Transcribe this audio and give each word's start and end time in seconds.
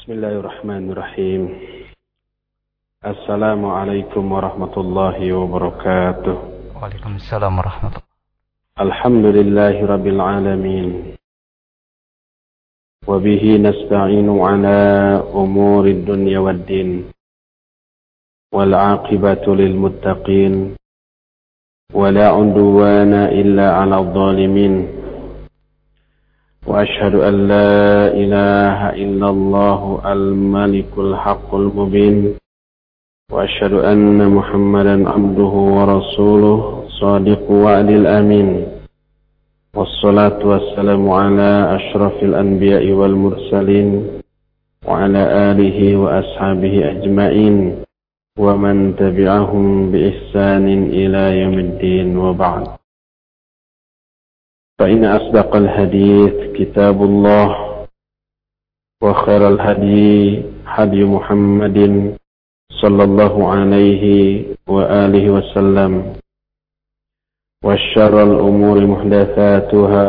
بسم 0.00 0.08
الله 0.12 0.32
الرحمن 0.40 0.84
الرحيم 0.92 1.42
السلام 3.06 3.62
عليكم 3.78 4.24
ورحمة 4.32 4.74
الله 4.76 5.18
وبركاته 5.32 6.36
وعليكم 6.76 7.12
السلام 7.16 7.54
ورحمة 7.58 7.92
الله 7.96 8.06
الحمد 8.86 9.24
لله 9.38 9.74
رب 9.86 10.06
العالمين 10.06 10.88
وبه 13.06 13.42
نستعين 13.68 14.28
على 14.48 14.78
أمور 15.34 15.84
الدنيا 15.86 16.38
والدين 16.38 16.90
والعاقبة 18.54 19.44
للمتقين 19.60 20.54
ولا 21.94 22.26
عدوان 22.28 23.12
إلا 23.40 23.66
على 23.78 23.96
الظالمين 23.98 24.74
وأشهد 26.67 27.15
أن 27.15 27.47
لا 27.47 28.13
إله 28.13 28.89
إلا 28.89 29.29
الله 29.29 30.01
الملك 30.13 30.93
الحق 30.97 31.55
المبين. 31.55 32.35
وأشهد 33.31 33.73
أن 33.73 34.29
محمدا 34.29 35.09
عبده 35.09 35.53
ورسوله 35.77 36.83
صادق 37.01 37.51
وعد 37.51 37.89
الأمين. 37.89 38.49
والصلاة 39.75 40.39
والسلام 40.45 41.09
على 41.09 41.51
أشرف 41.75 42.23
الأنبياء 42.23 42.91
والمرسلين 42.91 44.07
وعلى 44.87 45.51
آله 45.51 45.95
وأصحابه 45.97 46.75
أجمعين 46.91 47.75
ومن 48.39 48.95
تبعهم 48.95 49.91
بإحسان 49.91 50.65
إلى 50.91 51.23
يوم 51.41 51.57
الدين 51.59 52.17
وبعد. 52.17 52.80
فإن 54.81 55.05
أصدق 55.05 55.55
الحديث 55.55 56.33
كتاب 56.57 57.03
الله 57.03 57.47
وخير 59.03 59.47
الهدي 59.47 60.43
هدي 60.65 61.03
محمد 61.05 61.77
صلى 62.81 63.03
الله 63.03 63.33
عليه 63.51 64.03
وآله 64.67 65.25
وسلم 65.29 66.13
وشر 67.65 68.23
الأمور 68.23 68.85
محدثاتها 68.85 70.07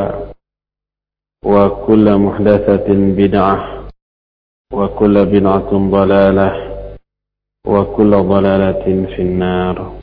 وكل 1.44 2.06
محدثة 2.19 2.86
بدعة 2.88 3.88
وكل 4.72 5.27
بدعة 5.27 5.70
ضلالة 5.97 6.50
وكل 7.66 8.10
ضلالة 8.10 8.84
في 9.16 9.22
النار 9.22 10.02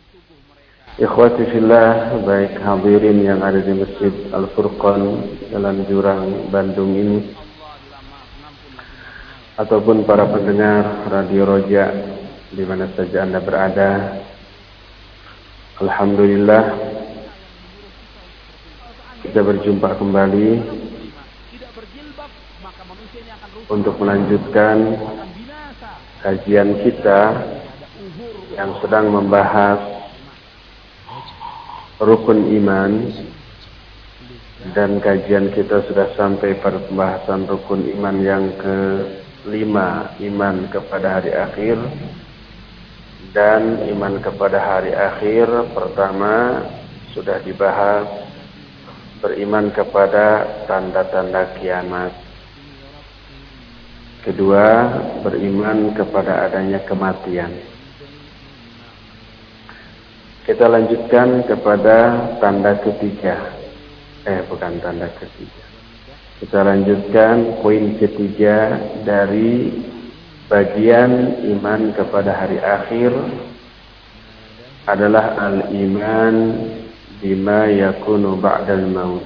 Ikhwati 0.97 1.43
fillah, 1.53 2.17
baik 2.25 2.57
hadirin 2.57 3.21
yang 3.21 3.45
ada 3.45 3.61
di 3.61 3.77
Masjid 3.77 4.13
Al-Furqan 4.33 5.21
Jalan 5.53 5.85
Jurang, 5.85 6.49
Bandung 6.49 6.97
ini 6.97 7.19
ataupun 9.59 10.07
para 10.07 10.23
pendengar 10.23 11.05
Radio 11.11 11.43
Roja 11.43 11.91
di 12.49 12.63
mana 12.63 12.87
saja 12.95 13.27
Anda 13.27 13.43
berada. 13.43 13.91
Alhamdulillah 15.83 16.63
kita 19.27 19.39
berjumpa 19.43 19.99
kembali 19.99 20.49
untuk 23.67 23.99
melanjutkan 23.99 24.95
kajian 26.23 26.81
kita 26.83 27.21
yang 28.55 28.75
sedang 28.79 29.11
membahas 29.11 29.98
rukun 31.99 32.47
iman 32.63 33.11
dan 34.71 35.03
kajian 35.03 35.51
kita 35.51 35.83
sudah 35.91 36.15
sampai 36.15 36.55
pada 36.63 36.79
pembahasan 36.87 37.43
rukun 37.43 37.83
iman 37.99 38.15
yang 38.23 38.43
kelima 38.55 40.15
iman 40.15 40.55
kepada 40.71 41.19
hari 41.19 41.31
akhir 41.35 41.75
dan 43.35 43.83
iman 43.91 44.15
kepada 44.23 44.57
hari 44.63 44.95
akhir 44.95 45.47
pertama 45.75 46.63
sudah 47.11 47.43
dibahas 47.43 48.07
beriman 49.19 49.67
kepada 49.75 50.47
tanda-tanda 50.71 51.51
kiamat. 51.59 52.15
Kedua 54.23 54.87
beriman 55.23 55.91
kepada 55.95 56.47
adanya 56.47 56.79
kematian 56.87 57.68
kita 60.49 60.65
lanjutkan 60.65 61.45
kepada 61.45 61.97
tanda 62.41 62.73
ketiga. 62.81 63.53
Eh, 64.25 64.41
bukan 64.49 64.81
tanda 64.81 65.05
ketiga. 65.21 65.61
Kita 66.41 66.65
lanjutkan 66.65 67.61
poin 67.61 67.93
ketiga 68.01 68.81
dari 69.05 69.77
bagian 70.49 71.37
iman 71.53 71.93
kepada 71.93 72.33
hari 72.33 72.57
akhir 72.57 73.13
adalah 74.89 75.37
al-iman 75.37 76.35
bima 77.21 77.69
yakunu 77.69 78.41
ba'dal 78.41 78.89
maut. 78.89 79.25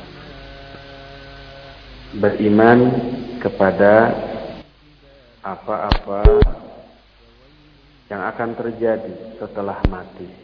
Beriman 2.19 2.79
kepada 3.39 4.11
apa-apa 5.39 6.19
yang 8.11 8.27
akan 8.27 8.49
terjadi 8.59 9.39
setelah 9.39 9.79
mati. 9.87 10.42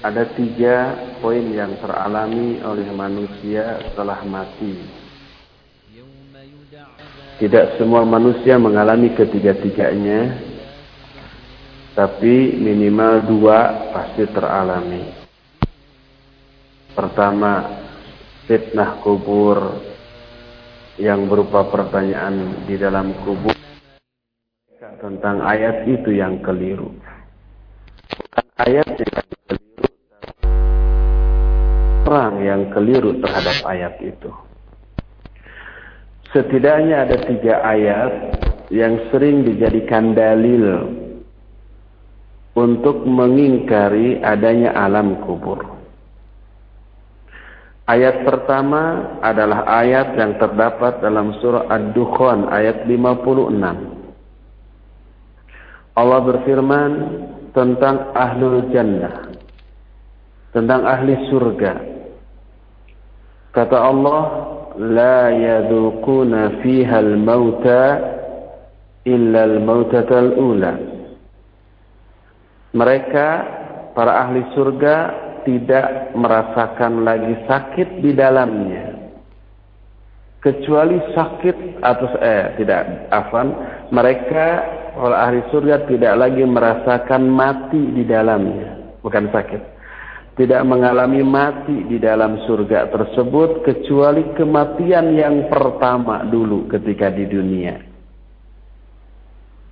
Ada 0.00 0.24
tiga 0.32 0.96
poin 1.20 1.44
yang 1.52 1.76
teralami 1.76 2.56
oleh 2.64 2.88
manusia 2.92 3.84
setelah 3.84 4.24
mati. 4.24 4.80
Tidak 7.40 7.80
semua 7.80 8.04
manusia 8.04 8.60
mengalami 8.60 9.12
ketiga-tiganya, 9.16 10.36
tapi 11.96 12.56
minimal 12.60 13.24
dua 13.24 13.58
pasti 13.96 14.28
teralami. 14.28 15.04
Pertama, 16.92 17.80
fitnah 18.44 19.00
kubur 19.00 19.80
yang 21.00 21.28
berupa 21.32 21.64
pertanyaan 21.64 22.64
di 22.68 22.76
dalam 22.76 23.16
kubur 23.24 23.56
tentang 25.00 25.40
ayat 25.40 25.88
itu 25.88 26.12
yang 26.12 26.44
keliru. 26.44 26.92
Ayat 28.60 28.84
yang 29.00 29.29
orang 32.10 32.42
yang 32.42 32.62
keliru 32.74 33.22
terhadap 33.22 33.62
ayat 33.70 33.94
itu. 34.02 34.34
Setidaknya 36.34 37.06
ada 37.06 37.16
tiga 37.22 37.62
ayat 37.62 38.12
yang 38.74 38.98
sering 39.14 39.46
dijadikan 39.46 40.10
dalil 40.10 40.90
untuk 42.58 43.06
mengingkari 43.06 44.18
adanya 44.18 44.74
alam 44.74 45.22
kubur. 45.22 45.78
Ayat 47.86 48.22
pertama 48.22 49.18
adalah 49.18 49.66
ayat 49.66 50.14
yang 50.14 50.38
terdapat 50.38 51.02
dalam 51.02 51.34
surah 51.42 51.66
Ad-Dukhan 51.66 52.46
ayat 52.46 52.86
56. 52.86 53.98
Allah 55.98 56.20
berfirman 56.22 56.90
tentang 57.50 58.14
ahlul 58.14 58.70
jannah, 58.70 59.34
tentang 60.54 60.86
ahli 60.86 61.18
surga. 61.34 61.99
Kata 63.50 63.78
Allah, 63.82 64.20
لا 64.80 65.28
يذوقون 65.30 66.48
فيها 66.62 67.00
الموت 67.00 67.66
إلا 69.06 69.40
الموتة 69.44 70.10
الأولى. 70.18 70.74
Mereka 72.70 73.28
para 73.98 74.22
ahli 74.22 74.46
surga 74.54 74.96
tidak 75.42 76.14
merasakan 76.14 77.02
lagi 77.02 77.34
sakit 77.50 77.98
di 77.98 78.14
dalamnya. 78.14 78.94
Kecuali 80.40 80.96
sakit 81.12 81.82
atau 81.82 82.16
eh 82.22 82.56
tidak 82.56 83.10
afan 83.12 83.52
mereka 83.90 84.46
para 84.94 85.28
ahli 85.28 85.42
surga 85.50 85.84
tidak 85.90 86.14
lagi 86.14 86.46
merasakan 86.46 87.26
mati 87.26 87.82
di 87.90 88.06
dalamnya. 88.06 88.96
Bukan 89.02 89.28
sakit 89.34 89.79
tidak 90.38 90.62
mengalami 90.62 91.26
mati 91.26 91.86
di 91.90 91.98
dalam 91.98 92.38
surga 92.46 92.90
tersebut 92.94 93.66
kecuali 93.66 94.30
kematian 94.38 95.14
yang 95.18 95.50
pertama 95.50 96.22
dulu 96.22 96.70
ketika 96.70 97.10
di 97.10 97.26
dunia. 97.26 97.90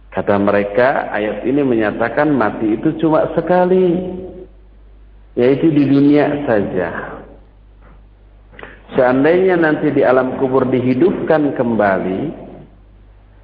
Kata 0.08 0.34
mereka, 0.40 1.14
ayat 1.14 1.46
ini 1.46 1.62
menyatakan 1.62 2.32
mati 2.34 2.74
itu 2.74 2.90
cuma 2.98 3.28
sekali, 3.38 3.92
yaitu 5.38 5.70
di 5.70 5.84
dunia 5.86 6.42
saja. 6.48 7.22
Seandainya 8.98 9.60
nanti 9.60 9.92
di 9.92 10.02
alam 10.02 10.40
kubur 10.40 10.66
dihidupkan 10.66 11.54
kembali, 11.54 12.20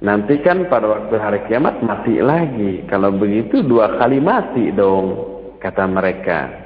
nanti 0.03 0.35
kan 0.43 0.67
pada 0.67 0.89
waktu 0.89 1.15
hari 1.15 1.39
kiamat 1.47 1.79
mati 1.85 2.17
lagi. 2.19 2.83
Kalau 2.91 3.13
begitu 3.13 3.61
dua 3.63 3.95
kali 4.01 4.17
mati 4.19 4.73
dong, 4.73 5.15
kata 5.61 5.85
mereka. 5.85 6.64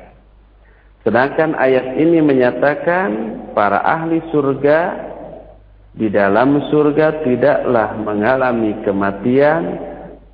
Sedangkan 1.08 1.56
ayat 1.56 1.96
ini 1.96 2.20
menyatakan 2.20 3.10
para 3.56 3.80
ahli 3.80 4.20
surga 4.36 5.10
di 5.96 6.12
dalam 6.12 6.60
surga 6.68 7.24
tidaklah 7.24 7.96
mengalami 8.04 8.76
kematian 8.84 9.80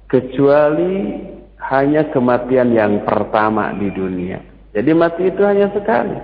kecuali 0.09 1.21
hanya 1.69 2.09
kematian 2.09 2.73
yang 2.73 3.05
pertama 3.05 3.73
di 3.77 3.89
dunia. 3.93 4.41
Jadi 4.73 4.91
mati 4.91 5.29
itu 5.29 5.41
hanya 5.45 5.71
sekali 5.71 6.17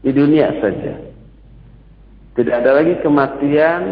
di 0.00 0.10
dunia 0.10 0.48
saja. 0.58 0.94
Tidak 2.34 2.54
ada 2.54 2.80
lagi 2.80 2.94
kematian 3.04 3.82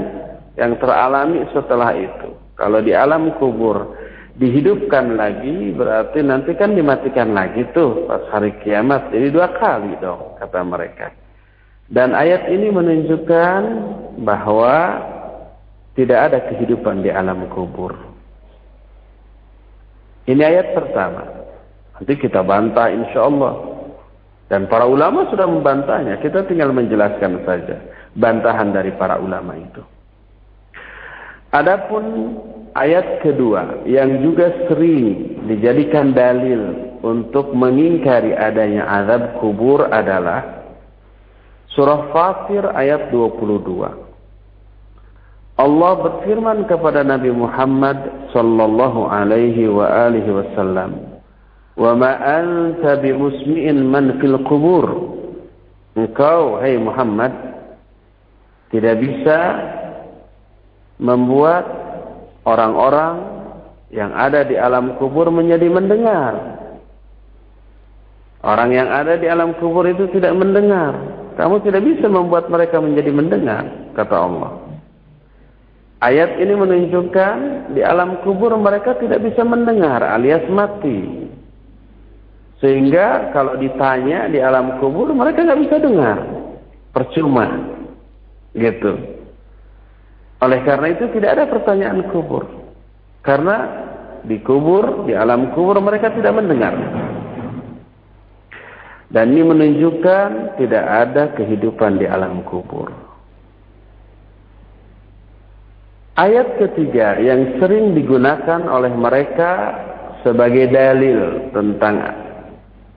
yang 0.56 0.78
teralami 0.80 1.44
setelah 1.52 1.92
itu. 1.94 2.34
Kalau 2.58 2.82
di 2.82 2.90
alam 2.94 3.34
kubur 3.38 3.94
dihidupkan 4.38 5.18
lagi 5.18 5.74
berarti 5.74 6.22
nanti 6.22 6.54
kan 6.54 6.72
dimatikan 6.72 7.34
lagi 7.34 7.66
tuh 7.74 8.06
pas 8.06 8.22
hari 8.30 8.54
kiamat. 8.62 9.10
Jadi 9.10 9.34
dua 9.34 9.50
kali 9.58 9.98
dong 9.98 10.38
kata 10.38 10.62
mereka. 10.62 11.10
Dan 11.90 12.14
ayat 12.14 12.46
ini 12.52 12.70
menunjukkan 12.70 13.60
bahwa 14.22 14.76
tidak 15.98 16.30
ada 16.30 16.38
kehidupan 16.52 17.02
di 17.02 17.10
alam 17.10 17.50
kubur. 17.50 17.96
Ini 20.28 20.42
ayat 20.44 20.76
pertama. 20.76 21.24
Nanti 21.98 22.14
kita 22.20 22.44
bantah 22.44 22.92
insya 22.92 23.26
Allah. 23.26 23.54
Dan 24.46 24.68
para 24.68 24.84
ulama 24.84 25.26
sudah 25.32 25.48
membantahnya. 25.48 26.20
Kita 26.20 26.44
tinggal 26.46 26.70
menjelaskan 26.76 27.42
saja 27.42 27.76
bantahan 28.14 28.70
dari 28.70 28.92
para 28.94 29.16
ulama 29.18 29.56
itu. 29.56 29.80
Adapun 31.48 32.36
ayat 32.76 33.24
kedua 33.24 33.88
yang 33.88 34.20
juga 34.20 34.52
sering 34.68 35.40
dijadikan 35.48 36.12
dalil 36.12 36.92
untuk 37.00 37.56
mengingkari 37.56 38.36
adanya 38.36 38.84
azab 39.00 39.40
kubur 39.40 39.88
adalah 39.88 40.60
Surah 41.72 42.10
Fatir 42.10 42.68
ayat 42.74 43.08
22. 43.14 43.64
Allah 45.58 45.92
berfirman 45.98 46.66
kepada 46.70 47.06
Nabi 47.06 47.30
Muhammad 47.34 48.30
sallallahu 48.34 49.08
alaihi 49.08 49.66
wa 49.70 49.86
alihi 49.86 50.30
wasallam, 50.30 51.18
"Wa 51.78 51.94
ma 51.96 52.12
anta 52.18 52.98
bimusmi'in 52.98 53.88
man 53.88 54.20
fil 54.20 54.42
qubur." 54.46 54.86
Engkau, 55.98 56.62
hai 56.62 56.78
Muhammad, 56.78 57.34
tidak 58.70 59.02
bisa 59.02 59.38
membuat 60.98 61.64
orang-orang 62.42 63.14
yang 63.88 64.12
ada 64.12 64.44
di 64.44 64.58
alam 64.58 64.98
kubur 65.00 65.32
menjadi 65.32 65.66
mendengar. 65.70 66.58
Orang 68.44 68.70
yang 68.70 68.86
ada 68.86 69.18
di 69.18 69.26
alam 69.26 69.56
kubur 69.58 69.82
itu 69.88 70.06
tidak 70.14 70.36
mendengar. 70.36 70.94
Kamu 71.34 71.62
tidak 71.62 71.82
bisa 71.86 72.06
membuat 72.06 72.50
mereka 72.50 72.78
menjadi 72.82 73.10
mendengar, 73.14 73.94
kata 73.94 74.14
Allah. 74.14 74.52
Ayat 75.98 76.38
ini 76.38 76.54
menunjukkan 76.54 77.36
di 77.74 77.82
alam 77.82 78.22
kubur 78.22 78.54
mereka 78.54 78.94
tidak 79.02 79.18
bisa 79.18 79.42
mendengar 79.42 79.98
alias 80.02 80.46
mati. 80.46 81.26
Sehingga 82.62 83.34
kalau 83.34 83.58
ditanya 83.58 84.30
di 84.30 84.38
alam 84.38 84.78
kubur 84.78 85.10
mereka 85.10 85.42
nggak 85.42 85.62
bisa 85.66 85.76
dengar. 85.82 86.18
Percuma. 86.94 87.46
Gitu. 88.54 89.17
Oleh 90.38 90.62
karena 90.62 90.94
itu 90.94 91.10
tidak 91.10 91.30
ada 91.34 91.44
pertanyaan 91.50 92.06
kubur. 92.14 92.46
Karena 93.26 93.56
di 94.22 94.38
kubur, 94.42 95.06
di 95.06 95.14
alam 95.14 95.50
kubur 95.50 95.82
mereka 95.82 96.14
tidak 96.14 96.38
mendengar. 96.38 96.74
Dan 99.08 99.34
ini 99.34 99.42
menunjukkan 99.42 100.60
tidak 100.60 100.84
ada 100.84 101.32
kehidupan 101.34 101.98
di 101.98 102.06
alam 102.06 102.44
kubur. 102.46 102.92
Ayat 106.18 106.58
ketiga 106.58 107.18
yang 107.22 107.62
sering 107.62 107.94
digunakan 107.94 108.66
oleh 108.66 108.90
mereka 108.90 109.50
sebagai 110.26 110.66
dalil 110.66 111.50
tentang 111.54 111.94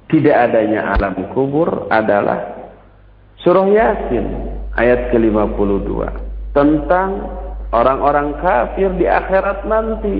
tidak 0.09 0.51
adanya 0.51 0.97
alam 0.97 1.15
kubur 1.31 1.85
adalah 1.93 2.69
surah 3.45 3.69
Yasin 3.69 4.25
ayat 4.75 5.13
ke-52 5.13 6.30
tentang 6.51 7.27
orang-orang 7.71 8.39
kafir 8.43 8.91
di 8.99 9.07
akhirat 9.07 9.63
nanti. 9.67 10.17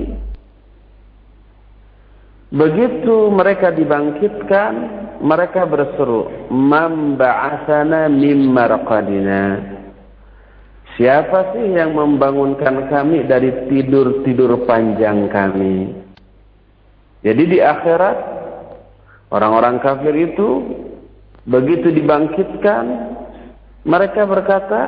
Begitu 2.52 3.32
mereka 3.32 3.72
dibangkitkan 3.72 4.72
mereka 5.24 5.64
berseru, 5.64 6.52
"Man 6.52 7.16
ba'atsana 7.16 8.12
mim 8.12 8.52
marqadina?" 8.52 9.72
Siapa 11.00 11.56
sih 11.56 11.72
yang 11.72 11.96
membangunkan 11.96 12.92
kami 12.92 13.24
dari 13.24 13.48
tidur-tidur 13.72 14.68
panjang 14.68 15.32
kami? 15.32 15.88
Jadi 17.24 17.42
di 17.48 17.58
akhirat 17.64 18.18
orang-orang 19.32 19.80
kafir 19.80 20.12
itu 20.12 20.48
begitu 21.48 21.88
dibangkitkan 21.88 22.84
mereka 23.88 24.28
berkata, 24.28 24.80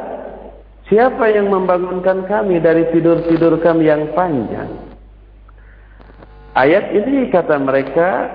"Siapa 0.88 1.28
yang 1.32 1.48
membangunkan 1.48 2.28
kami 2.28 2.60
dari 2.60 2.88
tidur-tidur 2.92 3.60
kami 3.60 3.88
yang 3.88 4.12
panjang?" 4.12 4.69
Ayat 6.54 6.94
ini 6.94 7.34
kata 7.34 7.58
mereka 7.58 8.31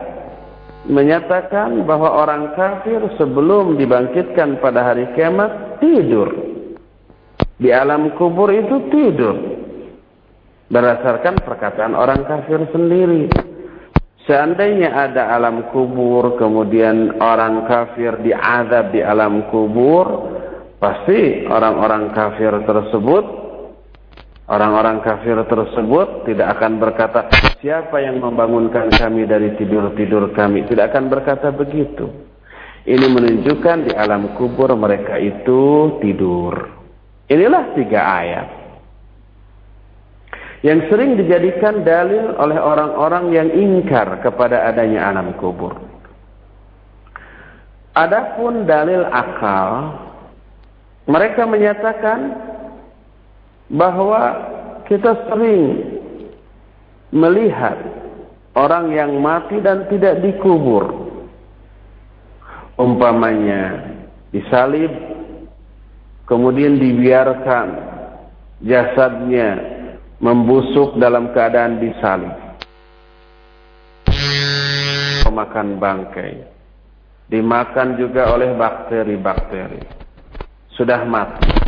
menyatakan 0.88 1.88
bahwa 1.88 2.20
orang 2.20 2.52
kafir 2.56 3.00
sebelum 3.16 3.80
dibangkitkan 3.80 4.60
pada 4.60 4.92
hari 4.92 5.08
kiamat 5.16 5.80
tidur. 5.80 6.28
Di 7.60 7.72
alam 7.76 8.16
kubur 8.16 8.52
itu 8.52 8.88
tidur. 8.92 9.36
Berdasarkan 10.72 11.44
perkataan 11.44 11.96
orang 11.98 12.24
kafir 12.24 12.60
sendiri. 12.72 13.28
Seandainya 14.28 14.94
ada 14.94 15.34
alam 15.34 15.74
kubur, 15.74 16.38
kemudian 16.38 17.18
orang 17.24 17.66
kafir 17.66 18.20
diazab 18.22 18.94
di 18.94 19.02
alam 19.02 19.50
kubur, 19.50 20.39
pasti 20.80 21.46
orang-orang 21.46 22.16
kafir 22.16 22.52
tersebut 22.64 23.40
Orang-orang 24.50 25.06
kafir 25.06 25.38
tersebut 25.46 26.26
tidak 26.26 26.58
akan 26.58 26.82
berkata, 26.82 27.30
siapa 27.62 28.02
yang 28.02 28.18
membangunkan 28.18 28.90
kami 28.90 29.30
dari 29.30 29.54
tidur-tidur 29.54 30.34
kami? 30.34 30.66
Tidak 30.66 30.90
akan 30.90 31.06
berkata 31.06 31.54
begitu. 31.54 32.10
Ini 32.82 33.06
menunjukkan 33.14 33.78
di 33.86 33.92
alam 33.94 34.34
kubur 34.34 34.74
mereka 34.74 35.22
itu 35.22 35.94
tidur. 36.02 36.66
Inilah 37.30 37.78
tiga 37.78 38.02
ayat. 38.02 38.48
Yang 40.66 40.90
sering 40.90 41.14
dijadikan 41.14 41.86
dalil 41.86 42.34
oleh 42.34 42.58
orang-orang 42.58 43.30
yang 43.30 43.50
ingkar 43.54 44.18
kepada 44.26 44.66
adanya 44.66 45.14
alam 45.14 45.38
kubur. 45.38 45.78
Adapun 47.94 48.66
dalil 48.66 49.06
akal, 49.06 50.09
mereka 51.10 51.50
menyatakan 51.50 52.38
bahwa 53.66 54.22
kita 54.86 55.26
sering 55.26 55.90
melihat 57.10 57.82
orang 58.54 58.94
yang 58.94 59.18
mati 59.18 59.58
dan 59.58 59.90
tidak 59.90 60.22
dikubur. 60.22 61.10
Umpamanya 62.78 63.90
disalib, 64.30 64.94
kemudian 66.30 66.78
dibiarkan 66.78 67.68
jasadnya 68.62 69.50
membusuk 70.22 70.96
dalam 71.02 71.34
keadaan 71.34 71.82
disalib. 71.82 72.38
Memakan 75.26 75.82
bangkai. 75.82 76.34
Dimakan 77.30 77.98
juga 77.98 78.34
oleh 78.34 78.54
bakteri-bakteri. 78.58 79.99
Sudah 80.80 81.04
mati 81.04 81.60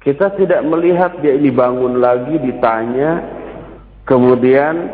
kita 0.00 0.32
tidak 0.40 0.64
melihat 0.64 1.20
dia 1.20 1.36
ini 1.36 1.52
bangun 1.52 2.00
lagi 2.00 2.40
ditanya, 2.40 3.20
kemudian 4.08 4.88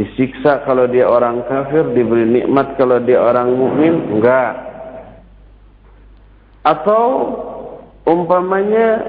disiksa 0.00 0.64
kalau 0.64 0.88
dia 0.88 1.04
orang 1.04 1.44
kafir, 1.44 1.84
diberi 1.92 2.24
nikmat 2.24 2.72
kalau 2.80 3.04
dia 3.04 3.20
orang 3.20 3.52
mukmin, 3.52 4.00
enggak. 4.16 4.56
Atau 6.64 7.04
umpamanya 8.08 9.04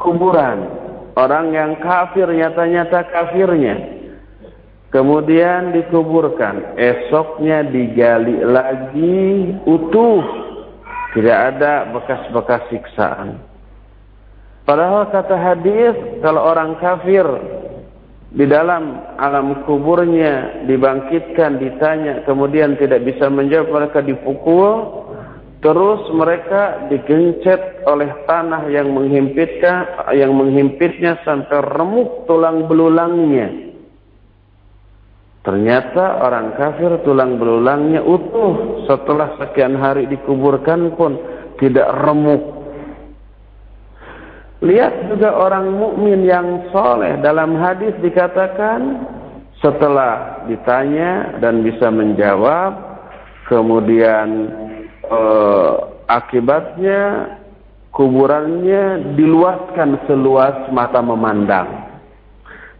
kuburan, 0.00 0.64
orang 1.12 1.52
yang 1.52 1.76
kafir 1.84 2.24
nyata-nyata 2.24 3.04
kafirnya. 3.12 4.00
Kemudian 4.88 5.76
dikuburkan, 5.76 6.78
esoknya 6.80 7.68
digali 7.68 8.40
lagi 8.48 9.52
utuh. 9.68 10.43
Tidak 11.14 11.38
ada 11.54 11.94
bekas-bekas 11.94 12.66
siksaan. 12.74 13.38
Padahal 14.66 15.08
kata 15.14 15.36
hadis 15.38 15.94
kalau 16.24 16.42
orang 16.42 16.74
kafir 16.82 17.22
di 18.34 18.50
dalam 18.50 18.98
alam 19.20 19.62
kuburnya 19.62 20.66
dibangkitkan 20.66 21.62
ditanya 21.62 22.26
kemudian 22.26 22.74
tidak 22.74 23.06
bisa 23.06 23.30
menjawab 23.30 23.70
mereka 23.70 24.02
dipukul 24.02 25.04
Terus 25.64 26.12
mereka 26.12 26.92
digencet 26.92 27.88
oleh 27.88 28.12
tanah 28.28 28.68
yang 28.68 28.92
menghimpitnya, 28.92 30.04
yang 30.12 30.36
menghimpitnya 30.36 31.16
sampai 31.24 31.64
remuk 31.72 32.28
tulang 32.28 32.68
belulangnya. 32.68 33.72
Ternyata 35.44 36.24
orang 36.24 36.56
kafir 36.56 37.04
tulang 37.04 37.36
belulangnya 37.36 38.00
utuh 38.00 38.80
setelah 38.88 39.36
sekian 39.36 39.76
hari 39.76 40.08
dikuburkan 40.08 40.96
pun 40.96 41.20
tidak 41.60 41.84
remuk. 42.00 42.64
Lihat 44.64 45.12
juga 45.12 45.36
orang 45.36 45.68
mukmin 45.76 46.24
yang 46.24 46.72
soleh 46.72 47.20
dalam 47.20 47.60
hadis 47.60 47.92
dikatakan 48.00 49.04
setelah 49.60 50.44
ditanya 50.48 51.36
dan 51.44 51.60
bisa 51.60 51.92
menjawab, 51.92 52.72
kemudian 53.44 54.48
eh, 55.04 55.72
akibatnya 56.08 57.36
kuburannya 57.92 59.12
diluaskan 59.12 60.08
seluas 60.08 60.72
mata 60.72 61.04
memandang. 61.04 61.83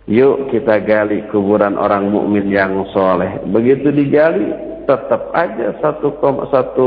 Yuk 0.05 0.53
kita 0.53 0.85
gali 0.85 1.25
kuburan 1.33 1.81
orang 1.81 2.13
mukmin 2.13 2.53
yang 2.53 2.85
soleh. 2.93 3.41
Begitu 3.49 3.89
digali, 3.89 4.53
tetap 4.85 5.33
aja 5.33 5.81
satu 5.81 6.13
satu 6.53 6.87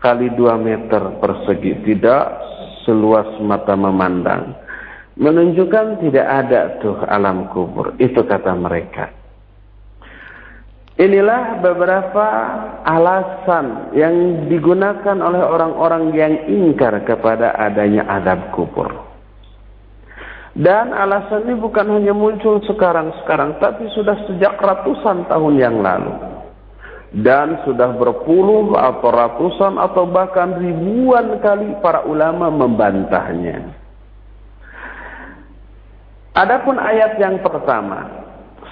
kali 0.00 0.32
dua 0.32 0.56
meter 0.56 1.20
persegi, 1.20 1.76
tidak 1.84 2.24
seluas 2.88 3.28
mata 3.44 3.76
memandang. 3.76 4.56
Menunjukkan 5.18 6.00
tidak 6.00 6.24
ada 6.24 6.80
tuh 6.80 6.96
alam 7.04 7.52
kubur. 7.52 7.92
Itu 8.00 8.24
kata 8.24 8.54
mereka. 8.56 9.12
Inilah 10.98 11.62
beberapa 11.62 12.26
alasan 12.82 13.94
yang 13.94 14.48
digunakan 14.50 15.14
oleh 15.22 15.42
orang-orang 15.46 16.10
yang 16.10 16.34
ingkar 16.50 17.06
kepada 17.06 17.54
adanya 17.54 18.02
adab 18.08 18.50
kubur. 18.50 19.07
Dan 20.58 20.90
alasan 20.90 21.46
ini 21.46 21.54
bukan 21.54 21.86
hanya 21.86 22.10
muncul 22.10 22.58
sekarang-sekarang, 22.66 23.62
tapi 23.62 23.86
sudah 23.94 24.26
sejak 24.26 24.58
ratusan 24.58 25.30
tahun 25.30 25.54
yang 25.54 25.78
lalu. 25.78 26.10
Dan 27.14 27.62
sudah 27.62 27.94
berpuluh 27.94 28.74
atau 28.74 29.08
ratusan 29.08 29.78
atau 29.78 30.10
bahkan 30.10 30.58
ribuan 30.58 31.38
kali 31.38 31.78
para 31.78 32.02
ulama 32.10 32.50
membantahnya. 32.50 33.70
Adapun 36.34 36.74
ayat 36.82 37.22
yang 37.22 37.38
pertama, 37.38 38.18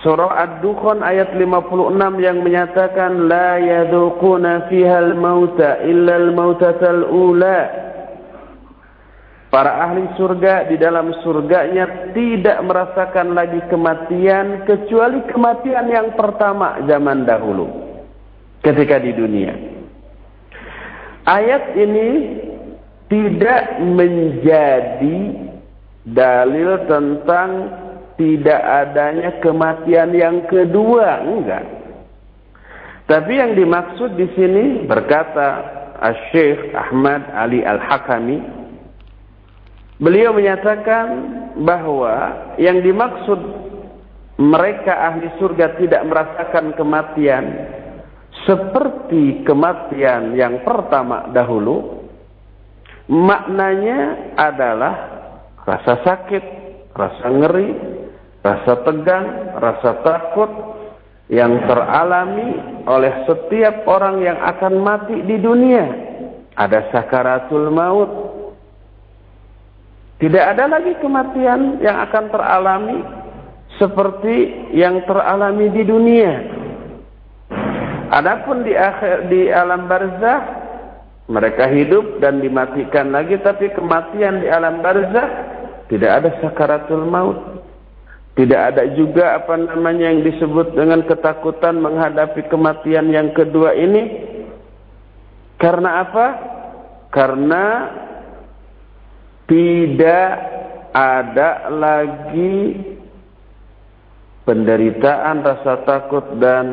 Surah 0.03 0.39
Ad-Dukhan 0.43 1.01
ayat 1.07 1.35
56 1.39 1.97
yang 2.21 2.43
menyatakan 2.43 3.31
la 3.31 3.63
yadhuquna 3.63 4.69
fiha 4.69 5.03
al-mauta 5.03 5.87
illa 5.87 6.15
al-mautatal 6.19 7.09
ula. 7.15 7.86
Para 9.47 9.79
ahli 9.79 10.11
surga 10.19 10.67
di 10.67 10.75
dalam 10.75 11.23
surganya 11.23 12.11
tidak 12.11 12.59
merasakan 12.67 13.31
lagi 13.31 13.63
kematian 13.71 14.67
kecuali 14.67 15.23
kematian 15.31 15.87
yang 15.87 16.09
pertama 16.19 16.83
zaman 16.83 17.23
dahulu 17.23 17.71
ketika 18.67 18.99
di 18.99 19.15
dunia. 19.15 19.55
Ayat 21.27 21.79
ini 21.79 22.09
tidak 23.07 23.83
menjadi 23.87 25.19
dalil 26.07 26.71
tentang 26.91 27.51
tidak 28.19 28.63
adanya 28.63 29.31
kematian 29.39 30.11
yang 30.11 30.43
kedua, 30.51 31.23
enggak. 31.23 31.65
Tapi 33.07 33.33
yang 33.39 33.55
dimaksud 33.55 34.19
di 34.19 34.27
sini 34.35 34.65
berkata 34.83 35.63
Syekh 36.35 36.75
Ahmad 36.75 37.23
Ali 37.31 37.63
Al-Hakami 37.63 38.66
beliau 39.97 40.37
menyatakan 40.37 41.07
bahwa 41.61 42.15
yang 42.61 42.85
dimaksud 42.85 43.41
mereka 44.37 44.93
ahli 44.93 45.33
surga 45.41 45.81
tidak 45.81 46.03
merasakan 46.05 46.77
kematian 46.77 47.45
seperti 48.45 49.41
kematian 49.49 50.37
yang 50.37 50.61
pertama 50.61 51.33
dahulu 51.33 52.05
maknanya 53.09 54.35
adalah 54.37 54.95
rasa 55.67 55.95
sakit, 56.07 56.45
rasa 56.95 57.27
ngeri, 57.27 57.71
rasa 58.41 58.73
tegang, 58.87 59.27
rasa 59.59 59.91
takut 60.07 60.51
yang 61.27 61.67
teralami 61.67 62.55
oleh 62.87 63.27
setiap 63.27 63.83
orang 63.91 64.23
yang 64.23 64.39
akan 64.39 64.75
mati 64.79 65.17
di 65.27 65.37
dunia. 65.43 65.87
Ada 66.55 66.95
sakaratul 66.95 67.69
maut. 67.75 68.36
Tidak 70.17 70.45
ada 70.57 70.65
lagi 70.65 70.97
kematian 70.97 71.85
yang 71.85 72.01
akan 72.09 72.25
teralami 72.33 72.99
seperti 73.77 74.37
yang 74.73 75.05
teralami 75.05 75.69
di 75.69 75.83
dunia. 75.85 76.33
Adapun 78.17 78.65
di 78.65 78.73
akhir 78.73 79.29
di 79.29 79.53
alam 79.53 79.85
barzah 79.85 80.41
mereka 81.29 81.69
hidup 81.69 82.23
dan 82.23 82.41
dimatikan 82.41 83.13
lagi 83.13 83.37
tapi 83.45 83.69
kematian 83.77 84.41
di 84.41 84.49
alam 84.49 84.81
barzah 84.81 85.29
tidak 85.93 86.11
ada 86.23 86.31
sakaratul 86.41 87.05
maut. 87.05 87.39
Tidak 88.37 88.61
ada 88.61 88.85
juga 88.93 89.37
apa 89.41 89.57
namanya 89.57 90.13
yang 90.13 90.21
disebut 90.21 90.77
dengan 90.77 91.05
ketakutan 91.09 91.81
menghadapi 91.81 92.45
kematian 92.53 93.09
yang 93.09 93.33
kedua 93.33 93.73
ini. 93.73 94.33
Karena 95.57 96.05
apa? 96.05 96.27
Karena 97.09 97.65
tidak 99.47 100.31
ada 100.91 101.71
lagi 101.71 102.83
penderitaan, 104.47 105.43
rasa 105.43 105.83
takut 105.87 106.25
dan 106.39 106.67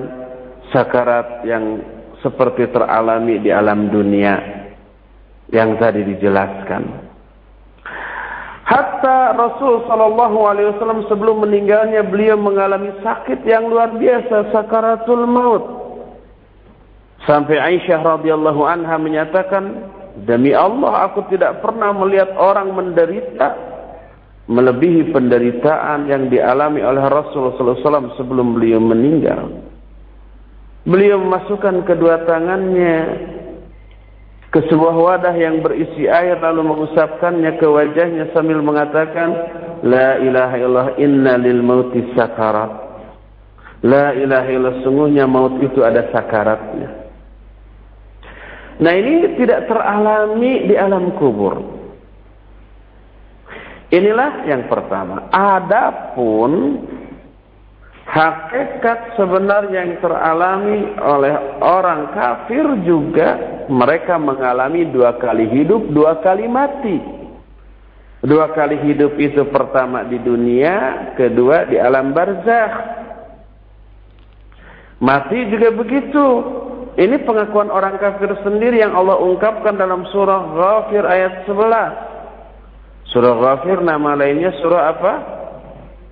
sakarat 0.74 1.46
yang 1.46 1.82
seperti 2.22 2.70
teralami 2.72 3.42
di 3.42 3.50
alam 3.53 3.89
dunia 3.89 4.36
yang 5.51 5.77
tadi 5.77 6.01
dijelaskan. 6.08 7.13
Hatta 8.63 9.36
Rasul 9.36 9.84
Sallallahu 9.86 10.39
Alaihi 10.48 10.72
Wasallam 10.74 11.03
sebelum 11.12 11.44
meninggalnya 11.44 12.08
beliau 12.08 12.39
mengalami 12.39 12.96
sakit 13.03 13.44
yang 13.44 13.68
luar 13.68 13.92
biasa 14.00 14.56
sakaratul 14.56 15.27
maut. 15.27 15.63
Sampai 17.27 17.60
Aisyah 17.60 18.00
radhiyallahu 18.03 18.63
anha 18.63 18.96
menyatakan, 19.00 19.94
demi 20.22 20.53
Allah 20.53 21.10
aku 21.10 21.25
tidak 21.34 21.65
pernah 21.65 21.89
melihat 21.98 22.38
orang 22.38 22.70
menderita 22.70 23.74
melebihi 24.46 25.10
penderitaan 25.10 26.12
yang 26.12 26.27
dialami 26.27 26.84
oleh 26.84 27.03
Rasul 27.08 27.55
Sallallahu 27.55 27.79
Alaihi 27.79 27.86
Wasallam 27.88 28.10
sebelum 28.20 28.48
beliau 28.60 28.79
meninggal. 28.84 29.50
Beliau 30.84 31.15
memasukkan 31.15 31.88
kedua 31.88 32.27
tangannya 32.27 32.98
ke 34.51 34.60
sebuah 34.70 34.93
wadah 34.93 35.34
yang 35.34 35.65
berisi 35.65 36.05
air 36.05 36.38
lalu 36.38 36.62
mengusapkannya 36.62 37.58
ke 37.58 37.65
wajahnya 37.65 38.29
sambil 38.36 38.62
mengatakan 38.62 39.34
la 39.82 40.22
ilaha 40.22 40.55
illallah 40.60 40.89
inna 41.01 41.41
lil 41.41 41.65
mauti 41.65 42.05
sakarat 42.13 42.70
la 43.82 44.13
ilaha 44.13 44.48
illallah 44.53 44.77
sungguhnya 44.86 45.25
maut 45.25 45.58
itu 45.58 45.82
ada 45.82 46.05
sakaratnya 46.13 47.02
nah 48.83 48.91
ini 48.91 49.39
tidak 49.39 49.71
teralami 49.71 50.67
di 50.67 50.75
alam 50.75 51.15
kubur 51.15 51.55
inilah 53.87 54.43
yang 54.43 54.67
pertama 54.67 55.31
adapun 55.31 56.83
hakikat 58.03 59.15
sebenarnya 59.15 59.79
yang 59.87 59.93
teralami 60.03 60.91
oleh 60.99 61.33
orang 61.63 62.11
kafir 62.11 62.65
juga 62.83 63.53
mereka 63.71 64.19
mengalami 64.19 64.85
dua 64.91 65.15
kali 65.17 65.47
hidup, 65.49 65.87
dua 65.91 66.19
kali 66.19 66.45
mati. 66.45 66.97
Dua 68.23 68.55
kali 68.55 68.79
hidup 68.87 69.19
itu 69.19 69.43
pertama 69.51 70.07
di 70.07 70.15
dunia, 70.15 71.11
kedua 71.19 71.67
di 71.67 71.75
alam 71.75 72.15
barzakh. 72.15 72.75
Mati 75.03 75.51
juga 75.51 75.75
begitu. 75.75 76.27
Ini 76.93 77.25
pengakuan 77.25 77.73
orang 77.73 77.97
kafir 77.97 78.29
sendiri 78.45 78.77
yang 78.77 78.93
Allah 78.93 79.17
ungkapkan 79.17 79.73
dalam 79.73 80.05
surah 80.13 80.41
Ghafir 80.53 81.01
ayat 81.01 81.50
11. 81.50 83.09
Surah 83.09 83.33
Ghafir 83.33 83.81
nama 83.81 84.13
lainnya 84.13 84.53
surah 84.62 84.93
apa? 84.93 85.13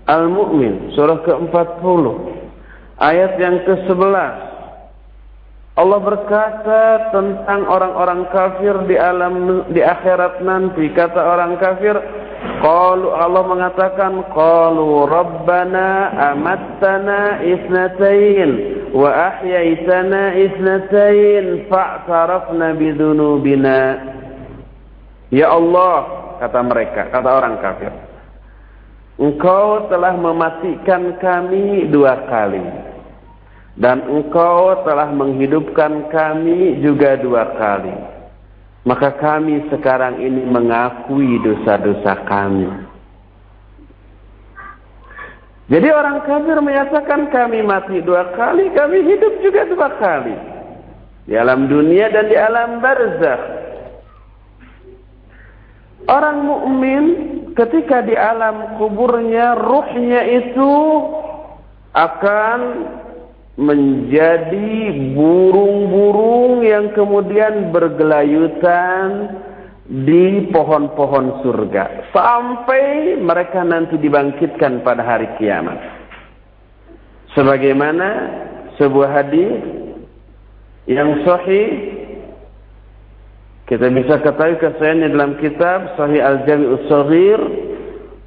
Al-Mu'min, 0.10 0.98
surah 0.98 1.22
ke-40. 1.22 2.06
Ayat 2.98 3.38
yang 3.38 3.62
ke-11. 3.62 4.50
Allah 5.72 6.00
berkata 6.04 7.14
tentang 7.16 7.64
orang-orang 7.70 8.28
kafir 8.34 8.76
di 8.90 8.98
alam 8.98 9.66
di 9.70 9.80
akhirat 9.86 10.42
nanti. 10.42 10.90
Kata 10.92 11.22
orang 11.22 11.62
kafir, 11.62 11.96
qalu 12.42 13.14
Allah 13.14 13.44
mengatakan 13.46 14.26
qalu 14.34 15.06
rabbana 15.06 16.10
amattana 16.34 17.42
isnatain 17.46 18.50
wa 18.92 19.10
ahyaitana 19.10 20.36
isnatain 20.38 21.70
fa'tarafna 21.70 22.74
bidunubina. 22.76 23.80
Ya 25.32 25.48
Allah, 25.48 25.98
kata 26.44 26.60
mereka, 26.66 27.02
kata 27.08 27.30
orang 27.30 27.56
kafir. 27.64 27.94
Engkau 29.22 29.88
telah 29.88 30.18
mematikan 30.18 31.16
kami 31.22 31.88
dua 31.94 32.26
kali. 32.26 32.66
Dan 33.80 34.04
engkau 34.10 34.84
telah 34.84 35.08
menghidupkan 35.14 36.12
kami 36.12 36.84
juga 36.84 37.16
dua 37.16 37.56
kali. 37.56 38.11
Maka 38.82 39.14
kami 39.22 39.70
sekarang 39.70 40.18
ini 40.18 40.42
mengakui 40.42 41.38
dosa-dosa 41.46 42.26
kami. 42.26 42.66
Jadi 45.72 45.88
orang 45.88 46.26
kafir 46.28 46.58
menyatakan 46.60 47.32
kami 47.32 47.64
mati 47.64 48.02
dua 48.04 48.34
kali, 48.36 48.74
kami 48.76 49.08
hidup 49.08 49.34
juga 49.40 49.70
dua 49.70 49.90
kali. 50.02 50.36
Di 51.30 51.38
alam 51.38 51.70
dunia 51.70 52.10
dan 52.10 52.26
di 52.28 52.36
alam 52.36 52.82
barzakh. 52.82 53.44
Orang 56.10 56.44
mukmin 56.44 57.04
ketika 57.54 58.02
di 58.02 58.18
alam 58.18 58.82
kuburnya 58.82 59.56
ruhnya 59.62 60.22
itu 60.42 60.74
akan 61.94 62.60
menjadi 63.62 64.90
burung-burung 65.14 66.66
yang 66.66 66.90
kemudian 66.98 67.70
bergelayutan 67.70 69.38
di 69.86 70.50
pohon-pohon 70.50 71.46
surga 71.46 72.10
sampai 72.10 73.16
mereka 73.22 73.62
nanti 73.62 74.02
dibangkitkan 74.02 74.82
pada 74.82 75.06
hari 75.06 75.30
kiamat. 75.38 75.78
Sebagaimana 77.38 78.10
sebuah 78.82 79.10
hadis 79.14 79.62
yang 80.90 81.22
sahih 81.22 82.02
kita 83.70 83.88
bisa 83.94 84.20
ketahui 84.26 84.60
kesayangan 84.60 85.16
dalam 85.16 85.32
kitab 85.40 85.96
Sahih 85.96 86.20
Al-Jami'us 86.20 86.92
Saghir 86.92 87.40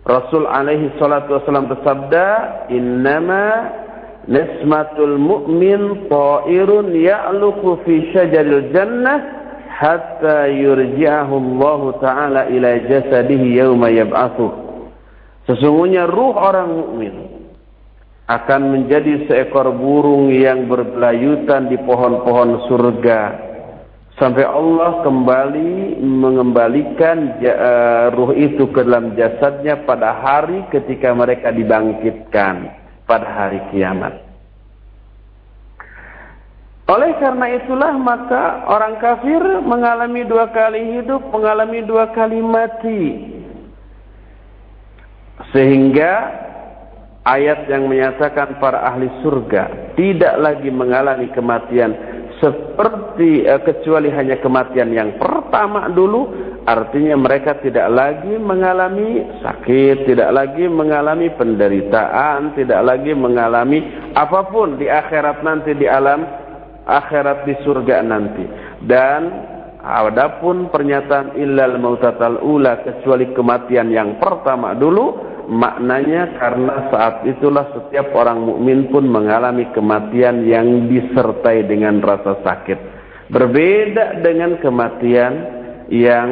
Rasul 0.04 0.48
alaihi 0.48 0.88
salatu 0.96 1.36
wasallam 1.36 1.68
bersabda 1.68 2.28
innama 2.72 3.83
nismatul 4.28 5.16
mu'min 5.20 6.08
ta'irun 6.08 6.92
ya'luqu 6.92 7.84
fi 7.84 7.94
syajaril 8.12 8.72
jannah 8.72 9.18
hatta 9.68 10.48
yurji'ahu 10.48 11.34
Allah 11.34 11.80
taala 11.98 12.40
ila 12.48 12.70
jasadihi 12.88 13.58
yauma 13.58 13.90
yab'atsuh. 13.90 14.52
Sesungguhnya 15.44 16.08
ruh 16.08 16.32
orang 16.32 16.68
mukmin 16.72 17.14
akan 18.24 18.60
menjadi 18.72 19.28
seekor 19.28 19.68
burung 19.76 20.32
yang 20.32 20.64
berbelayutan 20.64 21.68
di 21.68 21.76
pohon-pohon 21.84 22.64
surga 22.72 23.20
sampai 24.16 24.46
Allah 24.46 25.04
kembali 25.04 26.00
mengembalikan 26.00 27.36
uh, 27.44 28.08
ruh 28.16 28.32
itu 28.32 28.70
ke 28.72 28.80
dalam 28.80 29.12
jasadnya 29.18 29.84
pada 29.84 30.16
hari 30.24 30.64
ketika 30.72 31.12
mereka 31.12 31.52
dibangkitkan 31.52 32.83
pada 33.04 33.28
hari 33.28 33.60
kiamat. 33.72 34.24
Oleh 36.84 37.16
karena 37.16 37.48
itulah 37.56 37.96
maka 37.96 38.68
orang 38.68 39.00
kafir 39.00 39.40
mengalami 39.64 40.20
dua 40.28 40.52
kali 40.52 41.00
hidup, 41.00 41.32
mengalami 41.32 41.80
dua 41.80 42.12
kali 42.12 42.44
mati. 42.44 43.04
Sehingga 45.56 46.12
ayat 47.24 47.72
yang 47.72 47.88
menyatakan 47.88 48.60
para 48.60 48.84
ahli 48.84 49.08
surga 49.24 49.96
tidak 49.96 50.34
lagi 50.36 50.68
mengalami 50.68 51.32
kematian 51.32 51.96
seperti 52.38 53.48
eh, 53.48 53.60
kecuali 53.64 54.12
hanya 54.12 54.36
kematian 54.44 54.92
yang 54.92 55.16
pertama 55.16 55.88
dulu 55.88 56.28
artinya 56.64 57.16
mereka 57.20 57.60
tidak 57.60 57.88
lagi 57.92 58.34
mengalami 58.40 59.24
sakit, 59.44 60.08
tidak 60.08 60.30
lagi 60.32 60.64
mengalami 60.68 61.28
penderitaan, 61.36 62.56
tidak 62.56 62.80
lagi 62.84 63.12
mengalami 63.12 63.84
apa 64.16 64.48
pun 64.48 64.80
di 64.80 64.88
akhirat 64.88 65.44
nanti 65.44 65.76
di 65.76 65.84
alam 65.84 66.24
akhirat 66.88 67.44
di 67.48 67.54
surga 67.64 68.00
nanti. 68.04 68.44
Dan 68.84 69.22
adapun 69.84 70.72
pernyataan 70.72 71.36
illal 71.36 71.76
mautatal 71.76 72.40
ula 72.40 72.80
kecuali 72.84 73.32
kematian 73.36 73.92
yang 73.92 74.16
pertama 74.16 74.72
dulu 74.72 75.32
maknanya 75.44 76.40
karena 76.40 76.88
saat 76.88 77.14
itulah 77.28 77.68
setiap 77.76 78.16
orang 78.16 78.40
mukmin 78.40 78.88
pun 78.88 79.04
mengalami 79.04 79.68
kematian 79.76 80.48
yang 80.48 80.88
disertai 80.88 81.68
dengan 81.68 82.00
rasa 82.00 82.40
sakit. 82.40 82.96
Berbeda 83.28 84.20
dengan 84.20 84.60
kematian 84.60 85.63
yang 85.92 86.28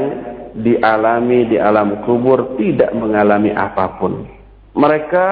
dialami 0.52 1.48
di 1.48 1.56
alam 1.56 2.04
kubur 2.04 2.56
tidak 2.60 2.92
mengalami 2.92 3.52
apa 3.52 3.96
pun 3.96 4.28
mereka 4.72 5.26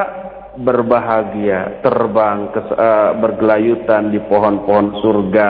berbahagia, 0.61 1.81
terbang, 1.81 2.51
ke, 2.53 2.61
uh, 2.75 3.17
bergelayutan 3.17 4.11
di 4.11 4.19
pohon-pohon 4.27 5.01
surga 5.01 5.49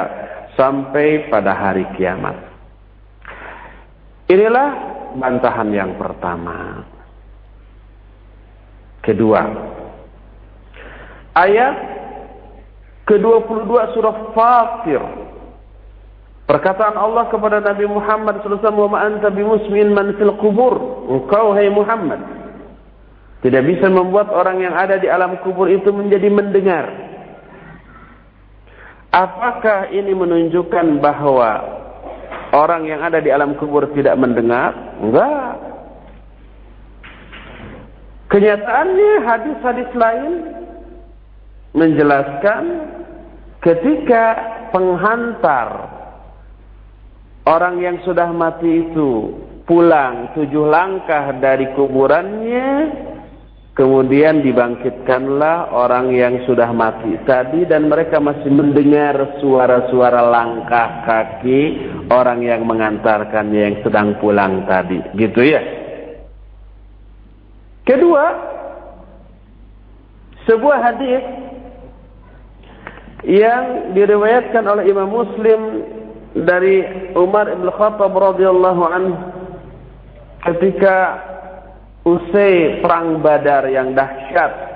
sampai 0.55 1.31
pada 1.33 1.57
hari 1.57 1.89
kiamat. 1.97 2.37
Inilah 4.31 4.71
bantahan 5.19 5.71
yang 5.75 5.99
pertama. 5.99 6.87
Kedua, 9.01 9.43
ayat 11.35 11.75
ke-22 13.09 13.73
surah 13.97 14.17
Fatir. 14.37 15.03
Perkataan 16.51 16.99
Allah 16.99 17.31
kepada 17.31 17.63
Nabi 17.63 17.87
Muhammad 17.87 18.43
wasallam, 18.43 18.91
"Wa 18.91 18.99
anta 18.99 19.31
bimusmin 19.31 19.95
man 19.95 20.19
fil 20.19 20.35
qubur." 20.35 21.07
Engkau 21.07 21.55
hai 21.55 21.71
Muhammad 21.71 22.19
tidak 23.47 23.63
bisa 23.71 23.87
membuat 23.87 24.35
orang 24.35 24.59
yang 24.59 24.75
ada 24.75 24.99
di 24.99 25.07
alam 25.07 25.39
kubur 25.47 25.71
itu 25.71 25.95
menjadi 25.95 26.27
mendengar. 26.27 26.91
Apakah 29.15 29.95
ini 29.95 30.11
menunjukkan 30.11 30.99
bahwa 30.99 31.51
orang 32.51 32.83
yang 32.83 32.99
ada 32.99 33.23
di 33.23 33.31
alam 33.31 33.55
kubur 33.55 33.87
tidak 33.95 34.19
mendengar? 34.19 34.75
Enggak. 34.99 35.55
Kenyataannya 38.27 39.13
hadis-hadis 39.23 39.91
lain 39.95 40.33
menjelaskan 41.79 42.63
ketika 43.63 44.23
penghantar 44.75 46.00
orang 47.47 47.81
yang 47.81 47.97
sudah 48.03 48.29
mati 48.33 48.91
itu 48.91 49.37
pulang 49.65 50.35
tujuh 50.35 50.67
langkah 50.67 51.31
dari 51.39 51.71
kuburannya 51.79 52.69
Kemudian 53.81 54.45
dibangkitkanlah 54.45 55.73
orang 55.73 56.13
yang 56.13 56.45
sudah 56.45 56.69
mati 56.69 57.17
tadi 57.25 57.65
dan 57.65 57.89
mereka 57.89 58.21
masih 58.21 58.53
mendengar 58.53 59.41
suara-suara 59.41 60.21
langkah 60.21 61.07
kaki 61.09 61.89
orang 62.13 62.45
yang 62.45 62.67
mengantarkannya 62.69 63.61
yang 63.73 63.77
sedang 63.81 64.21
pulang 64.21 64.69
tadi. 64.69 65.01
Gitu 65.17 65.41
ya. 65.55 65.63
Kedua, 67.89 68.25
sebuah 70.45 70.79
hadis 70.85 71.25
yang 73.25 73.97
diriwayatkan 73.97 74.67
oleh 74.67 74.93
Imam 74.93 75.09
Muslim 75.09 75.61
dari 76.35 76.83
Umar 77.19 77.51
bin 77.51 77.67
Khattab 77.67 78.15
radhiyallahu 78.15 78.83
anhu 78.87 79.17
ketika 80.47 80.97
usai 82.07 82.81
perang 82.81 83.21
Badar 83.21 83.69
yang 83.69 83.93
dahsyat. 83.93 84.71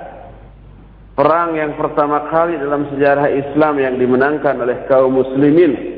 Perang 1.15 1.55
yang 1.55 1.79
pertama 1.79 2.27
kali 2.27 2.59
dalam 2.59 2.91
sejarah 2.91 3.31
Islam 3.31 3.79
yang 3.79 3.95
dimenangkan 3.95 4.59
oleh 4.59 4.83
kaum 4.91 5.15
muslimin. 5.15 5.95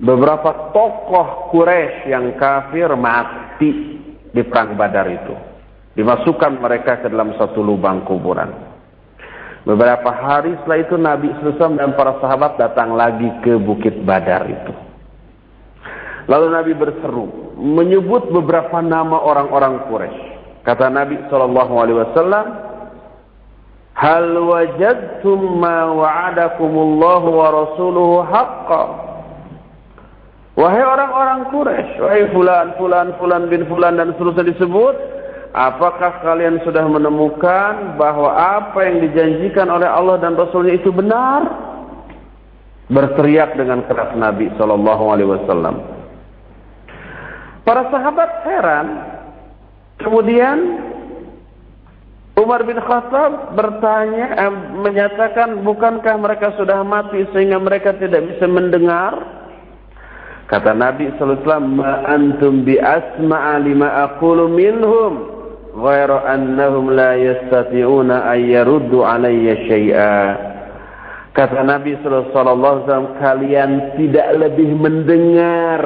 Beberapa 0.00 0.72
tokoh 0.72 1.52
Quraisy 1.52 2.08
yang 2.08 2.32
kafir 2.40 2.88
mati 2.96 3.70
di 4.32 4.42
perang 4.48 4.72
Badar 4.74 5.06
itu. 5.12 5.36
Dimasukkan 5.94 6.58
mereka 6.58 7.04
ke 7.04 7.12
dalam 7.12 7.36
satu 7.36 7.60
lubang 7.60 8.02
kuburan. 8.08 8.63
Beberapa 9.64 10.12
hari 10.12 10.52
setelah 10.60 10.78
itu 10.84 10.96
Nabi 11.00 11.28
SAW 11.40 11.80
dan 11.80 11.96
para 11.96 12.20
sahabat 12.20 12.60
datang 12.60 12.92
lagi 13.00 13.32
ke 13.40 13.56
Bukit 13.56 13.96
Badar 14.04 14.44
itu. 14.44 14.72
Lalu 16.28 16.46
Nabi 16.52 16.72
berseru, 16.76 17.56
menyebut 17.56 18.28
beberapa 18.28 18.84
nama 18.84 19.16
orang-orang 19.24 19.88
Quraisy. 19.88 20.24
Kata 20.68 20.92
Nabi 20.92 21.16
sallallahu 21.32 21.74
alaihi 21.80 22.00
wasallam, 22.00 22.46
"Hal 23.96 24.32
wajadtum 24.36 25.60
ma 25.60 25.92
wa'adakumullahu 25.92 27.28
wa 27.28 27.48
rasuluhu 27.52 28.24
haqqan?" 28.24 28.88
Wahai 30.60 30.84
orang-orang 30.84 31.40
Quraisy, 31.48 32.04
wahai 32.04 32.24
fulan, 32.36 32.76
fulan, 32.76 33.16
fulan 33.16 33.42
bin 33.48 33.64
fulan 33.68 33.96
dan 33.96 34.12
seterusnya 34.12 34.48
disebut, 34.48 34.96
Apakah 35.54 36.18
kalian 36.18 36.58
sudah 36.66 36.82
menemukan 36.82 37.94
bahwa 37.94 38.26
apa 38.34 38.90
yang 38.90 39.06
dijanjikan 39.06 39.70
oleh 39.70 39.86
Allah 39.86 40.18
dan 40.18 40.34
Rasulnya 40.34 40.74
itu 40.74 40.90
benar? 40.90 41.46
Berteriak 42.90 43.54
dengan 43.54 43.86
keras 43.86 44.18
Nabi 44.18 44.50
Shallallahu 44.58 45.04
Alaihi 45.14 45.30
Wasallam. 45.30 45.78
Para 47.62 47.86
sahabat 47.86 48.30
heran. 48.50 48.86
Kemudian 50.02 50.58
Umar 52.34 52.66
bin 52.66 52.82
Khattab 52.82 53.54
bertanya, 53.54 54.34
eh, 54.34 54.54
menyatakan, 54.74 55.62
bukankah 55.62 56.18
mereka 56.18 56.50
sudah 56.58 56.82
mati 56.82 57.30
sehingga 57.30 57.62
mereka 57.62 57.94
tidak 57.94 58.26
bisa 58.26 58.50
mendengar? 58.50 59.14
Kata 60.50 60.74
Nabi 60.74 61.14
Sallallahu 61.14 61.30
Alaihi 61.30 61.46
Wasallam, 61.46 61.68
"Ma 61.78 61.94
antum 62.10 62.66
bi 62.66 62.74
aqulu 62.82 64.50
minhum." 64.50 65.43
Ghairu 65.74 66.16
annahum 66.22 66.94
la 66.94 67.18
yastati'una 67.18 68.30
an 68.30 68.38
yaruddu 68.38 69.02
alayya 69.02 69.58
syai'a 69.66 70.18
kata 71.34 71.66
Nabi 71.66 71.98
wasallam 71.98 73.18
kalian 73.18 73.98
tidak 73.98 74.28
lebih 74.38 74.70
mendengar 74.78 75.82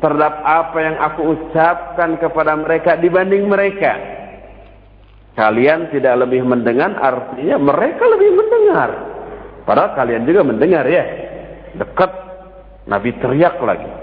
terhadap 0.00 0.34
apa 0.46 0.78
yang 0.80 0.96
aku 0.96 1.20
ucapkan 1.36 2.16
kepada 2.16 2.54
mereka 2.56 2.96
dibanding 2.96 3.50
mereka. 3.50 3.92
Kalian 5.34 5.90
tidak 5.94 6.26
lebih 6.26 6.42
mendengar 6.42 6.98
artinya 6.98 7.58
mereka 7.62 8.04
lebih 8.10 8.30
mendengar. 8.34 8.90
Padahal 9.62 9.94
kalian 9.94 10.26
juga 10.26 10.42
mendengar 10.42 10.82
ya. 10.88 11.04
Dekat. 11.78 12.26
Nabi 12.88 13.12
teriak 13.20 13.60
lagi 13.60 13.97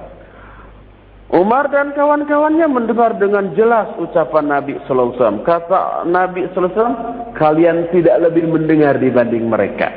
Umar 1.35 1.67
dan 1.67 1.91
kawan-kawannya 1.91 2.63
mendengar 2.71 3.19
dengan 3.19 3.51
jelas 3.59 3.91
ucapan 3.99 4.55
Nabi 4.55 4.79
sallallahu. 4.87 5.43
Kata 5.43 6.07
Nabi 6.07 6.47
sallallahu 6.55 7.35
kalian 7.35 7.91
tidak 7.91 8.23
lebih 8.23 8.47
mendengar 8.47 8.95
dibanding 8.95 9.51
mereka. 9.51 9.91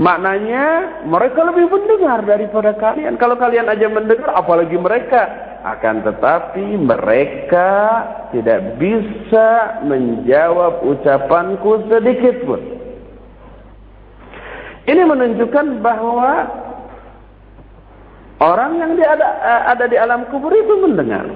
Maknanya 0.00 1.04
mereka 1.04 1.44
lebih 1.44 1.68
mendengar 1.68 2.24
daripada 2.24 2.72
kalian. 2.80 3.20
Kalau 3.20 3.36
kalian 3.36 3.68
aja 3.68 3.84
mendengar 3.92 4.32
apalagi 4.32 4.80
mereka. 4.80 5.44
Akan 5.58 6.06
tetapi 6.06 6.78
mereka 6.78 7.70
tidak 8.30 8.78
bisa 8.78 9.82
menjawab 9.84 10.86
ucapanku 10.86 11.84
sedikit 11.90 12.46
pun. 12.46 12.62
Ini 14.88 15.02
menunjukkan 15.04 15.84
bahwa 15.84 16.32
Orang 18.38 18.78
yang 18.78 18.94
ada, 18.94 19.28
eh, 19.42 19.62
ada 19.74 19.84
di 19.90 19.96
alam 19.98 20.30
kubur 20.30 20.54
itu 20.54 20.74
mendengar. 20.78 21.26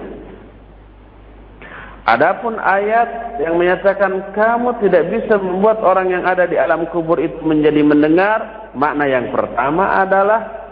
Adapun 2.03 2.59
ayat 2.59 3.39
yang 3.39 3.59
menyatakan 3.59 4.35
kamu 4.35 4.75
tidak 4.83 5.07
bisa 5.11 5.39
membuat 5.39 5.79
orang 5.87 6.11
yang 6.11 6.27
ada 6.27 6.51
di 6.51 6.59
alam 6.59 6.87
kubur 6.91 7.19
itu 7.19 7.39
menjadi 7.47 7.79
mendengar, 7.83 8.71
makna 8.75 9.07
yang 9.07 9.31
pertama 9.31 10.03
adalah 10.03 10.63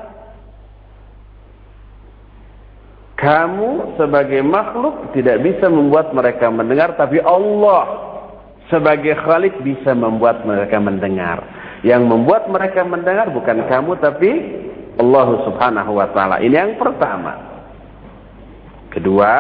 kamu 3.15 3.95
sebagai 3.95 4.43
makhluk 4.43 5.15
tidak 5.15 5.39
bisa 5.45 5.71
membuat 5.71 6.11
mereka 6.11 6.51
mendengar, 6.51 6.99
tapi 6.99 7.23
Allah 7.23 8.11
sebagai 8.71 9.19
Khalik 9.23 9.61
bisa 9.63 9.95
membuat 9.95 10.43
mereka 10.43 10.79
mendengar. 10.83 11.43
Yang 11.87 12.11
membuat 12.11 12.51
mereka 12.51 12.83
mendengar 12.83 13.31
bukan 13.31 13.71
kamu 13.71 13.93
tapi 14.03 14.33
Allah 14.99 15.29
Subhanahu 15.47 15.93
wa 15.95 16.09
taala. 16.11 16.43
Ini 16.43 16.55
yang 16.55 16.75
pertama. 16.81 17.37
Kedua, 18.91 19.33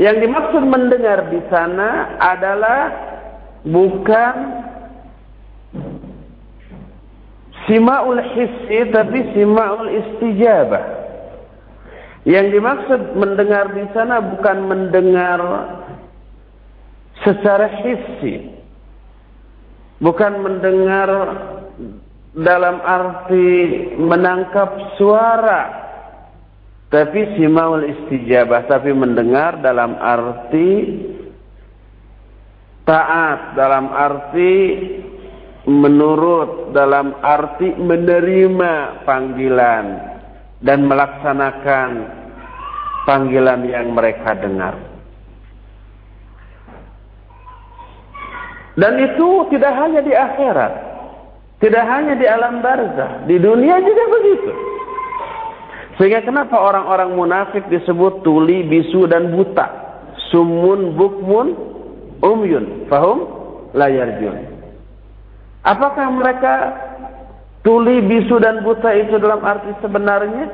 yang 0.00 0.16
dimaksud 0.18 0.64
mendengar 0.64 1.28
di 1.28 1.38
sana 1.52 2.18
adalah 2.18 2.80
bukan 3.62 4.34
simaul 7.68 8.18
hissi 8.34 8.90
tapi 8.90 9.18
simaul 9.36 9.86
istijabah. 9.92 11.04
Yang 12.24 12.46
dimaksud 12.56 13.00
mendengar 13.20 13.76
di 13.76 13.84
sana 13.92 14.24
bukan 14.24 14.64
mendengar 14.64 15.40
secara 17.20 17.68
hissi. 17.84 18.50
Bukan 20.00 20.40
mendengar 20.40 21.08
dalam 22.34 22.82
arti 22.82 23.50
menangkap 23.94 24.98
suara. 24.98 25.86
Tapi 26.90 27.34
simaul 27.34 27.90
istijabah 27.90 28.70
tapi 28.70 28.94
mendengar 28.94 29.58
dalam 29.58 29.98
arti 29.98 30.70
taat 32.86 33.58
dalam 33.58 33.90
arti 33.90 34.54
menurut 35.66 36.70
dalam 36.70 37.18
arti 37.18 37.74
menerima 37.74 39.02
panggilan 39.02 39.86
dan 40.62 40.86
melaksanakan 40.86 41.90
panggilan 43.08 43.66
yang 43.66 43.90
mereka 43.90 44.38
dengar. 44.38 44.78
Dan 48.78 48.98
itu 49.02 49.50
tidak 49.50 49.72
hanya 49.82 50.02
di 50.02 50.14
akhirat 50.14 50.93
tidak 51.64 51.84
hanya 51.88 52.12
di 52.12 52.28
alam 52.28 52.60
barzah, 52.60 53.24
di 53.24 53.40
dunia 53.40 53.80
juga 53.80 54.04
begitu. 54.12 54.52
Sehingga 55.96 56.20
kenapa 56.20 56.60
orang-orang 56.60 57.16
munafik 57.16 57.64
disebut 57.72 58.20
tuli, 58.20 58.68
bisu 58.68 59.08
dan 59.08 59.32
buta? 59.32 59.64
Sumun, 60.28 60.92
bukmun, 60.92 61.56
umyun. 62.20 62.84
Fahum? 62.92 63.24
Layar 63.72 64.20
jun. 64.20 64.44
Apakah 65.64 66.12
mereka 66.12 66.54
tuli, 67.64 68.04
bisu 68.12 68.36
dan 68.44 68.60
buta 68.60 68.92
itu 68.92 69.16
dalam 69.16 69.40
arti 69.40 69.72
sebenarnya? 69.80 70.44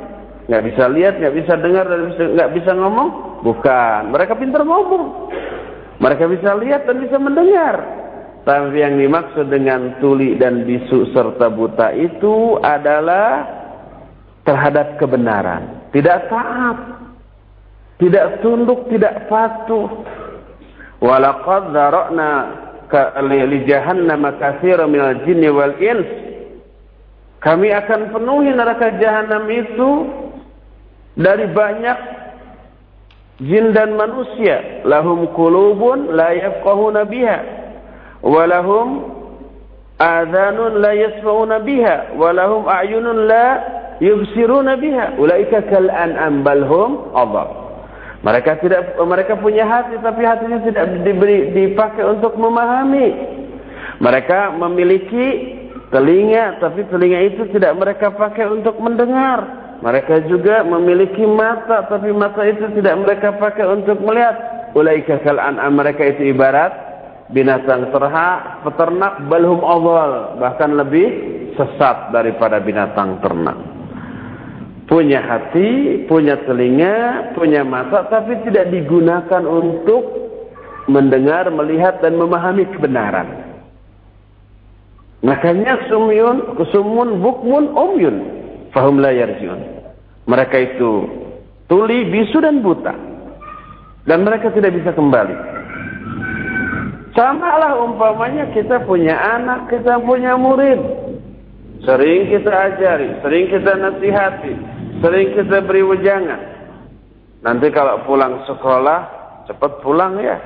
Nggak 0.47 0.63
bisa 0.63 0.85
lihat, 0.95 1.19
nggak 1.19 1.35
bisa 1.43 1.53
dengar, 1.59 1.91
dan 1.91 2.01
nggak 2.39 2.53
bisa 2.55 2.71
ngomong? 2.79 3.09
Bukan. 3.43 4.15
Mereka 4.15 4.39
pintar 4.39 4.63
ngomong. 4.63 5.33
Mereka 5.99 6.31
bisa 6.31 6.55
lihat 6.55 6.87
dan 6.87 7.03
bisa 7.03 7.19
mendengar. 7.19 7.83
Tapi 8.41 8.81
yang 8.81 8.97
dimaksud 8.97 9.53
dengan 9.53 10.01
tuli 10.01 10.41
dan 10.41 10.65
bisu 10.65 11.13
serta 11.13 11.53
buta 11.53 11.93
itu 11.93 12.57
adalah 12.65 13.45
terhadap 14.49 14.97
kebenaran. 14.97 15.93
Tidak 15.93 16.19
taat. 16.33 16.79
Tidak 18.01 18.41
tunduk, 18.41 18.89
tidak 18.89 19.29
patuh. 19.29 19.93
Walaqad 21.05 21.77
zara'na 21.77 22.31
li 23.29 23.61
jahannam 23.69 24.25
katsiran 24.41 24.89
minal 24.89 25.21
jinni 25.29 25.53
wal 25.53 25.77
ins. 25.77 26.09
Kami 27.45 27.73
akan 27.73 28.13
penuhi 28.13 28.53
neraka 28.57 28.97
jahanam 29.01 29.45
itu 29.53 29.91
dari 31.17 31.45
banyak 31.53 31.99
jin 33.45 33.77
dan 33.77 33.97
manusia. 34.01 34.81
Lahum 34.89 35.29
qulubun 35.37 36.17
la 36.17 36.33
yafqahuna 36.37 37.05
biha 37.05 37.60
walahum 38.23 39.21
adhanun 40.01 40.81
la 40.81 40.93
يسمعون 40.97 41.53
biha. 41.63 42.17
Walahum 42.17 42.65
a'yunun 42.65 43.29
la 43.29 43.47
yubsiruna 44.01 44.81
biha. 44.81 45.21
Ulaika 45.21 45.69
kal 45.69 45.93
an'am 45.93 46.41
allah. 47.13 47.47
mereka 48.21 48.61
tidak 48.61 49.01
mereka 49.01 49.33
punya 49.37 49.65
hati 49.65 49.97
tapi 50.05 50.25
hatinya 50.29 50.61
tidak 50.65 51.05
diberi 51.05 51.53
dipakai 51.53 52.05
untuk 52.05 52.37
memahami. 52.37 53.39
Mereka 54.01 54.57
memiliki 54.57 55.57
telinga 55.93 56.61
tapi 56.65 56.89
telinga 56.89 57.21
itu 57.29 57.49
tidak 57.53 57.77
mereka 57.77 58.13
pakai 58.13 58.49
untuk 58.49 58.81
mendengar. 58.81 59.69
Mereka 59.81 60.29
juga 60.29 60.61
memiliki 60.61 61.25
mata 61.25 61.89
tapi 61.89 62.13
mata 62.13 62.45
itu 62.45 62.69
tidak 62.77 63.01
mereka 63.01 63.37
pakai 63.37 63.69
untuk 63.69 64.01
melihat. 64.05 64.37
Ulaika 64.77 65.21
kal 65.25 65.41
mereka 65.73 66.05
itu 66.05 66.31
ibarat 66.31 66.90
binatang 67.31 67.95
ternak, 67.95 68.67
peternak 68.67 69.15
balhum 69.31 69.63
awal 69.63 70.37
bahkan 70.39 70.75
lebih 70.75 71.07
sesat 71.55 72.11
daripada 72.11 72.59
binatang 72.59 73.19
ternak. 73.23 73.59
Punya 74.91 75.23
hati, 75.23 76.03
punya 76.11 76.35
telinga, 76.43 77.31
punya 77.39 77.63
mata, 77.63 78.11
tapi 78.11 78.43
tidak 78.43 78.75
digunakan 78.75 79.47
untuk 79.47 80.03
mendengar, 80.91 81.47
melihat 81.55 82.03
dan 82.03 82.19
memahami 82.19 82.67
kebenaran. 82.75 83.51
Makanya 85.23 85.87
sumyun, 85.87 86.59
kesumun, 86.59 87.23
bukmun, 87.23 87.71
umyun, 87.71 88.17
fahum 88.75 88.99
la 88.99 89.15
yarjiun. 89.15 89.63
Mereka 90.27 90.57
itu 90.59 91.07
tuli, 91.71 92.11
bisu 92.11 92.43
dan 92.43 92.59
buta. 92.59 92.91
Dan 94.09 94.27
mereka 94.27 94.51
tidak 94.51 94.75
bisa 94.75 94.91
kembali. 94.91 95.60
Sama 97.21 97.53
lah 97.61 97.77
umpamanya 97.85 98.49
kita 98.57 98.81
punya 98.89 99.13
anak, 99.13 99.69
kita 99.69 100.01
punya 100.01 100.41
murid. 100.41 100.81
Sering 101.85 102.33
kita 102.33 102.49
ajari, 102.49 103.13
sering 103.21 103.45
kita 103.53 103.77
nasihati, 103.77 104.57
sering 105.05 105.29
kita 105.37 105.61
beri 105.69 105.85
wejangan. 105.85 106.41
Nanti 107.45 107.69
kalau 107.77 108.09
pulang 108.09 108.41
sekolah, 108.49 109.01
cepat 109.45 109.85
pulang 109.85 110.17
ya. 110.17 110.41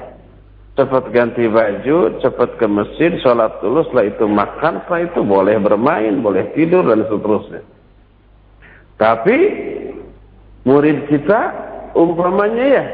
Cepat 0.75 1.15
ganti 1.15 1.47
baju, 1.47 2.19
cepat 2.19 2.59
ke 2.59 2.67
masjid, 2.67 3.15
sholat 3.23 3.55
dulu, 3.63 3.87
setelah 3.87 4.11
itu 4.11 4.27
makan, 4.27 4.83
setelah 4.83 5.01
itu 5.07 5.21
boleh 5.23 5.55
bermain, 5.63 6.19
boleh 6.19 6.51
tidur, 6.59 6.83
dan 6.83 7.07
seterusnya. 7.07 7.63
Tapi, 8.99 9.39
murid 10.67 11.07
kita, 11.07 11.41
umpamanya 11.95 12.67
ya, 12.67 12.85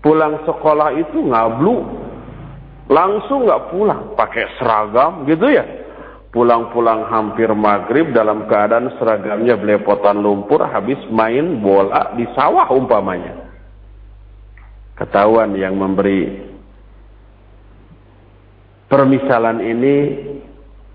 pulang 0.00 0.40
sekolah 0.48 0.96
itu 0.96 1.28
ngablu, 1.28 2.03
langsung 2.88 3.48
nggak 3.48 3.72
pulang, 3.72 4.02
pakai 4.16 4.44
seragam 4.60 5.24
gitu 5.24 5.48
ya. 5.48 5.64
Pulang-pulang 6.34 7.06
hampir 7.14 7.46
maghrib 7.54 8.10
dalam 8.10 8.50
keadaan 8.50 8.90
seragamnya 8.98 9.54
belepotan 9.54 10.18
lumpur, 10.18 10.66
habis 10.66 10.98
main 11.06 11.62
bola 11.62 12.10
di 12.18 12.26
sawah 12.34 12.66
umpamanya. 12.74 13.38
Ketahuan 14.98 15.54
yang 15.54 15.78
memberi 15.78 16.42
permisalan 18.90 19.62
ini 19.62 19.94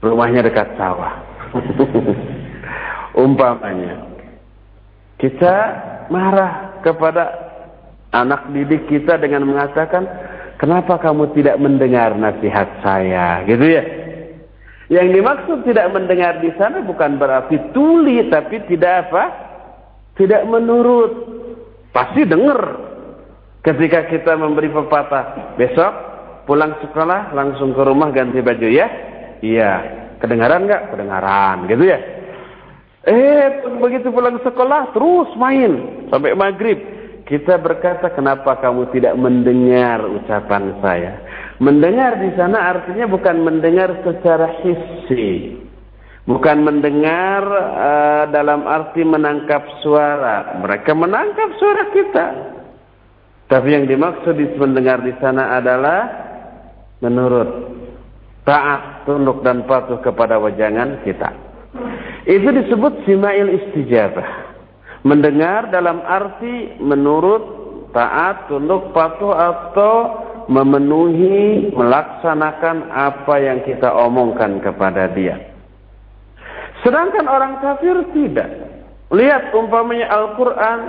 rumahnya 0.03 0.43
dekat 0.43 0.75
sawah. 0.75 1.23
Umpamanya. 3.23 4.07
Kita 5.19 5.55
marah 6.07 6.79
kepada 6.79 7.23
anak 8.15 8.47
didik 8.55 8.87
kita 8.87 9.19
dengan 9.19 9.43
mengatakan, 9.43 10.07
kenapa 10.59 10.99
kamu 10.99 11.31
tidak 11.33 11.55
mendengar 11.57 12.13
nasihat 12.19 12.83
saya? 12.83 13.47
Gitu 13.47 13.65
ya. 13.65 13.83
Yang 14.89 15.07
dimaksud 15.21 15.57
tidak 15.63 15.89
mendengar 15.95 16.43
di 16.43 16.51
sana 16.59 16.83
bukan 16.83 17.15
berarti 17.15 17.55
tuli, 17.71 18.27
tapi 18.27 18.61
tidak 18.67 19.09
apa? 19.09 19.23
Tidak 20.19 20.43
menurut. 20.49 21.11
Pasti 21.95 22.27
dengar. 22.27 22.89
Ketika 23.63 24.05
kita 24.11 24.35
memberi 24.35 24.67
pepatah, 24.71 25.55
besok 25.55 26.09
pulang 26.49 26.73
sekolah 26.81 27.29
langsung 27.37 27.77
ke 27.77 27.81
rumah 27.85 28.09
ganti 28.09 28.41
baju 28.41 28.65
ya 28.73 28.89
iya 29.45 29.71
kedengaran 30.17 30.65
nggak 30.65 30.89
kedengaran 30.89 31.69
gitu 31.69 31.85
ya 31.85 32.01
eh 33.05 33.61
begitu 33.77 34.09
pulang 34.09 34.41
sekolah 34.41 34.89
terus 34.89 35.29
main 35.37 36.01
sampai 36.09 36.33
maghrib 36.33 36.81
kita 37.29 37.61
berkata 37.61 38.09
kenapa 38.11 38.57
kamu 38.57 38.89
tidak 38.91 39.13
mendengar 39.15 40.01
ucapan 40.03 40.75
saya 40.81 41.21
mendengar 41.61 42.17
di 42.17 42.33
sana 42.33 42.73
artinya 42.73 43.05
bukan 43.05 43.45
mendengar 43.45 44.01
secara 44.01 44.59
hissi 44.65 45.55
bukan 46.25 46.65
mendengar 46.65 47.41
uh, 47.53 48.23
dalam 48.33 48.65
arti 48.65 49.05
menangkap 49.05 49.61
suara 49.85 50.57
mereka 50.57 50.97
menangkap 50.97 51.49
suara 51.61 51.83
kita 51.93 52.27
tapi 53.49 53.73
yang 53.73 53.89
dimaksud 53.89 54.37
di 54.37 54.45
mendengar 54.57 55.01
di 55.01 55.13
sana 55.17 55.57
adalah 55.57 56.29
menurut 57.01 57.49
taat, 58.45 59.09
tunduk 59.09 59.41
dan 59.41 59.65
patuh 59.65 59.97
kepada 60.05 60.37
wajangan 60.37 61.01
kita. 61.01 61.29
Itu 62.29 62.49
disebut 62.49 63.09
simail 63.09 63.49
istijabah. 63.49 64.48
Mendengar 65.07 65.71
dalam 65.71 66.03
arti 66.03 66.75
menurut, 66.83 67.43
taat, 67.95 68.51
tunduk, 68.51 68.91
patuh 68.91 69.31
atau 69.31 69.95
memenuhi, 70.51 71.71
melaksanakan 71.71 72.89
apa 72.91 73.35
yang 73.39 73.63
kita 73.63 73.87
omongkan 73.87 74.59
kepada 74.59 75.07
dia. 75.13 75.39
Sedangkan 76.83 77.29
orang 77.29 77.63
kafir 77.63 77.95
tidak. 78.11 78.49
Lihat 79.13 79.55
umpamanya 79.55 80.09
Al-Quran, 80.09 80.79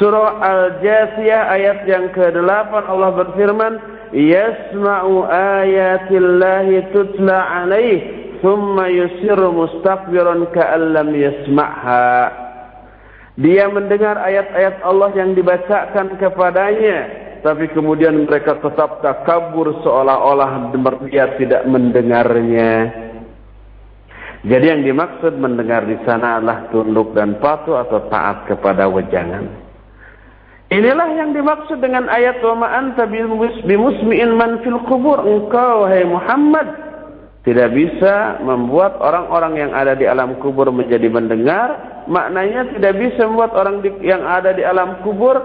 surah 0.00 0.40
Al-Jasiyah 0.40 1.42
ayat 1.50 1.78
yang 1.84 2.14
ke-8 2.14 2.72
Allah 2.88 3.10
berfirman, 3.14 3.74
yasma'u 4.14 5.28
ayatillahi 5.28 6.88
tutla 6.94 7.62
alaih 7.62 7.98
thumma 8.40 8.86
yusirru 8.88 9.50
mustakbiran 9.50 10.46
ka'allam 10.54 11.10
yasma'ha 11.10 12.45
dia 13.36 13.68
mendengar 13.68 14.16
ayat-ayat 14.16 14.80
Allah 14.80 15.12
yang 15.12 15.36
dibacakan 15.36 16.16
kepadanya 16.16 16.98
tapi 17.44 17.68
kemudian 17.70 18.26
mereka 18.26 18.58
tetap 18.58 19.04
takabur 19.04 19.76
seolah-olah 19.84 20.72
dia 21.08 21.36
tidak 21.36 21.62
mendengarnya 21.68 23.04
jadi 24.46 24.78
yang 24.78 24.82
dimaksud 24.88 25.36
mendengar 25.36 25.84
di 25.84 26.00
sana 26.08 26.40
adalah 26.40 26.68
tunduk 26.72 27.12
dan 27.12 27.36
patuh 27.38 27.82
atau 27.84 28.08
taat 28.08 28.48
kepada 28.48 28.88
wejangan 28.88 29.66
Inilah 30.66 31.14
yang 31.14 31.30
dimaksud 31.30 31.78
dengan 31.78 32.10
ayat 32.10 32.42
wa 32.42 32.66
ma 32.66 32.68
anta 32.74 33.06
bimusmi'in 33.06 34.34
man 34.34 34.58
fil 34.66 34.82
kubur. 34.82 35.22
Engkau 35.22 35.86
wahai 35.86 36.02
Muhammad 36.02 36.66
tidak 37.46 37.70
bisa 37.70 38.42
membuat 38.42 38.98
orang-orang 38.98 39.62
yang 39.62 39.70
ada 39.70 39.94
di 39.94 40.10
alam 40.10 40.34
kubur 40.42 40.66
menjadi 40.74 41.06
mendengar. 41.06 41.95
Maknanya 42.06 42.74
tidak 42.78 42.94
bisa 43.02 43.26
membuat 43.26 43.52
orang 43.58 43.82
di, 43.82 43.90
yang 44.06 44.22
ada 44.22 44.54
di 44.54 44.62
alam 44.62 45.02
kubur 45.02 45.38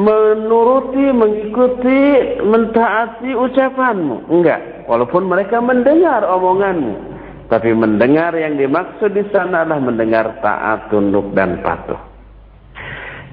menuruti, 0.00 1.12
mengikuti, 1.12 2.02
mentaati 2.40 3.36
ucapanmu. 3.36 4.32
Enggak. 4.32 4.88
Walaupun 4.88 5.28
mereka 5.28 5.60
mendengar 5.60 6.24
omonganmu. 6.24 7.10
Tapi 7.50 7.74
mendengar 7.74 8.30
yang 8.38 8.54
dimaksud 8.54 9.10
di 9.10 9.26
sana 9.34 9.66
adalah 9.66 9.82
mendengar 9.82 10.38
taat, 10.38 10.86
tunduk 10.88 11.34
dan 11.34 11.58
patuh. 11.60 11.98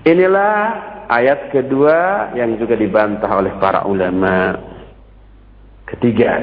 Inilah 0.09 0.55
ayat 1.05 1.53
kedua 1.53 2.31
yang 2.33 2.57
juga 2.57 2.73
dibantah 2.73 3.29
oleh 3.29 3.53
para 3.61 3.85
ulama. 3.85 4.57
Ketiga. 5.85 6.33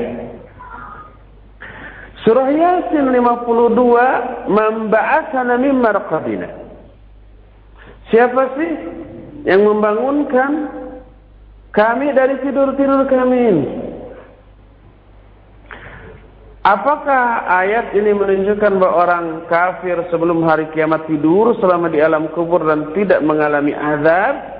Surah 2.24 2.48
Yasin 2.48 3.12
52 3.12 4.48
memba'atsana 4.48 5.60
min 5.60 5.76
marqadina. 5.76 6.48
Siapa 8.08 8.56
sih 8.56 8.72
yang 9.44 9.68
membangunkan 9.68 10.72
kami 11.76 12.16
dari 12.16 12.40
tidur-tidur 12.40 13.04
kami 13.12 13.38
ini? 13.44 13.66
Apakah 16.64 17.44
ayat 17.44 17.92
ini 17.92 18.16
menunjukkan 18.16 18.72
bahwa 18.80 19.04
orang 19.04 19.26
kafir 19.52 20.00
sebelum 20.08 20.48
hari 20.48 20.64
kiamat 20.72 21.04
tidur 21.04 21.52
selama 21.60 21.92
di 21.92 22.00
alam 22.00 22.32
kubur 22.32 22.64
dan 22.64 22.88
tidak 22.96 23.20
mengalami 23.20 23.76
azab? 23.76 24.53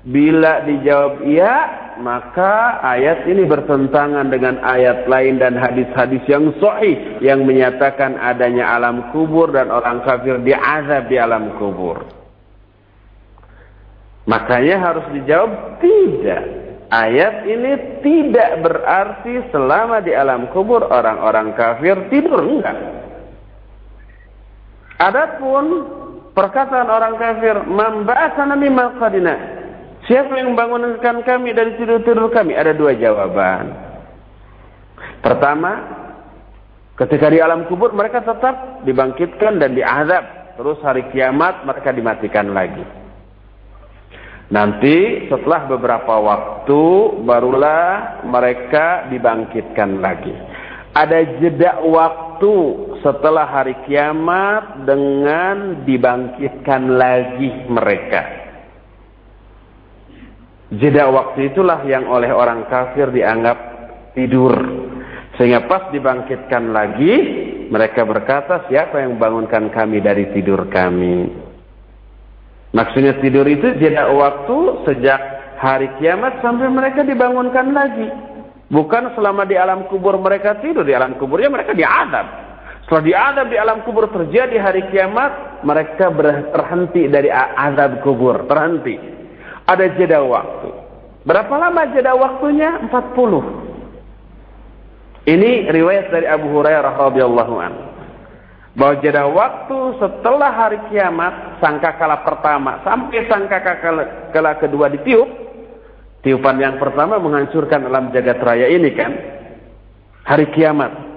Bila 0.00 0.64
dijawab 0.64 1.28
iya, 1.28 1.56
maka 2.00 2.80
ayat 2.80 3.28
ini 3.28 3.44
bertentangan 3.44 4.32
dengan 4.32 4.56
ayat 4.64 5.04
lain 5.04 5.36
dan 5.36 5.60
hadis-hadis 5.60 6.24
yang 6.24 6.56
sahih 6.56 7.20
yang 7.20 7.44
menyatakan 7.44 8.16
adanya 8.16 8.80
alam 8.80 9.12
kubur 9.12 9.52
dan 9.52 9.68
orang 9.68 10.00
kafir 10.08 10.40
diazab 10.40 11.04
di 11.04 11.20
alam 11.20 11.52
kubur. 11.60 12.00
Makanya 14.24 14.76
harus 14.80 15.06
dijawab 15.12 15.84
tidak. 15.84 16.44
Ayat 16.90 17.44
ini 17.44 18.00
tidak 18.00 18.50
berarti 18.64 19.52
selama 19.52 20.00
di 20.00 20.16
alam 20.16 20.48
kubur 20.56 20.80
orang-orang 20.80 21.52
kafir 21.52 22.08
tidur 22.08 22.40
enggak. 22.40 22.78
Adapun 24.96 25.64
perkataan 26.32 26.88
orang 26.88 27.14
kafir, 27.20 27.68
"Mamba'asana 27.68 28.56
mimma 28.56 28.96
qadina." 28.96 29.59
Siapa 30.08 30.32
yang 30.32 30.56
membangunkan 30.56 31.20
kami 31.26 31.52
dari 31.52 31.76
tidur-tidur 31.76 32.32
kami? 32.32 32.56
Ada 32.56 32.72
dua 32.72 32.96
jawaban. 32.96 33.90
Pertama, 35.20 35.72
ketika 36.96 37.28
di 37.28 37.40
alam 37.40 37.68
kubur 37.68 37.92
mereka 37.92 38.24
tetap 38.24 38.84
dibangkitkan 38.88 39.60
dan 39.60 39.76
diazab. 39.76 40.56
Terus 40.56 40.80
hari 40.84 41.08
kiamat 41.12 41.64
mereka 41.64 41.88
dimatikan 41.92 42.52
lagi. 42.52 42.84
Nanti 44.50 45.30
setelah 45.30 45.70
beberapa 45.70 46.20
waktu 46.20 46.82
barulah 47.22 48.20
mereka 48.26 49.08
dibangkitkan 49.08 50.02
lagi. 50.02 50.34
Ada 50.90 51.38
jeda 51.38 51.80
waktu 51.86 52.54
setelah 52.98 53.46
hari 53.46 53.78
kiamat 53.86 54.84
dengan 54.84 55.86
dibangkitkan 55.86 56.82
lagi 56.98 57.70
mereka. 57.70 58.39
Jeda 60.70 61.10
waktu 61.10 61.50
itulah 61.50 61.82
yang 61.82 62.06
oleh 62.06 62.30
orang 62.30 62.70
kafir 62.70 63.10
dianggap 63.10 63.58
tidur. 64.14 64.54
Sehingga 65.34 65.66
pas 65.66 65.90
dibangkitkan 65.90 66.70
lagi, 66.70 67.14
mereka 67.72 68.06
berkata, 68.06 68.70
siapa 68.70 69.02
yang 69.02 69.18
membangunkan 69.18 69.70
kami 69.74 69.98
dari 69.98 70.30
tidur 70.30 70.70
kami? 70.70 71.26
Maksudnya 72.70 73.18
tidur 73.18 73.42
itu 73.50 73.74
jeda 73.82 74.14
waktu 74.14 74.86
sejak 74.86 75.20
hari 75.58 75.90
kiamat 75.98 76.38
sampai 76.38 76.70
mereka 76.70 77.02
dibangunkan 77.02 77.74
lagi. 77.74 78.06
Bukan 78.70 79.18
selama 79.18 79.42
di 79.42 79.58
alam 79.58 79.90
kubur 79.90 80.14
mereka 80.22 80.62
tidur, 80.62 80.86
di 80.86 80.94
alam 80.94 81.18
kuburnya 81.18 81.50
mereka 81.50 81.74
diadab. 81.74 82.26
Setelah 82.86 83.02
diadab 83.02 83.46
di 83.50 83.58
alam 83.58 83.82
kubur 83.82 84.06
terjadi 84.06 84.54
hari 84.62 84.86
kiamat, 84.94 85.62
mereka 85.66 86.14
berhenti 86.14 87.10
dari 87.10 87.26
azab 87.34 88.06
kubur, 88.06 88.46
terhenti. 88.46 89.19
Ada 89.70 89.94
jeda 89.94 90.18
waktu. 90.26 90.74
Berapa 91.22 91.54
lama 91.54 91.86
jeda 91.94 92.18
waktunya? 92.18 92.90
40. 92.90 95.30
Ini 95.30 95.70
riwayat 95.70 96.10
dari 96.10 96.26
Abu 96.26 96.50
Hurairah 96.58 96.98
radhiyallahu 96.98 97.54
anhu. 97.62 97.86
Bahwa 98.74 98.94
jeda 99.02 99.26
waktu 99.30 99.78
setelah 100.02 100.50
hari 100.50 100.78
kiamat, 100.90 101.62
sangkakala 101.62 102.26
pertama 102.26 102.82
sampai 102.82 103.30
sangkakala 103.30 104.02
kala 104.34 104.58
kedua 104.58 104.90
ditiup, 104.90 105.30
tiupan 106.26 106.58
yang 106.58 106.82
pertama 106.82 107.22
menghancurkan 107.22 107.86
alam 107.86 108.10
jagat 108.10 108.42
raya 108.42 108.66
ini 108.66 108.90
kan. 108.94 109.12
Hari 110.26 110.50
kiamat. 110.54 111.10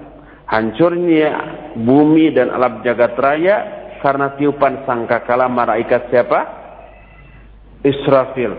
Hancurnya 0.43 1.31
bumi 1.79 2.35
dan 2.35 2.51
alam 2.53 2.83
jagat 2.85 3.17
raya 3.17 3.55
karena 4.03 4.35
tiupan 4.37 4.85
sangkakala 4.85 5.49
malaikat 5.49 6.11
siapa? 6.13 6.62
Israfil 7.83 8.55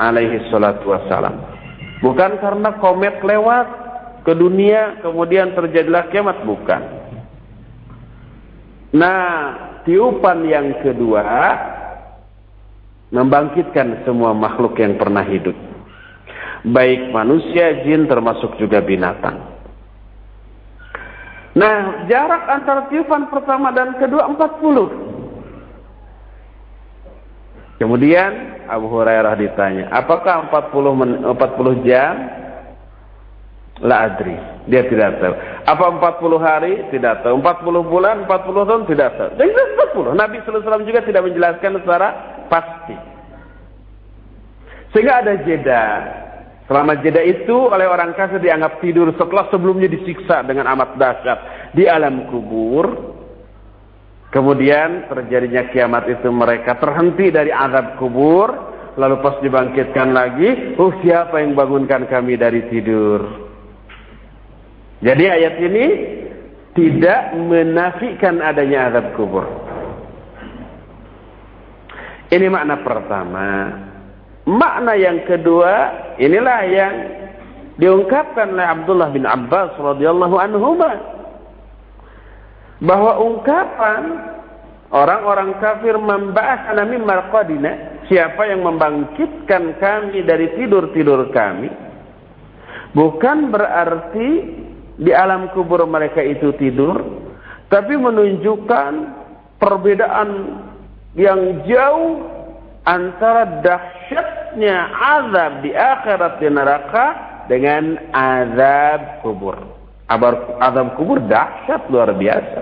alaihi 0.00 0.48
salatu 0.48 0.90
wassalam. 0.90 1.36
Bukan 2.02 2.40
karena 2.42 2.80
komet 2.82 3.22
lewat 3.22 3.68
ke 4.26 4.32
dunia 4.34 4.98
kemudian 5.04 5.54
terjadilah 5.54 6.10
kiamat 6.10 6.42
bukan. 6.42 6.82
Nah, 8.92 9.24
tiupan 9.84 10.44
yang 10.48 10.82
kedua 10.82 11.24
membangkitkan 13.12 14.08
semua 14.08 14.32
makhluk 14.32 14.76
yang 14.80 14.96
pernah 14.96 15.22
hidup. 15.22 15.54
Baik 16.62 17.12
manusia, 17.12 17.84
jin 17.84 18.08
termasuk 18.08 18.56
juga 18.56 18.80
binatang. 18.80 19.52
Nah, 21.52 22.08
jarak 22.08 22.48
antara 22.48 22.88
tiupan 22.88 23.28
pertama 23.28 23.68
dan 23.76 24.00
kedua 24.00 24.24
40. 24.32 25.11
Kemudian 27.82 28.62
Abu 28.70 28.86
Hurairah 28.86 29.34
ditanya, 29.34 29.90
apakah 29.90 30.46
40 30.54 31.34
40 31.34 31.82
jam? 31.82 32.14
La 33.82 34.06
adri. 34.06 34.38
Dia 34.70 34.86
tidak 34.86 35.18
tahu. 35.18 35.34
Apa 35.66 36.14
40 36.22 36.38
hari? 36.38 36.86
Tidak 36.94 37.26
tahu. 37.26 37.42
40 37.42 37.82
bulan, 37.82 38.22
40 38.30 38.62
tahun? 38.70 38.82
Tidak 38.86 39.10
tahu. 39.18 39.30
Jadi 39.34 39.50
40. 39.98 40.14
Nabi 40.14 40.38
SAW 40.46 40.86
juga 40.86 41.02
tidak 41.02 41.26
menjelaskan 41.26 41.82
secara 41.82 42.08
pasti. 42.46 42.94
Sehingga 44.94 45.26
ada 45.26 45.34
jeda. 45.42 45.84
Selama 46.70 46.94
jeda 47.02 47.18
itu 47.26 47.66
oleh 47.66 47.90
orang 47.90 48.14
kafir 48.14 48.38
dianggap 48.38 48.78
tidur 48.78 49.10
setelah 49.18 49.50
sebelumnya 49.50 49.90
disiksa 49.90 50.46
dengan 50.46 50.70
amat 50.78 50.94
dahsyat 50.94 51.38
di 51.74 51.90
alam 51.90 52.30
kubur. 52.30 53.11
Kemudian 54.32 55.12
terjadinya 55.12 55.68
kiamat 55.68 56.08
itu 56.08 56.32
mereka 56.32 56.80
terhenti 56.80 57.28
dari 57.28 57.52
azab 57.52 58.00
kubur. 58.00 58.72
Lalu 58.92 59.24
pas 59.24 59.40
dibangkitkan 59.40 60.12
lagi, 60.12 60.76
oh 60.76 60.92
siapa 61.00 61.40
yang 61.40 61.56
bangunkan 61.56 62.04
kami 62.12 62.36
dari 62.36 62.60
tidur? 62.68 63.24
Jadi 65.00 65.24
ayat 65.32 65.54
ini 65.64 65.86
tidak 66.76 67.32
menafikan 67.40 68.40
adanya 68.44 68.92
azab 68.92 69.16
kubur. 69.16 69.48
Ini 72.32 72.48
makna 72.52 72.80
pertama. 72.80 73.48
Makna 74.48 74.92
yang 74.96 75.24
kedua, 75.28 75.72
inilah 76.16 76.60
yang 76.68 76.94
diungkapkan 77.76 78.52
oleh 78.56 78.64
Abdullah 78.64 79.08
bin 79.12 79.24
Abbas 79.24 79.76
radhiyallahu 79.76 80.36
anhu 80.36 80.76
bahwa 82.82 83.14
ungkapan 83.22 84.02
orang-orang 84.90 85.56
kafir 85.62 85.94
membahas 85.96 86.74
min 86.90 87.06
marqadina, 87.06 88.04
siapa 88.10 88.50
yang 88.50 88.66
membangkitkan 88.66 89.78
kami 89.78 90.26
dari 90.26 90.50
tidur-tidur 90.58 91.30
kami, 91.30 91.70
bukan 92.92 93.54
berarti 93.54 94.28
di 94.98 95.10
alam 95.14 95.48
kubur 95.54 95.86
mereka 95.86 96.20
itu 96.20 96.52
tidur, 96.58 97.00
tapi 97.70 97.96
menunjukkan 97.96 98.92
perbedaan 99.56 100.60
yang 101.16 101.64
jauh 101.64 102.20
antara 102.82 103.62
dahsyatnya 103.62 104.76
azab 104.92 105.52
di 105.64 105.70
akhirat 105.72 106.34
di 106.42 106.48
neraka 106.50 107.06
dengan 107.46 107.96
azab 108.12 109.22
kubur. 109.24 109.71
Azab 110.60 110.98
kubur 111.00 111.22
dahsyat 111.24 111.88
luar 111.88 112.12
biasa. 112.16 112.60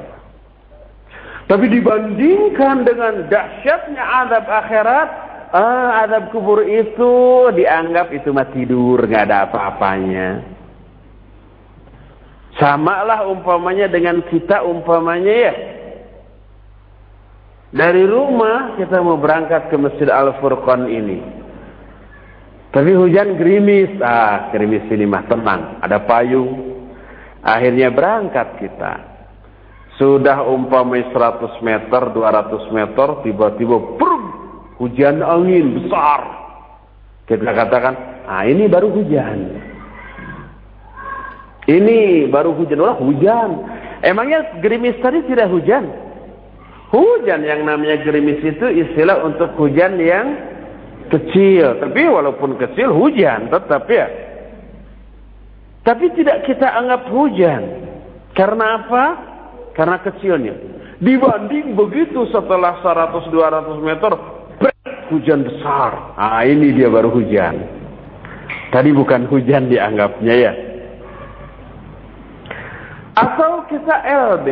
Tapi 1.50 1.66
dibandingkan 1.66 2.86
dengan 2.86 3.26
dahsyatnya 3.26 4.04
azab 4.22 4.46
akhirat, 4.46 5.08
ah, 5.50 6.06
azab 6.06 6.30
kubur 6.30 6.62
itu 6.62 7.12
dianggap 7.58 8.14
itu 8.14 8.30
mah 8.30 8.46
tidur, 8.54 9.02
nggak 9.02 9.26
ada 9.26 9.50
apa-apanya. 9.50 10.46
Sama 12.54 13.02
lah 13.02 13.26
umpamanya 13.26 13.90
dengan 13.90 14.22
kita 14.30 14.62
umpamanya 14.62 15.34
ya. 15.34 15.54
Dari 17.70 18.02
rumah 18.02 18.78
kita 18.78 18.98
mau 19.02 19.18
berangkat 19.18 19.70
ke 19.70 19.76
Masjid 19.78 20.06
Al-Furqan 20.06 20.86
ini. 20.86 21.18
Tapi 22.70 22.94
hujan 22.94 23.34
gerimis. 23.34 23.90
Ah, 23.98 24.50
gerimis 24.54 24.86
ini 24.90 25.02
mah 25.02 25.26
tenang. 25.26 25.82
Ada 25.82 25.98
payung. 26.06 26.69
Akhirnya 27.40 27.88
berangkat 27.88 28.60
kita. 28.60 28.92
Sudah 29.96 30.44
umpamanya 30.48 31.12
100 31.12 31.60
meter, 31.60 32.02
200 32.12 32.72
meter, 32.72 33.08
tiba-tiba 33.20 33.76
hujan 34.80 35.20
angin 35.20 35.76
besar. 35.76 36.20
Kita 37.28 37.52
katakan, 37.52 38.24
ah 38.24 38.48
ini 38.48 38.64
baru 38.64 38.88
hujan. 38.88 39.60
Ini 41.68 42.26
baru 42.32 42.56
hujan. 42.56 42.80
Oh, 42.80 42.96
hujan. 43.04 43.50
Emangnya 44.00 44.58
gerimis 44.64 44.96
tadi 45.04 45.20
tidak 45.28 45.52
hujan? 45.52 45.84
Hujan 46.90 47.44
yang 47.46 47.62
namanya 47.68 48.00
gerimis 48.02 48.42
itu 48.42 48.66
istilah 48.66 49.22
untuk 49.22 49.52
hujan 49.60 50.00
yang 50.00 50.26
kecil. 51.12 51.76
Tapi 51.78 52.08
walaupun 52.08 52.56
kecil 52.58 52.96
hujan 52.96 53.52
tetap 53.52 53.84
ya. 53.86 54.29
Tapi 55.80 56.12
tidak 56.12 56.44
kita 56.44 56.68
anggap 56.68 57.08
hujan. 57.08 57.62
Karena 58.36 58.84
apa? 58.84 59.04
Karena 59.72 59.96
kecilnya. 60.04 60.54
Dibanding 61.00 61.72
begitu 61.72 62.28
setelah 62.28 62.76
100-200 62.84 63.80
meter, 63.80 64.12
hujan 65.08 65.40
besar. 65.48 66.14
Ah 66.20 66.44
ini 66.44 66.76
dia 66.76 66.92
baru 66.92 67.08
hujan. 67.08 67.56
Tadi 68.70 68.92
bukan 68.92 69.26
hujan 69.26 69.66
dianggapnya 69.66 70.34
ya. 70.36 70.52
Atau 73.18 73.66
kita 73.66 73.94
LB, 74.06 74.46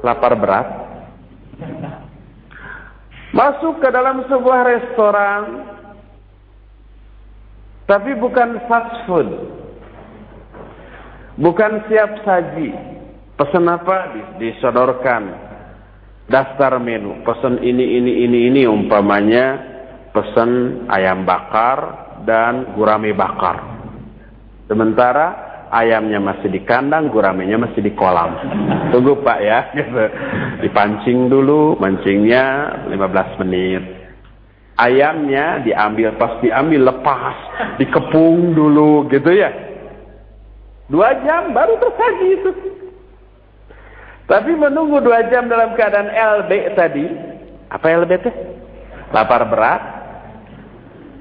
lapar 0.00 0.34
berat, 0.34 0.66
masuk 3.36 3.78
ke 3.84 3.88
dalam 3.92 4.24
sebuah 4.26 4.60
restoran, 4.66 5.42
tapi 7.86 8.16
bukan 8.18 8.58
fast 8.66 9.04
food, 9.04 9.28
bukan 11.36 11.86
siap 11.88 12.24
saji. 12.24 12.72
Pesan 13.36 13.68
apa? 13.68 13.96
Disodorkan 14.40 15.22
daftar 16.26 16.80
menu. 16.82 17.22
Pesan 17.22 17.62
ini, 17.62 18.00
ini, 18.00 18.12
ini, 18.26 18.38
ini 18.50 18.62
umpamanya 18.64 19.76
pesan 20.10 20.84
ayam 20.88 21.28
bakar 21.28 21.78
dan 22.24 22.72
gurame 22.72 23.12
bakar. 23.12 23.60
Sementara 24.66 25.26
ayamnya 25.70 26.18
masih 26.18 26.48
di 26.50 26.64
kandang, 26.64 27.12
guramenya 27.12 27.60
masih 27.60 27.84
di 27.84 27.92
kolam. 27.94 28.34
Tunggu 28.90 29.20
Pak 29.22 29.38
ya, 29.42 29.58
gitu. 29.76 30.04
Dipancing 30.66 31.28
dulu, 31.30 31.76
mancingnya 31.78 32.44
15 32.90 33.40
menit. 33.44 33.82
Ayamnya 34.76 35.64
diambil, 35.64 36.20
pas 36.20 36.36
diambil 36.44 36.92
lepas, 36.92 37.36
dikepung 37.80 38.52
dulu 38.52 39.08
gitu 39.08 39.32
ya. 39.32 39.65
Dua 40.86 41.10
jam 41.26 41.50
baru 41.50 41.74
tersaji 41.82 42.26
itu. 42.38 42.50
Tapi 44.26 44.52
menunggu 44.58 44.98
dua 45.02 45.26
jam 45.30 45.46
dalam 45.46 45.74
keadaan 45.78 46.10
LB 46.10 46.50
tadi, 46.74 47.06
apa 47.70 47.86
LB 47.86 48.10
itu? 48.22 48.30
Lapar 49.14 49.46
berat. 49.46 49.82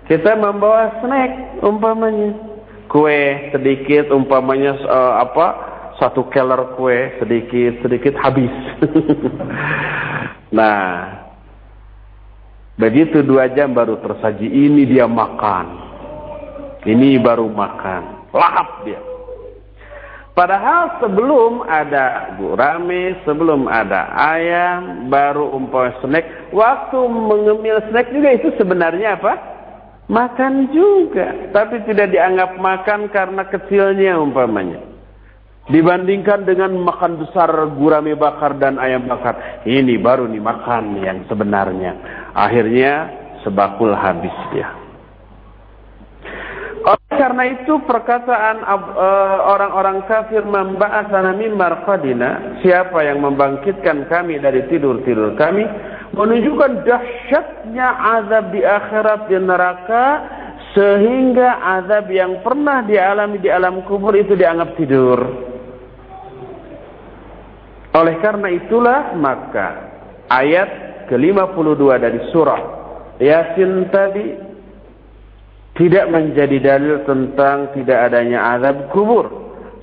Kita 0.09 0.37
membawa 0.37 1.01
snack 1.01 1.61
umpamanya 1.65 2.55
kue 2.89 3.51
sedikit 3.51 4.13
umpamanya 4.13 4.77
uh, 4.85 5.13
apa 5.25 5.47
satu 5.97 6.29
keler 6.29 6.77
kue 6.77 7.17
sedikit 7.17 7.81
sedikit 7.81 8.13
habis 8.21 8.51
nah 10.57 11.09
begitu 12.77 13.25
dua 13.25 13.49
jam 13.51 13.73
baru 13.73 13.97
tersaji 13.99 14.45
ini 14.45 14.85
dia 14.85 15.09
makan 15.09 15.65
ini 16.85 17.17
baru 17.17 17.49
makan 17.49 18.29
lahap 18.35 18.85
dia 18.85 19.01
padahal 20.35 20.99
sebelum 20.99 21.63
ada 21.65 22.35
gurame 22.37 23.17
sebelum 23.23 23.65
ada 23.71 24.11
ayam 24.13 25.07
baru 25.09 25.49
umpamanya 25.55 25.97
snack 26.03 26.25
waktu 26.53 26.99
mengemil 27.07 27.79
snack 27.89 28.11
juga 28.11 28.29
itu 28.35 28.51
sebenarnya 28.59 29.17
apa 29.17 29.55
Makan 30.05 30.69
juga, 30.69 31.49
tapi 31.49 31.81
tidak 31.89 32.13
dianggap 32.13 32.61
makan 32.61 33.09
karena 33.09 33.41
kecilnya 33.49 34.21
umpamanya. 34.21 34.77
Dibandingkan 35.65 36.45
dengan 36.45 36.77
makan 36.77 37.25
besar 37.25 37.49
gurame 37.73 38.13
bakar 38.13 38.53
dan 38.61 38.77
ayam 38.77 39.09
bakar. 39.09 39.65
Ini 39.65 39.97
baru 39.97 40.29
nih 40.29 40.43
makan 40.45 41.01
yang 41.01 41.25
sebenarnya. 41.25 41.97
Akhirnya 42.37 43.09
sebakul 43.41 43.97
habis 43.97 44.33
dia. 44.53 44.84
Oleh 46.85 47.17
karena 47.17 47.43
itu 47.49 47.81
perkataan 47.81 48.61
uh, 48.61 49.39
orang-orang 49.49 50.05
kafir 50.05 50.45
memba'atsana 50.45 51.33
min 51.33 51.57
marqadina, 51.57 52.61
siapa 52.61 53.01
yang 53.01 53.25
membangkitkan 53.25 54.05
kami 54.05 54.37
dari 54.37 54.69
tidur-tidur 54.69 55.33
kami, 55.33 55.65
menunjukkan 56.13 56.85
dahsyatnya 56.85 57.87
azab 58.21 58.53
di 58.53 58.61
akhirat 58.61 59.21
di 59.25 59.37
neraka 59.41 60.05
sehingga 60.77 61.57
azab 61.81 62.05
yang 62.13 62.45
pernah 62.45 62.85
dialami 62.85 63.41
di 63.41 63.49
alam 63.49 63.81
kubur 63.89 64.13
itu 64.13 64.37
dianggap 64.37 64.77
tidur. 64.77 65.19
Oleh 67.97 68.15
karena 68.21 68.51
itulah 68.53 69.17
maka 69.17 69.67
ayat 70.29 70.69
ke-52 71.09 71.81
dari 71.97 72.19
surah 72.29 72.61
Yasin 73.15 73.87
tadi 73.87 74.44
tidak 75.75 76.07
menjadi 76.07 76.57
dalil 76.63 77.03
tentang 77.03 77.75
tidak 77.75 78.11
adanya 78.11 78.55
azab 78.55 78.89
kubur 78.95 79.27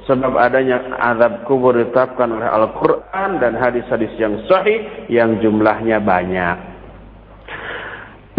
sebab 0.08 0.34
adanya 0.34 0.82
azab 0.98 1.46
kubur 1.46 1.76
ditetapkan 1.78 2.32
oleh 2.32 2.48
Al-Quran 2.48 3.38
dan 3.38 3.54
hadis-hadis 3.54 4.10
yang 4.18 4.40
sahih 4.50 5.06
yang 5.06 5.38
jumlahnya 5.38 6.02
banyak. 6.02 6.56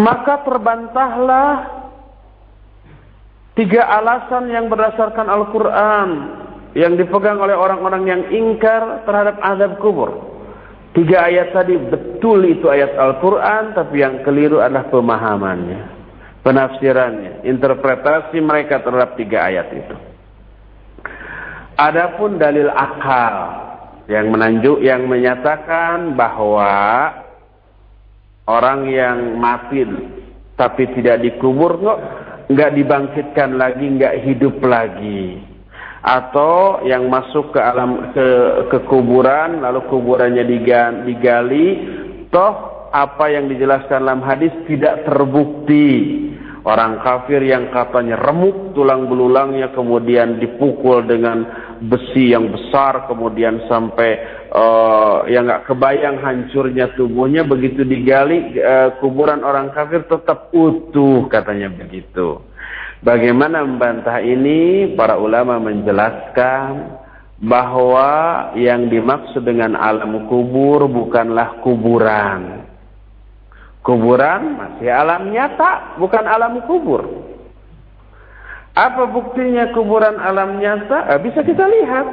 Maka 0.01 0.41
terbantahlah 0.41 1.51
tiga 3.54 3.86
alasan 3.86 4.49
yang 4.49 4.66
berdasarkan 4.68 5.30
Al-Quran 5.30 6.10
yang 6.74 6.97
dipegang 6.97 7.38
oleh 7.38 7.54
orang-orang 7.54 8.04
yang 8.10 8.22
ingkar 8.34 9.06
terhadap 9.06 9.38
azab 9.45 9.78
kubur. 9.78 10.34
Tiga 10.93 11.26
ayat 11.26 11.54
tadi 11.54 11.78
betul 11.78 12.45
itu 12.45 12.70
ayat 12.70 12.93
Al-Quran, 12.97 13.74
tapi 13.74 14.01
yang 14.01 14.22
keliru 14.22 14.62
adalah 14.62 14.89
pemahamannya, 14.93 15.82
penafsirannya, 16.44 17.48
interpretasi 17.48 18.38
mereka 18.44 18.84
terhadap 18.84 19.16
tiga 19.16 19.48
ayat 19.48 19.68
itu. 19.72 19.96
Adapun 21.80 22.38
dalil 22.38 22.70
akal 22.70 23.36
yang 24.12 24.30
menanjuk 24.30 24.84
yang 24.84 25.08
menyatakan 25.08 26.14
bahwa 26.14 26.76
orang 28.46 28.91
yang 28.91 29.39
mati 29.39 29.88
tapi 30.60 30.91
tidak 30.94 31.24
dikubur 31.24 31.80
kok 31.80 32.00
nggak 32.52 32.72
dibangkitkan 32.76 33.56
lagi 33.56 33.86
nggak 33.96 34.16
hidup 34.28 34.60
lagi 34.62 35.39
atau 36.04 36.84
yang 36.84 37.08
masuk 37.08 37.56
ke 37.56 37.60
alam 37.64 38.12
ke, 38.12 38.28
ke 38.68 38.78
kuburan 38.91 39.64
lalu 39.64 39.88
kuburannya 39.88 40.44
digali 41.08 41.68
toh 42.28 42.73
apa 42.94 43.26
yang 43.34 43.50
dijelaskan 43.50 44.06
dalam 44.06 44.22
hadis 44.22 44.54
tidak 44.70 45.02
terbukti 45.10 46.22
Orang 46.64 47.04
kafir 47.04 47.44
yang 47.44 47.76
katanya 47.76 48.16
remuk 48.16 48.72
tulang 48.72 49.12
belulangnya 49.12 49.76
kemudian 49.76 50.39
dipukul 50.39 51.04
dengan 51.04 51.44
besi 51.84 52.32
yang 52.32 52.56
besar 52.56 53.04
kemudian 53.12 53.68
sampai 53.68 54.16
uh, 54.48 55.28
yang 55.28 55.44
nggak 55.44 55.68
kebayang 55.68 56.24
hancurnya 56.24 56.96
tubuhnya 56.96 57.44
begitu 57.44 57.84
digali 57.84 58.56
uh, 58.64 58.96
kuburan 59.04 59.44
orang 59.44 59.76
kafir 59.76 60.08
tetap 60.08 60.56
utuh 60.56 61.28
katanya 61.28 61.68
begitu. 61.68 62.39
Bagaimana 63.04 63.68
membantah 63.68 64.24
ini? 64.24 64.96
Para 64.96 65.20
ulama 65.20 65.60
menjelaskan 65.60 66.96
bahwa 67.44 68.12
yang 68.56 68.88
dimaksud 68.88 69.44
dengan 69.44 69.76
alam 69.76 70.32
kubur 70.32 70.88
bukanlah 70.88 71.60
kuburan 71.60 72.62
Kuburan 73.84 74.56
masih 74.56 74.88
alam 74.88 75.28
nyata, 75.28 76.00
bukan 76.00 76.24
alam 76.24 76.64
kubur. 76.64 77.04
Apa 78.74 79.12
buktinya 79.12 79.76
kuburan 79.76 80.18
alam 80.18 80.58
nyata? 80.58 81.12
Eh, 81.14 81.20
bisa 81.20 81.44
kita 81.44 81.68
lihat. 81.68 82.08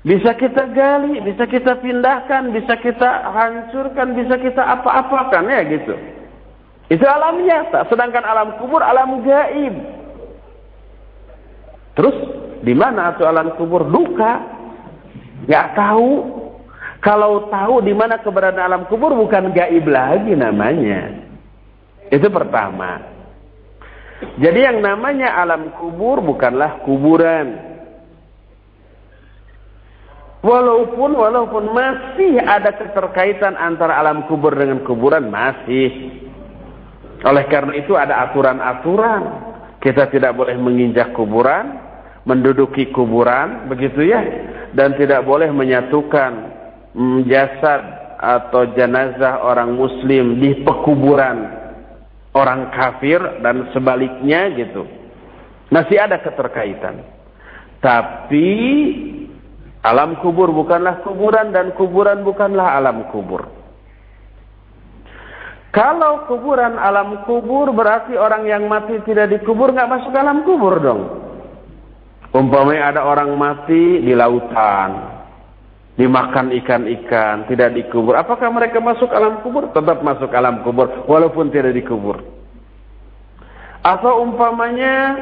Bisa 0.00 0.32
kita 0.32 0.68
gali, 0.72 1.20
bisa 1.20 1.44
kita 1.44 1.76
pindahkan, 1.80 2.52
bisa 2.56 2.76
kita 2.80 3.08
hancurkan, 3.36 4.16
bisa 4.16 4.36
kita 4.40 4.62
apa-apakan 4.64 5.44
ya 5.48 5.60
gitu. 5.64 5.92
Itu 6.88 7.04
alam 7.04 7.40
nyata. 7.44 7.88
Sedangkan 7.88 8.24
alam 8.24 8.56
kubur 8.60 8.80
alam 8.80 9.20
gaib. 9.24 9.76
Terus 11.96 12.16
di 12.64 12.72
mana 12.72 13.16
itu 13.16 13.24
alam 13.24 13.56
kubur? 13.56 13.88
Duka. 13.88 14.40
Gak 15.48 15.72
tahu. 15.76 16.39
Kalau 17.00 17.48
tahu 17.48 17.80
di 17.80 17.96
mana 17.96 18.20
keberadaan 18.20 18.60
alam 18.60 18.84
kubur 18.84 19.16
bukan 19.16 19.56
gaib 19.56 19.88
lagi 19.88 20.36
namanya. 20.36 21.16
Itu 22.12 22.28
pertama. 22.28 23.00
Jadi 24.36 24.60
yang 24.68 24.84
namanya 24.84 25.32
alam 25.40 25.72
kubur 25.80 26.20
bukanlah 26.20 26.84
kuburan. 26.84 27.72
Walaupun 30.44 31.16
walaupun 31.16 31.72
masih 31.72 32.40
ada 32.40 32.72
keterkaitan 32.76 33.56
antara 33.56 33.96
alam 33.96 34.28
kubur 34.28 34.52
dengan 34.52 34.84
kuburan 34.84 35.32
masih. 35.32 36.20
Oleh 37.24 37.44
karena 37.48 37.80
itu 37.80 37.96
ada 37.96 38.28
aturan-aturan. 38.28 39.48
Kita 39.80 40.12
tidak 40.12 40.36
boleh 40.36 40.60
menginjak 40.60 41.16
kuburan, 41.16 41.80
menduduki 42.28 42.92
kuburan, 42.92 43.72
begitu 43.72 44.04
ya. 44.04 44.20
Dan 44.76 44.96
tidak 45.00 45.24
boleh 45.24 45.48
menyatukan 45.48 46.59
jasad 47.26 47.82
atau 48.20 48.68
jenazah 48.76 49.40
orang 49.46 49.72
muslim 49.78 50.42
di 50.42 50.60
pekuburan 50.60 51.60
orang 52.36 52.70
kafir 52.74 53.18
dan 53.42 53.70
sebaliknya 53.74 54.50
gitu. 54.54 54.86
Masih 55.70 56.02
ada 56.02 56.18
keterkaitan. 56.18 57.02
Tapi 57.80 58.48
alam 59.80 60.20
kubur 60.20 60.52
bukanlah 60.52 61.00
kuburan 61.06 61.54
dan 61.54 61.72
kuburan 61.78 62.20
bukanlah 62.26 62.76
alam 62.76 63.08
kubur. 63.08 63.48
Kalau 65.70 66.26
kuburan 66.26 66.74
alam 66.76 67.22
kubur 67.24 67.70
berarti 67.70 68.18
orang 68.18 68.42
yang 68.50 68.66
mati 68.66 68.98
tidak 69.06 69.30
dikubur 69.30 69.70
nggak 69.70 69.86
masuk 69.86 70.12
alam 70.12 70.42
kubur 70.42 70.82
dong. 70.82 71.02
Umpamanya 72.30 72.94
ada 72.94 73.00
orang 73.06 73.34
mati 73.34 74.02
di 74.02 74.14
lautan, 74.14 75.19
dimakan 76.00 76.48
ikan-ikan, 76.64 77.44
tidak 77.44 77.76
dikubur. 77.76 78.16
Apakah 78.16 78.48
mereka 78.48 78.80
masuk 78.80 79.12
alam 79.12 79.44
kubur? 79.44 79.68
Tetap 79.68 80.00
masuk 80.00 80.32
alam 80.32 80.64
kubur, 80.64 81.04
walaupun 81.04 81.52
tidak 81.52 81.76
dikubur. 81.76 82.24
Atau 83.84 84.24
umpamanya 84.24 85.20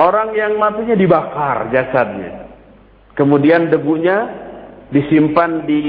orang 0.00 0.32
yang 0.32 0.56
matinya 0.56 0.96
dibakar 0.96 1.68
jasadnya. 1.68 2.48
Kemudian 3.12 3.68
debunya 3.68 4.16
disimpan 4.88 5.68
di 5.68 5.84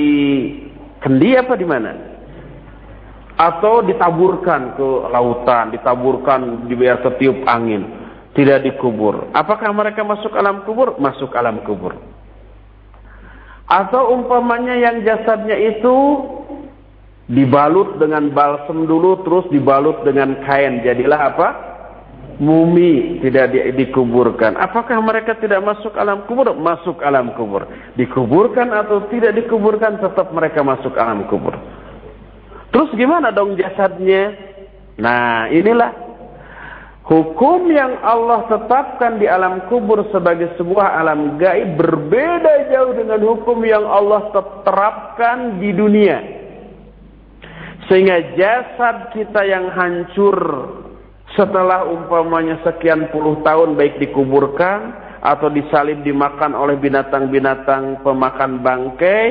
kendi 0.99 1.39
apa 1.39 1.55
di 1.55 1.67
mana? 1.67 1.91
Atau 3.39 3.87
ditaburkan 3.87 4.75
ke 4.75 4.87
lautan, 5.07 5.71
ditaburkan 5.71 6.67
biar 6.67 6.99
ketiup 6.99 7.47
angin, 7.47 7.85
tidak 8.35 8.67
dikubur. 8.67 9.31
Apakah 9.31 9.71
mereka 9.71 10.03
masuk 10.03 10.35
alam 10.35 10.67
kubur? 10.67 10.99
Masuk 10.99 11.31
alam 11.31 11.63
kubur. 11.63 12.16
Atau 13.67 14.15
umpamanya 14.15 14.79
yang 14.79 15.03
jasadnya 15.03 15.59
itu 15.59 15.95
dibalut 17.27 17.99
dengan 17.99 18.31
balsem 18.31 18.87
dulu 18.87 19.27
terus 19.27 19.45
dibalut 19.51 20.07
dengan 20.07 20.39
kain. 20.47 20.79
Jadilah 20.87 21.35
apa? 21.35 21.47
Mumi 22.37 23.19
tidak 23.19 23.51
di, 23.51 23.59
dikuburkan. 23.75 24.55
Apakah 24.55 25.01
mereka 25.03 25.35
tidak 25.35 25.59
masuk 25.65 25.97
alam 25.99 26.23
kubur? 26.29 26.53
Masuk 26.55 27.03
alam 27.03 27.35
kubur. 27.35 27.67
Dikuburkan 27.99 28.71
atau 28.71 29.03
tidak 29.11 29.35
dikuburkan 29.35 29.99
tetap 29.99 30.31
mereka 30.31 30.63
masuk 30.63 30.95
alam 30.95 31.27
kubur. 31.27 31.57
Terus 32.71 32.93
gimana 32.95 33.33
dong 33.33 33.57
jasadnya? 33.57 34.37
Nah, 35.01 35.49
inilah 35.49 36.06
Hukum 37.07 37.71
yang 37.71 38.03
Allah 38.03 38.51
tetapkan 38.51 39.15
di 39.15 39.31
alam 39.31 39.71
kubur 39.71 40.03
sebagai 40.11 40.59
sebuah 40.59 40.99
alam 40.99 41.39
gaib 41.39 41.79
berbeda 41.79 42.67
jauh 42.67 42.91
dengan 42.99 43.23
hukum 43.23 43.63
yang 43.63 43.87
Allah 43.87 44.27
terapkan 44.67 45.55
di 45.55 45.71
dunia. 45.71 46.19
Sehingga 47.87 48.35
jasad 48.35 49.15
kita 49.15 49.39
yang 49.47 49.71
hancur 49.71 50.35
setelah 51.39 51.87
umpamanya 51.87 52.59
sekian 52.67 53.07
puluh 53.15 53.39
tahun 53.39 53.79
baik 53.79 54.03
dikuburkan 54.03 54.91
atau 55.23 55.47
disalib 55.47 56.03
dimakan 56.03 56.59
oleh 56.59 56.75
binatang-binatang 56.75 58.03
pemakan 58.03 58.59
bangkai, 58.59 59.27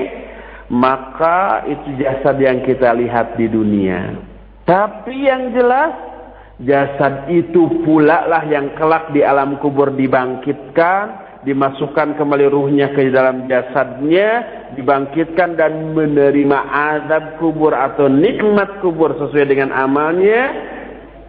maka 0.73 1.69
itu 1.69 1.93
jasad 2.01 2.41
yang 2.41 2.65
kita 2.65 2.89
lihat 2.97 3.37
di 3.37 3.53
dunia. 3.53 4.17
Tapi 4.65 5.29
yang 5.29 5.53
jelas 5.53 6.16
jasad 6.63 7.29
itu 7.29 7.85
pula 7.85 8.25
lah 8.25 8.45
yang 8.49 8.73
kelak 8.79 9.13
di 9.13 9.21
alam 9.21 9.61
kubur 9.61 9.93
dibangkitkan 9.93 11.27
dimasukkan 11.47 12.19
kembali 12.19 12.51
ruhnya 12.51 12.91
ke 12.91 13.07
dalam 13.15 13.47
jasadnya, 13.47 14.29
dibangkitkan 14.75 15.55
dan 15.55 15.95
menerima 15.95 16.59
azab 16.75 17.39
kubur 17.39 17.71
atau 17.71 18.11
nikmat 18.11 18.83
kubur 18.83 19.15
sesuai 19.15 19.47
dengan 19.47 19.71
amalnya, 19.71 20.51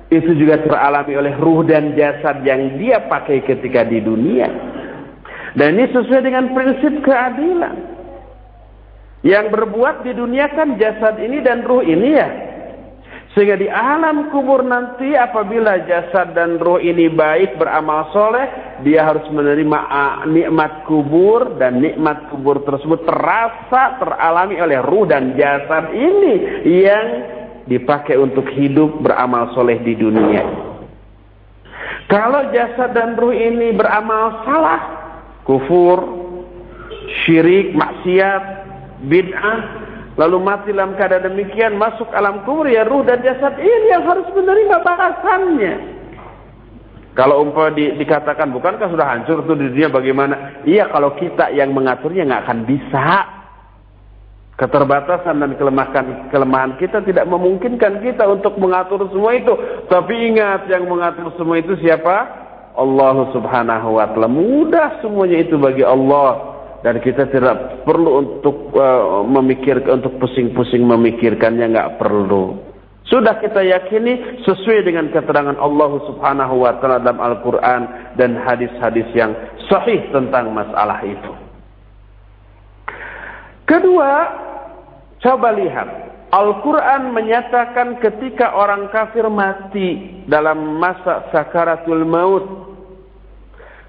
itu 0.09 0.33
juga 0.33 0.65
teralami 0.65 1.13
oleh 1.13 1.37
ruh 1.37 1.61
dan 1.69 1.93
jasad 1.93 2.41
yang 2.41 2.81
dia 2.81 3.05
pakai 3.05 3.45
ketika 3.45 3.85
di 3.85 4.01
dunia. 4.01 4.49
Dan 5.53 5.77
ini 5.77 5.85
sesuai 5.93 6.21
dengan 6.25 6.49
prinsip 6.49 6.97
keadilan. 7.05 7.77
Yang 9.21 9.45
berbuat 9.53 10.05
di 10.05 10.17
dunia 10.17 10.49
kan 10.53 10.81
jasad 10.81 11.21
ini 11.21 11.45
dan 11.45 11.61
ruh 11.61 11.85
ini 11.85 12.09
ya. 12.17 12.29
Sehingga 13.37 13.53
di 13.53 13.69
alam 13.69 14.33
kubur 14.33 14.65
nanti 14.65 15.13
apabila 15.13 15.85
jasad 15.85 16.33
dan 16.33 16.57
roh 16.57 16.81
ini 16.81 17.05
baik 17.05 17.61
beramal 17.61 18.09
soleh, 18.09 18.49
dia 18.81 19.05
harus 19.05 19.29
menerima 19.29 19.77
nikmat 20.25 20.89
kubur 20.89 21.53
dan 21.61 21.77
nikmat 21.77 22.33
kubur 22.33 22.65
tersebut 22.65 23.05
terasa 23.05 24.01
teralami 24.01 24.57
oleh 24.57 24.81
ruh 24.81 25.05
dan 25.05 25.37
jasad 25.37 25.93
ini 25.93 26.65
yang 26.65 27.05
dipakai 27.69 28.17
untuk 28.17 28.49
hidup 28.57 29.05
beramal 29.05 29.53
soleh 29.53 29.85
di 29.85 29.93
dunia. 29.93 30.41
Kalau 32.09 32.49
jasad 32.49 32.89
dan 32.97 33.21
ruh 33.21 33.37
ini 33.37 33.69
beramal 33.69 34.49
salah, 34.49 34.81
kufur, 35.45 36.01
syirik, 37.21 37.77
maksiat, 37.77 38.43
bid'ah, 39.05 39.86
lalu 40.17 40.37
mati 40.41 40.73
dalam 40.73 40.97
keadaan 40.97 41.29
demikian 41.29 41.77
masuk 41.77 42.09
alam 42.11 42.41
kubur 42.43 42.65
ya 42.65 42.83
ruh 42.83 43.05
dan 43.05 43.21
jasad 43.21 43.53
ini 43.61 43.93
yang 43.93 44.03
harus 44.03 44.25
menerima 44.33 44.77
balasannya. 44.81 45.75
Kalau 47.17 47.41
umpama 47.41 47.73
di, 47.73 47.97
dikatakan 47.97 48.53
bukankah 48.53 48.93
sudah 48.93 49.07
hancur 49.09 49.41
tuh 49.45 49.57
di 49.57 49.73
dunia 49.73 49.89
bagaimana? 49.89 50.61
Iya 50.69 50.89
kalau 50.93 51.17
kita 51.17 51.49
yang 51.49 51.73
mengaturnya 51.73 52.25
nggak 52.29 52.43
akan 52.45 52.59
bisa. 52.65 53.09
Keterbatasan 54.57 55.37
dan 55.37 55.53
kelemahan 55.53 56.33
kelemahan 56.33 56.81
kita 56.81 57.05
tidak 57.05 57.29
memungkinkan 57.29 58.01
kita 58.01 58.25
untuk 58.25 58.57
mengatur 58.57 59.05
semua 59.13 59.37
itu. 59.37 59.53
Tapi 59.85 60.33
ingat 60.33 60.65
yang 60.69 60.89
mengatur 60.89 61.29
semua 61.37 61.61
itu 61.61 61.77
siapa? 61.77 62.45
Allah 62.77 63.33
subhanahu 63.33 63.97
wa 63.97 64.05
ta'ala. 64.13 64.29
Mudah 64.29 65.01
semuanya 65.01 65.41
itu 65.41 65.57
bagi 65.57 65.81
Allah 65.81 66.56
dan 66.85 67.01
kita 67.01 67.29
tidak 67.33 67.83
perlu 67.85 68.21
untuk 68.21 68.73
uh, 68.77 69.25
memikir 69.25 69.81
untuk 69.89 70.17
pusing-pusing 70.21 70.85
memikirkannya 70.85 71.73
nggak 71.73 71.97
perlu. 71.97 72.67
Sudah 73.07 73.39
kita 73.39 73.63
yakini 73.63 74.43
sesuai 74.43 74.83
dengan 74.83 75.07
keterangan 75.15 75.55
Allah 75.55 75.91
Subhanahu 76.11 76.67
wa 76.67 76.75
taala 76.83 76.99
dalam 76.99 77.23
Al-Qur'an 77.23 78.13
dan 78.19 78.35
hadis-hadis 78.35 79.07
yang 79.15 79.31
sahih 79.71 80.11
tentang 80.11 80.51
masalah 80.51 80.99
itu. 81.07 81.31
Kedua, 83.63 84.11
coba 85.23 85.55
lihat 85.55 86.07
Al-Quran 86.27 87.15
menyatakan 87.15 88.03
ketika 88.03 88.51
orang 88.51 88.91
kafir 88.91 89.23
mati 89.31 90.23
dalam 90.27 90.75
masa 90.75 91.31
sakaratul 91.31 92.03
maut. 92.03 92.45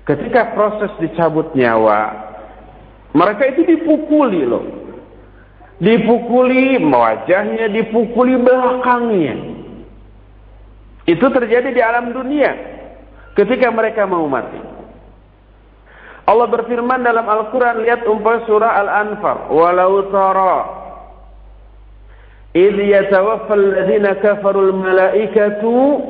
Ketika 0.07 0.55
proses 0.55 0.95
dicabut 1.03 1.51
nyawa, 1.59 2.28
mereka 3.17 3.43
itu 3.49 3.65
dipukuli 3.65 4.45
loh. 4.45 4.65
Dipukuli 5.79 6.77
wajahnya, 6.83 7.71
dipukuli 7.71 8.35
belakangnya. 8.37 9.37
Itu 11.09 11.25
terjadi 11.33 11.73
di 11.73 11.81
alam 11.81 12.13
dunia 12.13 12.53
ketika 13.33 13.71
mereka 13.73 14.05
mau 14.05 14.27
mati. 14.29 14.61
Allah 16.29 16.45
berfirman 16.45 17.01
dalam 17.01 17.25
Al-Quran, 17.25 17.81
lihat 17.89 18.05
umpah 18.05 18.45
surah 18.45 18.77
Al-Anfar. 18.85 19.49
Walau 19.49 20.13
tara 20.13 20.59
idh 22.53 22.77
yatawaffa 22.77 23.57
alladhina 23.57 24.21
kafarul 24.21 24.77
malaikatu 24.77 26.05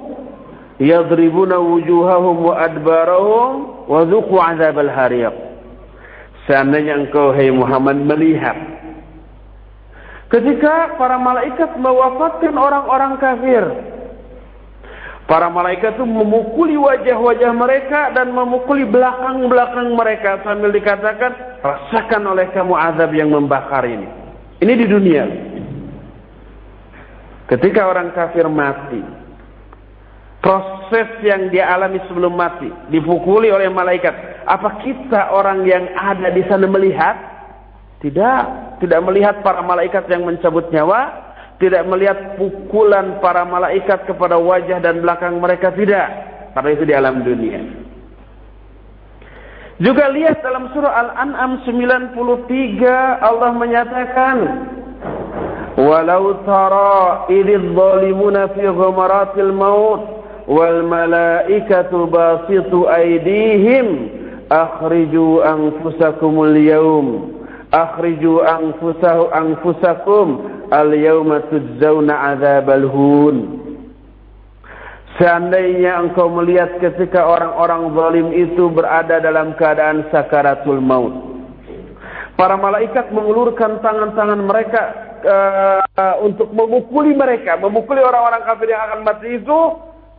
yadribuna 0.83 1.63
wujuhahum 1.63 2.51
wa 2.51 2.59
adbarahum 2.59 3.51
wa 3.87 4.03
dhuqu 4.03 4.35
azab 4.43 4.83
al-hariq. 4.83 5.48
Seandainya 6.49 6.97
engkau, 6.97 7.37
hai 7.37 7.53
Muhammad, 7.53 8.01
melihat. 8.01 8.57
Ketika 10.33 10.97
para 10.97 11.21
malaikat 11.21 11.77
mewafatkan 11.77 12.57
orang-orang 12.57 13.21
kafir. 13.21 13.65
Para 15.29 15.53
malaikat 15.53 16.01
itu 16.01 16.09
memukuli 16.09 16.81
wajah-wajah 16.81 17.53
mereka 17.53 18.17
dan 18.17 18.33
memukuli 18.33 18.89
belakang-belakang 18.89 19.93
mereka. 19.93 20.41
Sambil 20.41 20.73
dikatakan, 20.73 21.61
rasakan 21.61 22.33
oleh 22.33 22.49
kamu 22.57 22.73
azab 22.73 23.13
yang 23.13 23.29
membakar 23.29 23.85
ini. 23.85 24.09
Ini 24.65 24.73
di 24.73 24.87
dunia. 24.89 25.25
Ketika 27.49 27.93
orang 27.93 28.17
kafir 28.17 28.49
mati, 28.49 29.05
proses 30.41 31.09
yang 31.21 31.53
dia 31.53 31.77
alami 31.77 32.01
sebelum 32.09 32.33
mati, 32.33 32.69
dipukuli 32.89 33.53
oleh 33.53 33.69
malaikat, 33.69 34.13
apa 34.49 34.81
kita 34.81 35.29
orang 35.37 35.69
yang 35.69 35.93
ada 35.93 36.33
di 36.33 36.41
sana 36.49 36.65
melihat? 36.65 37.17
Tidak, 38.01 38.43
tidak 38.81 39.01
melihat 39.05 39.45
para 39.45 39.61
malaikat 39.61 40.09
yang 40.09 40.25
mencabut 40.25 40.73
nyawa, 40.73 41.35
tidak 41.61 41.85
melihat 41.85 42.39
pukulan 42.41 43.21
para 43.21 43.45
malaikat 43.45 44.09
kepada 44.09 44.41
wajah 44.41 44.81
dan 44.81 45.05
belakang 45.05 45.37
mereka 45.37 45.69
tidak. 45.75 46.09
Karena 46.57 46.71
itu 46.73 46.85
di 46.89 46.95
alam 46.97 47.21
dunia. 47.21 47.61
Juga 49.79 50.11
lihat 50.11 50.43
dalam 50.43 50.75
surah 50.75 50.91
Al-An'am 50.91 51.63
93 51.63 52.19
Allah 53.23 53.51
menyatakan 53.55 54.37
Walau 55.79 56.43
tara 56.43 57.31
idh 57.31 57.55
zalimuna 57.79 58.51
fi 58.59 58.67
ghumaratil 58.67 59.55
maut 59.55 60.03
wal 60.51 60.83
malaikatu 60.83 62.11
basitu 62.11 62.91
aydihim 62.91 64.18
akhriju 64.49 65.45
anfusakumul 65.45 66.57
yaum. 66.57 67.07
Akhriju 67.69 68.41
anfusahu 68.41 69.29
anfusakum 69.29 70.29
al 70.73 70.93
yauma 70.97 71.45
tujzauna 71.53 72.33
adzabal 72.33 72.89
hun. 72.89 73.37
Seandainya 75.19 75.99
engkau 75.99 76.31
melihat 76.31 76.79
ketika 76.79 77.27
orang-orang 77.27 77.91
zalim 77.93 78.29
itu 78.33 78.71
berada 78.71 79.19
dalam 79.19 79.53
keadaan 79.59 80.07
sakaratul 80.15 80.79
maut. 80.79 81.11
Para 82.39 82.55
malaikat 82.55 83.11
mengulurkan 83.11 83.83
tangan-tangan 83.83 84.39
mereka 84.47 84.83
uh, 85.27 86.23
untuk 86.23 86.55
memukuli 86.55 87.19
mereka, 87.19 87.59
memukuli 87.59 87.99
orang-orang 87.99 88.47
kafir 88.47 88.71
yang 88.71 88.83
akan 88.87 89.01
mati 89.03 89.29
itu. 89.43 89.59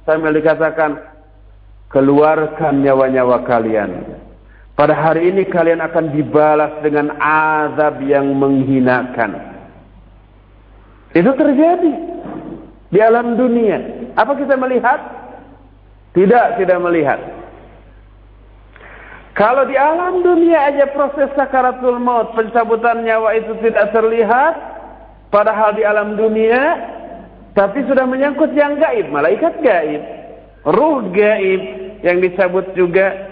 Sambil 0.04 0.36
dikatakan 0.36 1.09
keluarkan 1.90 2.86
nyawa-nyawa 2.86 3.46
kalian. 3.46 3.92
Pada 4.78 4.96
hari 4.96 5.34
ini 5.34 5.44
kalian 5.50 5.84
akan 5.84 6.16
dibalas 6.16 6.80
dengan 6.80 7.12
azab 7.20 8.00
yang 8.06 8.32
menghinakan. 8.32 9.36
Itu 11.12 11.36
terjadi 11.36 11.94
di 12.88 13.00
alam 13.02 13.36
dunia. 13.36 14.10
Apa 14.16 14.40
kita 14.40 14.56
melihat? 14.56 15.02
Tidak, 16.16 16.64
tidak 16.64 16.80
melihat. 16.80 17.20
Kalau 19.36 19.64
di 19.68 19.76
alam 19.76 20.20
dunia 20.20 20.68
aja 20.68 20.90
proses 20.92 21.32
sakaratul 21.36 22.00
maut, 22.00 22.36
pencabutan 22.36 23.08
nyawa 23.08 23.40
itu 23.40 23.56
tidak 23.64 23.92
terlihat, 23.96 24.54
padahal 25.32 25.76
di 25.76 25.84
alam 25.84 26.20
dunia, 26.20 26.60
tapi 27.56 27.84
sudah 27.88 28.04
menyangkut 28.04 28.52
yang 28.52 28.76
gaib, 28.76 29.08
malaikat 29.08 29.64
gaib, 29.64 30.19
ruh 30.68 31.08
gaib 31.12 31.62
yang 32.04 32.24
dicabut 32.24 32.72
juga 32.76 33.30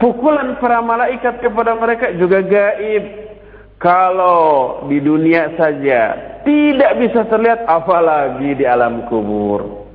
Pukulan 0.00 0.56
para 0.56 0.80
malaikat 0.80 1.44
kepada 1.44 1.76
mereka 1.76 2.16
juga 2.16 2.40
gaib. 2.40 3.28
Kalau 3.76 4.84
di 4.88 4.96
dunia 4.96 5.52
saja 5.60 6.16
tidak 6.40 6.92
bisa 7.00 7.28
terlihat 7.28 7.68
apalagi 7.68 8.56
di 8.56 8.64
alam 8.64 9.04
kubur. 9.12 9.88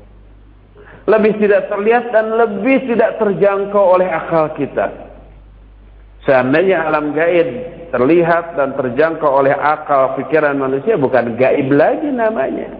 Lebih 1.09 1.41
tidak 1.41 1.69
terlihat 1.73 2.13
dan 2.13 2.37
lebih 2.37 2.85
tidak 2.85 3.17
terjangkau 3.17 3.97
oleh 3.97 4.09
akal 4.09 4.53
kita. 4.53 4.89
Seandainya 6.25 6.85
alam 6.85 7.13
gaib 7.13 7.49
terlihat 7.89 8.57
dan 8.57 8.77
terjangkau 8.77 9.29
oleh 9.41 9.53
akal 9.53 10.17
pikiran 10.21 10.57
manusia 10.57 10.97
bukan 11.01 11.33
gaib 11.33 11.69
lagi 11.73 12.09
namanya. 12.13 12.77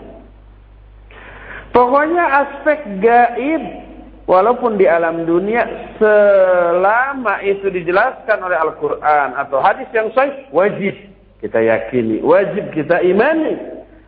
Pokoknya 1.74 2.26
aspek 2.46 3.02
gaib 3.02 3.85
Walaupun 4.26 4.82
di 4.82 4.90
alam 4.90 5.22
dunia 5.30 5.94
selama 6.02 7.46
itu 7.46 7.70
dijelaskan 7.70 8.42
oleh 8.42 8.58
Al-Quran 8.58 9.38
atau 9.38 9.62
hadis 9.62 9.86
yang 9.94 10.10
sahih 10.18 10.50
wajib 10.50 10.98
kita 11.46 11.62
yakini, 11.62 12.26
wajib 12.26 12.74
kita 12.74 13.06
imani. 13.06 13.54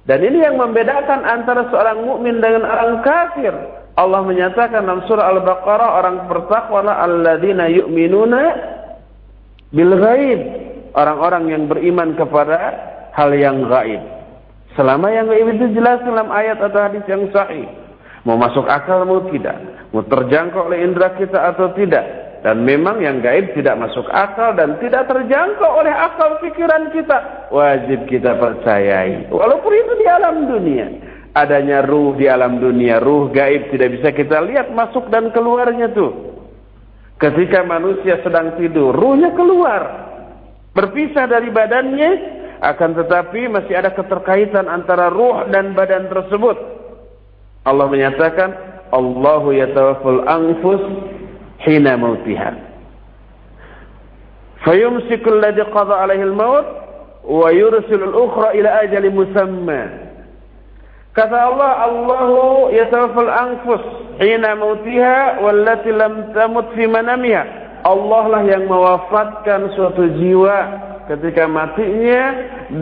Dan 0.09 0.25
ini 0.25 0.41
yang 0.41 0.57
membedakan 0.57 1.21
antara 1.21 1.69
seorang 1.69 2.01
mukmin 2.01 2.41
dengan 2.41 2.65
orang 2.65 3.05
kafir. 3.05 3.53
Allah 3.93 4.25
menyatakan 4.25 4.89
dalam 4.89 5.05
surah 5.05 5.37
Al-Baqarah 5.37 5.89
orang 6.01 6.15
bertakwalah 6.25 6.97
alladzina 7.05 7.69
yu'minuna 7.69 8.41
bil 9.69 9.93
ghaib. 10.01 10.41
Orang-orang 10.97 11.53
yang 11.53 11.63
beriman 11.69 12.17
kepada 12.17 12.57
hal 13.13 13.29
yang 13.37 13.69
gaib. 13.69 14.01
Selama 14.73 15.13
yang 15.13 15.29
gaib 15.29 15.45
itu 15.61 15.77
jelas 15.77 16.01
dalam 16.01 16.33
ayat 16.33 16.57
atau 16.57 16.79
hadis 16.81 17.05
yang 17.05 17.29
sahih. 17.29 17.69
Mau 18.27 18.35
masuk 18.35 18.67
akal 18.67 19.07
mau 19.07 19.23
tidak. 19.31 19.55
Mau 19.95 20.03
terjangkau 20.03 20.67
oleh 20.67 20.83
indera 20.83 21.15
kita 21.15 21.55
atau 21.55 21.71
tidak. 21.71 22.27
Dan 22.43 22.67
memang 22.67 22.99
yang 22.99 23.23
gaib 23.23 23.55
tidak 23.55 23.79
masuk 23.79 24.03
akal 24.11 24.51
dan 24.51 24.75
tidak 24.83 25.07
terjangkau 25.07 25.79
oleh 25.79 25.95
akal 25.95 26.35
pikiran 26.43 26.91
kita. 26.91 27.47
Wajib 27.55 28.03
kita 28.11 28.35
percayai. 28.35 29.31
Walaupun 29.31 29.71
itu 29.71 29.93
di 29.95 30.05
alam 30.11 30.35
dunia 30.43 30.87
adanya 31.37 31.85
ruh 31.85 32.17
di 32.17 32.25
alam 32.25 32.57
dunia, 32.57 32.97
ruh 32.97 33.29
gaib 33.29 33.69
tidak 33.69 34.01
bisa 34.01 34.09
kita 34.09 34.41
lihat 34.41 34.73
masuk 34.73 35.05
dan 35.13 35.29
keluarnya 35.29 35.93
tuh. 35.93 36.33
Ketika 37.17 37.65
manusia 37.65 38.21
sedang 38.21 38.57
tidur, 38.57 38.93
ruhnya 38.93 39.33
keluar, 39.33 39.81
berpisah 40.73 41.25
dari 41.25 41.49
badannya, 41.49 42.11
akan 42.61 42.91
tetapi 42.93 43.49
masih 43.49 43.73
ada 43.73 43.93
keterkaitan 43.93 44.65
antara 44.69 45.09
ruh 45.09 45.45
dan 45.49 45.73
badan 45.77 46.09
tersebut. 46.09 46.57
Allah 47.67 47.85
menyatakan, 47.91 48.49
Allahu 48.95 49.51
yatawaffal 49.51 50.23
anfus 50.23 50.79
hina 51.67 51.99
mautiha. 51.99 52.55
Fayumsikul 54.63 55.43
ladhi 55.43 55.67
qadha 55.75 56.07
alaihi 56.07 56.23
al-maut 56.23 56.65
wa 57.27 57.51
yursilul 57.51 58.15
ukhra 58.15 58.55
ila 58.55 58.69
ajali 58.87 59.11
musamma. 59.11 59.81
Kata 61.11 61.37
Allah, 61.51 61.71
Allahu 61.91 62.71
yatawaffal 62.71 63.31
anfus 63.31 63.83
hina 64.23 64.55
mautiha 64.55 65.43
wallati 65.43 65.91
lam 65.91 66.31
tamut 66.31 66.71
fi 66.71 66.87
manamiha. 66.87 67.43
Allah 67.83 68.23
lah 68.27 68.43
yang 68.43 68.67
mewafatkan 68.67 69.71
suatu 69.75 70.07
jiwa 70.19 70.57
ketika 71.07 71.47
matinya 71.47 72.23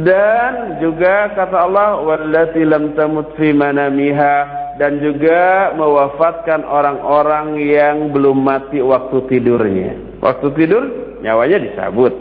dan 0.01 0.81
juga 0.81 1.29
kata 1.37 1.57
Allah 1.61 2.01
wallati 2.01 2.65
lam 2.65 2.97
tamut 2.97 3.29
fi 3.37 3.53
manamiha 3.53 4.64
dan 4.75 4.99
juga 4.99 5.71
mewafatkan 5.79 6.67
orang-orang 6.67 7.59
yang 7.63 8.11
belum 8.11 8.43
mati 8.43 8.83
waktu 8.83 9.23
tidurnya. 9.31 10.19
Waktu 10.19 10.47
tidur 10.55 10.83
nyawanya 11.23 11.63
disabut. 11.63 12.13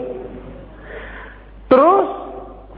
Terus 1.67 2.07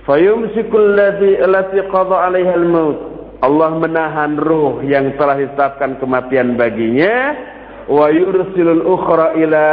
fayumsikul 0.09 0.97
ladzi 0.97 1.37
allati 1.43 1.77
qada 1.91 2.15
'alaiha 2.25 2.53
al-maut 2.57 2.97
Allah 3.37 3.69
menahan 3.77 4.33
ruh 4.41 4.81
yang 4.81 5.13
telah 5.13 5.37
ditetapkan 5.37 6.01
kematian 6.01 6.57
baginya 6.57 7.37
wa 7.85 8.09
yursilul 8.09 8.81
ukhra 8.81 9.37
ila 9.37 9.65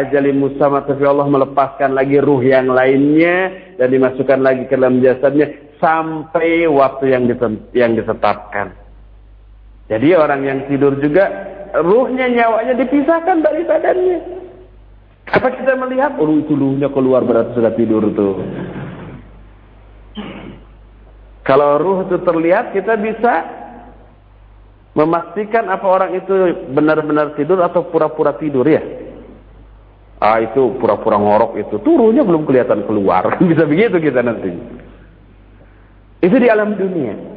ajali 0.00 0.32
musamma 0.32 0.82
tapi 0.88 1.04
Allah 1.04 1.28
melepaskan 1.28 1.92
lagi 1.92 2.16
ruh 2.18 2.40
yang 2.40 2.72
lainnya 2.72 3.52
dan 3.76 3.92
dimasukkan 3.92 4.40
lagi 4.40 4.64
ke 4.64 4.80
dalam 4.80 5.04
jasadnya 5.04 5.52
sampai 5.76 6.64
waktu 6.70 7.12
yang 7.12 7.28
yang 7.76 7.92
ditetapkan. 7.98 8.81
Jadi 9.90 10.08
orang 10.14 10.40
yang 10.46 10.58
tidur 10.70 10.98
juga 11.02 11.30
ruhnya 11.80 12.28
nyawanya 12.28 12.74
dipisahkan 12.78 13.42
dari 13.42 13.62
badannya. 13.64 14.18
Apa 15.32 15.48
kita 15.54 15.72
melihat 15.78 16.18
oh 16.20 16.28
itu 16.34 16.52
ruhnya 16.52 16.92
keluar 16.92 17.24
berarti 17.24 17.56
sudah 17.56 17.72
tidur 17.72 18.04
tuh. 18.12 18.36
Kalau 21.42 21.74
ruh 21.82 22.06
itu 22.06 22.22
terlihat, 22.22 22.70
kita 22.70 22.94
bisa 23.02 23.42
memastikan 24.94 25.66
apa 25.72 25.86
orang 25.88 26.14
itu 26.14 26.32
benar-benar 26.70 27.34
tidur 27.34 27.58
atau 27.66 27.90
pura-pura 27.90 28.38
tidur 28.38 28.62
ya. 28.62 28.82
Ah 30.22 30.38
itu 30.38 30.78
pura-pura 30.78 31.18
ngorok 31.18 31.58
itu, 31.58 31.82
tuh 31.82 31.94
ruhnya 31.98 32.22
belum 32.22 32.46
kelihatan 32.46 32.86
keluar. 32.86 33.34
bisa 33.50 33.66
begitu 33.66 33.98
kita 33.98 34.22
nanti. 34.22 34.54
Itu 36.22 36.38
di 36.38 36.46
alam 36.46 36.78
dunia. 36.78 37.31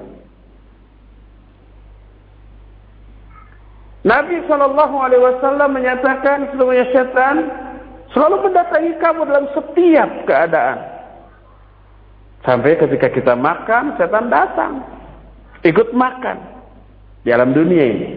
Nabi 4.06 4.38
Shallallahu 4.46 4.96
Alaihi 5.02 5.24
Wasallam 5.26 5.74
menyatakan 5.74 6.54
seluruhnya 6.54 6.86
setan 6.94 7.50
selalu 8.14 8.46
mendatangi 8.48 8.94
kamu 9.02 9.26
dalam 9.26 9.50
setiap 9.58 10.10
keadaan. 10.30 10.78
Sampai 12.46 12.78
ketika 12.78 13.10
kita 13.10 13.34
makan, 13.34 13.98
setan 13.98 14.30
datang. 14.30 14.86
Ikut 15.66 15.90
makan. 15.98 16.38
Di 17.26 17.34
alam 17.34 17.58
dunia 17.58 17.82
ini. 17.82 18.08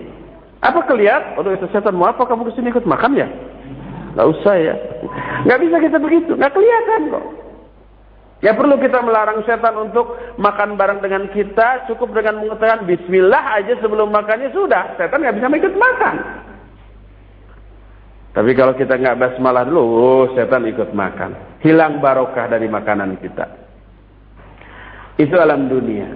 Apa 0.61 0.85
kelihat? 0.85 1.41
Oh 1.41 1.49
itu 1.49 1.65
setan 1.73 1.97
mau 1.97 2.13
apa 2.13 2.29
kamu 2.29 2.53
ke 2.53 2.61
sini 2.61 2.69
ikut 2.69 2.85
makan 2.85 3.17
ya? 3.17 3.29
Gak 4.13 4.29
usah 4.29 4.55
ya. 4.61 4.75
Gak 5.49 5.61
bisa 5.65 5.81
kita 5.81 5.97
begitu. 5.97 6.37
Gak 6.37 6.53
kelihatan 6.53 7.17
kok. 7.17 7.25
Ya 8.39 8.55
perlu 8.55 8.79
kita 8.79 9.03
melarang 9.03 9.43
setan 9.43 9.75
untuk 9.75 10.15
makan 10.39 10.79
bareng 10.79 11.03
dengan 11.03 11.27
kita. 11.35 11.91
Cukup 11.91 12.15
dengan 12.15 12.39
mengatakan 12.39 12.87
Bismillah 12.87 13.59
aja 13.59 13.75
sebelum 13.83 14.15
makannya 14.15 14.55
sudah. 14.55 14.95
Setan 14.95 15.27
gak 15.27 15.37
bisa 15.43 15.51
ikut 15.51 15.75
makan. 15.75 16.15
Tapi 18.39 18.55
kalau 18.55 18.79
kita 18.79 18.95
nggak 18.95 19.19
basmalah 19.19 19.67
dulu, 19.67 19.83
oh, 19.83 20.25
setan 20.39 20.63
ikut 20.71 20.95
makan. 20.95 21.59
Hilang 21.59 21.99
barokah 21.99 22.47
dari 22.47 22.71
makanan 22.71 23.19
kita. 23.19 23.51
Itu 25.19 25.35
alam 25.35 25.67
dunia. 25.67 26.07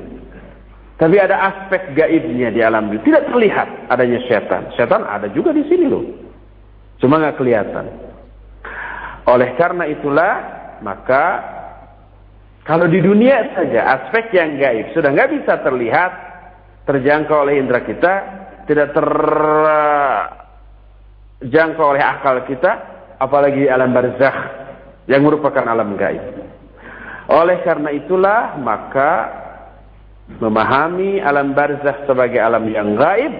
Tapi 0.94 1.18
ada 1.18 1.50
aspek 1.50 1.98
gaibnya 1.98 2.54
di 2.54 2.62
alam 2.62 2.94
dunia. 2.94 3.02
Tidak 3.02 3.26
terlihat 3.26 3.90
adanya 3.90 4.22
setan. 4.30 4.70
Setan 4.78 5.02
ada 5.02 5.26
juga 5.34 5.50
di 5.50 5.66
sini 5.66 5.90
loh. 5.90 6.06
Cuma 7.02 7.18
nggak 7.18 7.42
kelihatan. 7.42 7.90
Oleh 9.26 9.58
karena 9.58 9.90
itulah, 9.90 10.34
maka 10.86 11.42
kalau 12.62 12.86
di 12.86 13.02
dunia 13.02 13.50
saja 13.58 13.98
aspek 13.98 14.30
yang 14.38 14.54
gaib 14.54 14.94
sudah 14.94 15.10
nggak 15.10 15.30
bisa 15.34 15.58
terlihat, 15.66 16.12
terjangkau 16.86 17.42
oleh 17.42 17.58
indera 17.58 17.82
kita, 17.82 18.14
tidak 18.70 18.94
terjangkau 21.42 21.86
oleh 21.90 22.02
akal 22.02 22.46
kita, 22.46 22.72
apalagi 23.18 23.66
alam 23.66 23.90
barzakh 23.90 24.38
yang 25.10 25.26
merupakan 25.26 25.66
alam 25.66 25.98
gaib. 25.98 26.22
Oleh 27.30 27.66
karena 27.66 27.90
itulah 27.90 28.54
maka 28.62 29.42
memahami 30.38 31.18
alam 31.18 31.54
barzah 31.58 32.06
sebagai 32.06 32.38
alam 32.38 32.62
yang 32.70 32.94
gaib 32.94 33.34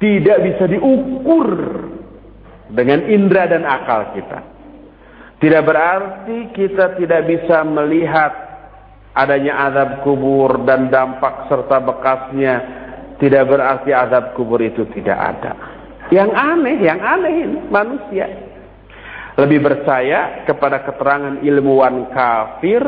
tidak 0.00 0.38
bisa 0.40 0.64
diukur 0.72 1.48
dengan 2.72 3.04
indera 3.12 3.44
dan 3.44 3.68
akal 3.68 4.16
kita. 4.16 4.51
Tidak 5.42 5.62
berarti 5.66 6.54
kita 6.54 6.94
tidak 7.02 7.26
bisa 7.26 7.66
melihat 7.66 8.30
adanya 9.10 9.66
azab 9.66 10.06
kubur 10.06 10.62
dan 10.62 10.86
dampak 10.86 11.50
serta 11.50 11.82
bekasnya. 11.82 12.54
Tidak 13.18 13.42
berarti 13.50 13.90
azab 13.90 14.38
kubur 14.38 14.62
itu 14.62 14.86
tidak 14.94 15.18
ada. 15.18 15.52
Yang 16.14 16.30
aneh, 16.30 16.78
yang 16.78 17.00
aneh 17.02 17.34
ini 17.42 17.58
manusia 17.70 18.26
lebih 19.34 19.64
percaya 19.64 20.46
kepada 20.46 20.84
keterangan 20.86 21.40
ilmuwan 21.42 22.12
kafir 22.14 22.82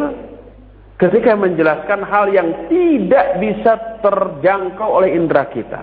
ketika 1.00 1.34
menjelaskan 1.34 2.06
hal 2.06 2.30
yang 2.30 2.70
tidak 2.70 3.42
bisa 3.42 3.98
terjangkau 3.98 5.02
oleh 5.02 5.16
indera 5.16 5.50
kita. 5.50 5.82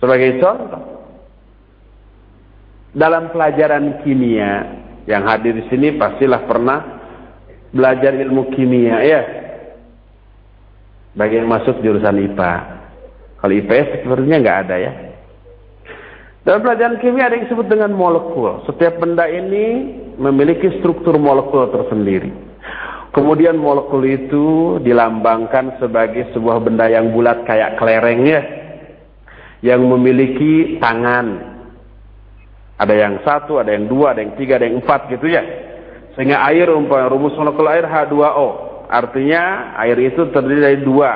Sebagai 0.00 0.40
contoh, 0.40 0.82
dalam 2.96 3.28
pelajaran 3.34 4.00
kimia 4.06 4.82
yang 5.06 5.26
hadir 5.26 5.58
di 5.58 5.64
sini 5.66 5.98
pastilah 5.98 6.46
pernah 6.46 6.78
belajar 7.74 8.14
ilmu 8.14 8.52
kimia 8.54 8.98
ya. 9.02 9.22
Bagi 11.12 11.42
yang 11.42 11.48
masuk 11.50 11.82
jurusan 11.84 12.16
IPA. 12.32 12.54
Kalau 13.42 13.52
IPS 13.52 14.06
sepertinya 14.06 14.38
nggak 14.38 14.58
ada 14.68 14.76
ya. 14.78 14.92
Dalam 16.42 16.62
pelajaran 16.62 16.98
kimia 16.98 17.30
ada 17.30 17.38
yang 17.38 17.46
disebut 17.46 17.66
dengan 17.70 17.94
molekul. 17.94 18.66
Setiap 18.66 18.98
benda 18.98 19.26
ini 19.30 19.94
memiliki 20.18 20.78
struktur 20.82 21.14
molekul 21.18 21.70
tersendiri. 21.70 22.34
Kemudian 23.12 23.60
molekul 23.60 24.02
itu 24.08 24.78
dilambangkan 24.80 25.78
sebagai 25.78 26.32
sebuah 26.32 26.64
benda 26.64 26.88
yang 26.88 27.12
bulat 27.12 27.44
kayak 27.44 27.76
kelerengnya. 27.76 28.40
Yang 29.62 29.82
memiliki 29.84 30.82
tangan. 30.82 31.51
Ada 32.82 32.94
yang 32.98 33.14
satu, 33.22 33.62
ada 33.62 33.70
yang 33.70 33.86
dua, 33.86 34.10
ada 34.10 34.26
yang 34.26 34.34
tiga, 34.34 34.58
ada 34.58 34.66
yang 34.66 34.82
empat 34.82 35.06
gitu 35.06 35.30
ya. 35.30 35.42
Sehingga 36.18 36.42
air 36.50 36.66
umpamanya 36.74 37.14
rumus 37.14 37.38
molekul 37.38 37.70
air 37.70 37.86
H2O. 37.86 38.48
Artinya 38.90 39.72
air 39.78 39.96
itu 40.02 40.26
terdiri 40.34 40.60
dari 40.60 40.78
dua 40.82 41.10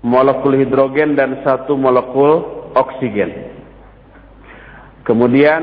molekul 0.00 0.56
hidrogen 0.56 1.12
dan 1.12 1.44
satu 1.44 1.76
molekul 1.76 2.64
oksigen. 2.72 3.52
Kemudian 5.04 5.62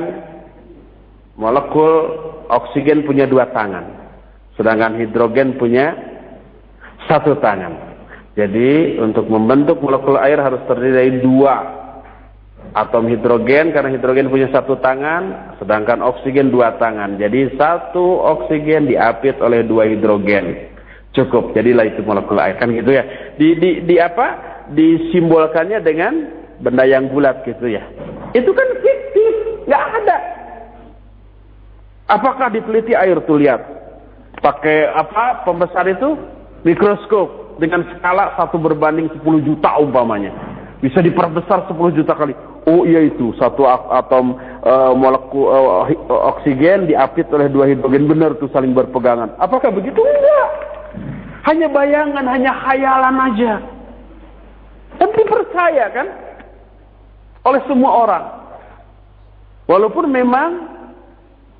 molekul 1.36 1.94
oksigen 2.48 3.02
punya 3.04 3.26
dua 3.26 3.50
tangan. 3.50 4.14
Sedangkan 4.56 5.02
hidrogen 5.02 5.58
punya 5.58 5.98
satu 7.10 7.34
tangan. 7.42 7.98
Jadi 8.38 9.02
untuk 9.02 9.26
membentuk 9.28 9.82
molekul 9.82 10.22
air 10.22 10.38
harus 10.38 10.62
terdiri 10.70 10.94
dari 10.94 11.14
dua 11.20 11.81
atom 12.72 13.12
hidrogen 13.12 13.76
karena 13.76 13.92
hidrogen 13.92 14.32
punya 14.32 14.48
satu 14.52 14.80
tangan 14.80 15.56
sedangkan 15.60 16.00
oksigen 16.00 16.52
dua 16.52 16.80
tangan. 16.80 17.20
Jadi 17.20 17.56
satu 17.60 18.20
oksigen 18.24 18.88
diapit 18.88 19.36
oleh 19.44 19.64
dua 19.68 19.88
hidrogen. 19.92 20.72
Cukup 21.12 21.52
jadilah 21.52 21.84
itu 21.84 22.00
molekul 22.08 22.40
air. 22.40 22.56
Kan 22.56 22.72
gitu 22.72 22.96
ya. 22.96 23.04
Di 23.36 23.60
di, 23.60 23.70
di 23.84 23.96
apa? 24.00 24.52
Disimbolkannya 24.72 25.84
dengan 25.84 26.14
benda 26.64 26.88
yang 26.88 27.12
bulat 27.12 27.44
gitu 27.44 27.68
ya. 27.68 27.84
Itu 28.32 28.56
kan 28.56 28.68
fiktif 28.80 29.34
nggak 29.68 29.84
ada. 30.04 30.18
Apakah 32.08 32.48
diteliti 32.52 32.96
air 32.96 33.20
tuh 33.28 33.36
lihat. 33.36 33.60
Pakai 34.40 34.88
apa? 34.88 35.44
Pembesar 35.44 35.92
itu 35.92 36.16
mikroskop 36.64 37.60
dengan 37.60 37.84
skala 37.94 38.32
satu 38.40 38.56
berbanding 38.56 39.12
10 39.20 39.44
juta 39.44 39.76
umpamanya 39.78 40.32
bisa 40.82 40.98
diperbesar 40.98 41.70
10 41.70 41.78
juta 41.94 42.18
kali. 42.18 42.34
Oh 42.66 42.84
iya 42.90 43.06
itu 43.06 43.38
satu 43.38 43.70
atom 43.70 44.34
uh, 44.66 44.94
molekul 44.98 45.46
uh, 45.50 45.86
oksigen 46.34 46.90
diapit 46.90 47.30
oleh 47.30 47.50
dua 47.54 47.70
hidrogen 47.70 48.10
benar 48.10 48.34
tuh 48.42 48.50
saling 48.50 48.74
berpegangan. 48.74 49.38
Apakah 49.38 49.70
begitu? 49.70 50.02
Enggak. 50.02 50.50
Hanya 51.46 51.70
bayangan, 51.70 52.26
hanya 52.26 52.52
khayalan 52.66 53.18
aja. 53.34 53.54
Tapi 54.98 55.22
percaya 55.26 55.86
kan 55.94 56.08
oleh 57.46 57.62
semua 57.70 57.92
orang. 58.06 58.26
Walaupun 59.66 60.06
memang 60.10 60.50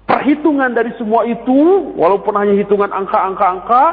perhitungan 0.06 0.74
dari 0.74 0.94
semua 0.98 1.26
itu, 1.26 1.94
walaupun 1.98 2.38
hanya 2.38 2.58
hitungan 2.62 2.94
angka-angka-angka, 2.94 3.86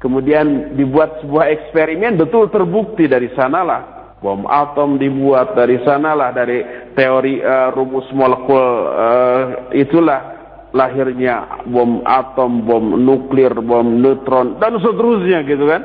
kemudian 0.00 0.76
dibuat 0.80 1.20
sebuah 1.20 1.52
eksperimen 1.52 2.16
betul 2.16 2.48
terbukti 2.48 3.04
dari 3.04 3.28
sanalah 3.36 3.99
bom 4.20 4.44
atom 4.44 5.00
dibuat 5.00 5.56
dari 5.56 5.80
sanalah 5.80 6.30
dari 6.36 6.60
teori 6.92 7.40
uh, 7.40 7.72
rumus 7.72 8.04
molekul 8.12 8.60
uh, 8.92 9.72
itulah 9.72 10.40
lahirnya 10.70 11.66
bom 11.66 12.02
atom, 12.06 12.62
bom 12.62 12.94
nuklir, 12.94 13.50
bom 13.62 13.86
neutron 13.86 14.58
dan 14.62 14.78
seterusnya 14.78 15.42
gitu 15.46 15.66
kan. 15.66 15.82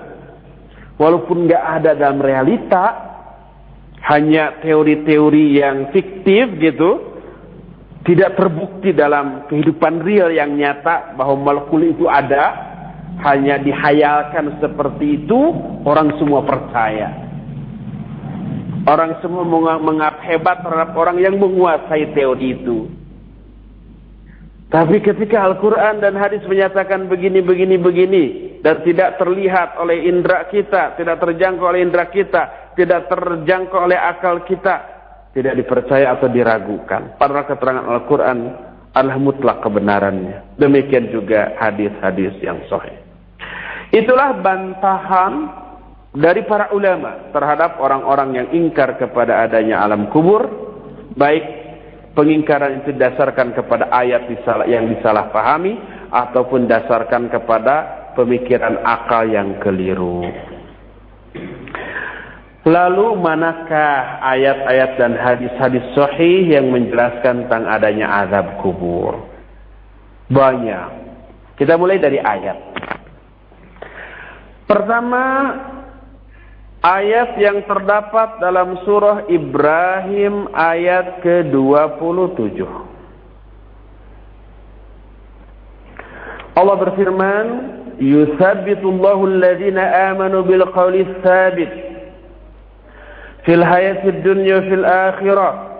Walaupun 0.96 1.50
nggak 1.50 1.64
ada 1.82 1.92
dalam 1.92 2.24
realita, 2.24 2.86
hanya 4.08 4.64
teori-teori 4.64 5.60
yang 5.60 5.92
fiktif 5.92 6.56
gitu, 6.56 7.20
tidak 8.08 8.40
terbukti 8.40 8.96
dalam 8.96 9.44
kehidupan 9.52 10.00
real 10.08 10.32
yang 10.32 10.56
nyata 10.56 11.20
bahwa 11.20 11.52
molekul 11.52 11.84
itu 11.84 12.08
ada, 12.08 12.56
hanya 13.28 13.60
dihayalkan 13.60 14.56
seperti 14.64 15.26
itu, 15.26 15.40
orang 15.84 16.16
semua 16.16 16.48
percaya. 16.48 17.25
Orang 18.86 19.18
semua 19.18 19.42
mengap 19.82 20.22
hebat 20.22 20.62
terhadap 20.62 20.94
orang 20.94 21.18
yang 21.18 21.42
menguasai 21.42 22.14
teori 22.14 22.54
itu. 22.54 22.86
Tapi 24.70 25.02
ketika 25.02 25.42
Al-Quran 25.42 26.06
dan 26.06 26.14
hadis 26.18 26.46
menyatakan 26.46 27.10
begini, 27.10 27.42
begini, 27.42 27.82
begini. 27.82 28.24
Dan 28.62 28.82
tidak 28.86 29.18
terlihat 29.18 29.78
oleh 29.82 30.06
indera 30.06 30.46
kita. 30.50 30.98
Tidak 31.02 31.18
terjangkau 31.18 31.66
oleh 31.66 31.82
indera 31.82 32.10
kita. 32.14 32.74
Tidak 32.78 33.02
terjangkau 33.10 33.90
oleh 33.90 33.98
akal 33.98 34.46
kita. 34.46 34.76
Tidak 35.34 35.54
dipercaya 35.58 36.14
atau 36.14 36.30
diragukan. 36.30 37.18
Padahal 37.18 37.50
keterangan 37.50 37.86
Al-Quran 37.90 38.38
adalah 38.94 39.18
mutlak 39.18 39.66
kebenarannya. 39.66 40.62
Demikian 40.62 41.10
juga 41.10 41.58
hadis-hadis 41.58 42.38
yang 42.40 42.62
sahih. 42.70 42.96
Itulah 43.94 44.40
bantahan 44.40 45.65
dari 46.16 46.48
para 46.48 46.72
ulama 46.72 47.30
terhadap 47.36 47.76
orang-orang 47.84 48.30
yang 48.40 48.48
ingkar 48.56 48.96
kepada 48.96 49.44
adanya 49.44 49.84
alam 49.84 50.08
kubur 50.10 50.48
baik 51.20 51.44
pengingkaran 52.16 52.82
itu 52.82 52.96
dasarkan 52.96 53.52
kepada 53.52 53.92
ayat 53.92 54.32
yang 54.72 54.88
disalahpahami 54.96 55.76
ataupun 56.10 56.72
dasarkan 56.72 57.28
kepada 57.28 58.08
pemikiran 58.16 58.80
akal 58.88 59.28
yang 59.28 59.60
keliru. 59.60 60.24
Lalu 62.66 63.14
manakah 63.22 64.26
ayat-ayat 64.26 64.98
dan 64.98 65.14
hadis-hadis 65.14 65.86
sahih 65.94 66.50
yang 66.50 66.74
menjelaskan 66.74 67.46
tentang 67.46 67.70
adanya 67.70 68.26
azab 68.26 68.58
kubur? 68.66 69.22
Banyak. 70.34 71.06
Kita 71.62 71.78
mulai 71.78 72.02
dari 72.02 72.18
ayat. 72.18 72.58
Pertama 74.66 75.22
ayat 76.86 77.42
yang 77.42 77.66
terdapat 77.66 78.38
dalam 78.38 78.78
surah 78.86 79.26
Ibrahim 79.26 80.54
ayat 80.54 81.26
ke-27. 81.26 82.62
Allah 86.56 86.76
berfirman, 86.78 87.46
"Yuthabbitullahu 87.98 89.28
alladhina 89.34 90.14
amanu 90.14 90.46
bil 90.46 90.64
qawli 90.72 91.10
tsabit 91.26 91.74
fil 93.50 93.66
hayatid 93.66 94.22
dunya 94.22 94.62
fil 94.70 94.86
akhirah." 94.86 95.74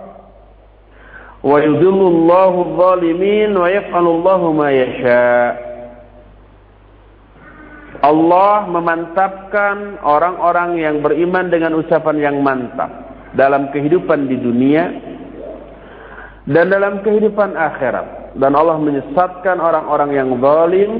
Wa 1.46 1.62
yudhillu 1.62 2.02
Allahu 2.10 2.58
adh-dhalimin 2.66 3.54
wa 3.54 3.70
yaf'alu 3.70 4.08
Allahu 4.10 4.46
ma 4.58 4.74
yasha'. 4.74 5.75
Allah 8.02 8.68
memantapkan 8.68 10.02
orang-orang 10.04 10.80
yang 10.80 10.96
beriman 11.00 11.48
dengan 11.48 11.76
ucapan 11.78 12.16
yang 12.20 12.36
mantap 12.44 12.88
dalam 13.36 13.68
kehidupan 13.70 14.28
di 14.28 14.36
dunia 14.40 14.84
dan 16.46 16.70
dalam 16.70 17.00
kehidupan 17.02 17.56
akhirat 17.56 18.36
dan 18.36 18.52
Allah 18.52 18.76
menyesatkan 18.76 19.56
orang-orang 19.58 20.10
yang 20.12 20.28
zalim 20.40 20.92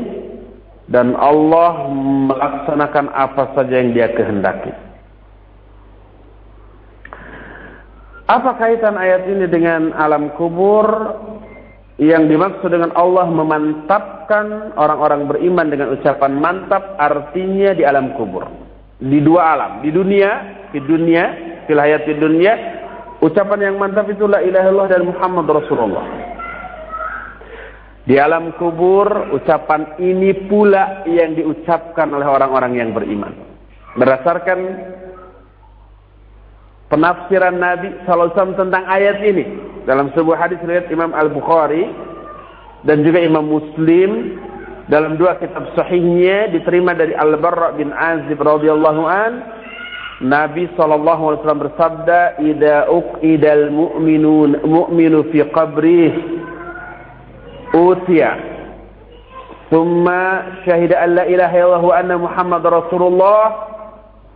dan 0.87 1.19
Allah 1.19 1.91
melaksanakan 1.91 3.11
apa 3.11 3.53
saja 3.59 3.75
yang 3.83 3.91
dia 3.93 4.09
kehendaki. 4.15 4.73
Apa 8.27 8.59
kaitan 8.59 8.99
ayat 8.99 9.23
ini 9.31 9.47
dengan 9.47 9.95
alam 9.95 10.35
kubur? 10.35 10.87
Yang 11.97 12.29
dimaksud 12.29 12.69
dengan 12.69 12.93
Allah 12.93 13.25
memantapkan 13.25 14.77
orang-orang 14.77 15.33
beriman 15.33 15.67
dengan 15.73 15.97
ucapan 15.97 16.37
mantap 16.37 16.93
artinya 17.01 17.73
di 17.73 17.89
alam 17.89 18.13
kubur. 18.21 18.45
Di 19.01 19.25
dua 19.25 19.57
alam. 19.57 19.73
Di 19.81 19.89
dunia 19.89 20.31
di 20.77 20.81
dunia 20.85 21.25
fil 21.65 21.81
di 21.81 22.15
dunia 22.21 22.53
ucapan 23.25 23.73
yang 23.73 23.77
mantap 23.81 24.13
itu 24.13 24.29
la 24.29 24.45
ilaha 24.45 24.69
illallah 24.69 24.91
dan 24.93 25.03
Muhammad 25.09 25.47
Rasulullah. 25.49 26.05
Di 28.07 28.15
alam 28.21 28.55
kubur 28.61 29.33
ucapan 29.33 29.97
ini 29.99 30.47
pula 30.47 31.03
yang 31.09 31.33
diucapkan 31.33 32.13
oleh 32.13 32.29
orang-orang 32.29 32.77
yang 32.77 32.91
beriman. 32.93 33.33
Berdasarkan 33.97 34.59
penafsiran 36.93 37.57
Nabi 37.57 37.89
SAW 38.05 38.55
tentang 38.55 38.85
ayat 38.85 39.19
ini 39.25 39.45
dalam 39.87 40.11
sebuah 40.13 40.37
hadis 40.37 40.59
riwayat 40.67 40.91
Imam 40.91 41.15
Al-Bukhari 41.15 41.87
dan 42.83 43.07
juga 43.07 43.23
Imam 43.23 43.47
Muslim 43.47 44.37
dalam 44.91 45.19
dua 45.19 45.39
kitab 45.39 45.71
sahihnya 45.79 46.51
diterima 46.51 46.95
dari 46.95 47.15
Al-Barra 47.15 47.75
bin 47.75 47.95
Azib 47.95 48.39
radhiyallahu 48.39 49.03
an 49.07 49.33
Nabi 50.23 50.67
sallallahu 50.75 51.23
alaihi 51.29 51.41
wasallam 51.45 51.65
bersabda 51.69 52.21
idza 52.41 52.77
uqidal 52.89 53.69
mu'minun 53.69 54.65
mu'minu 54.65 55.29
fi 55.29 55.45
qabrih 55.53 56.15
utiya 57.77 58.33
thumma 59.69 60.57
syahida 60.65 61.05
an 61.05 61.21
la 61.21 61.25
ilaha 61.29 61.55
illallah 61.55 61.85
wa 61.85 61.95
anna 61.99 62.17
muhammad 62.17 62.63
rasulullah 62.65 63.43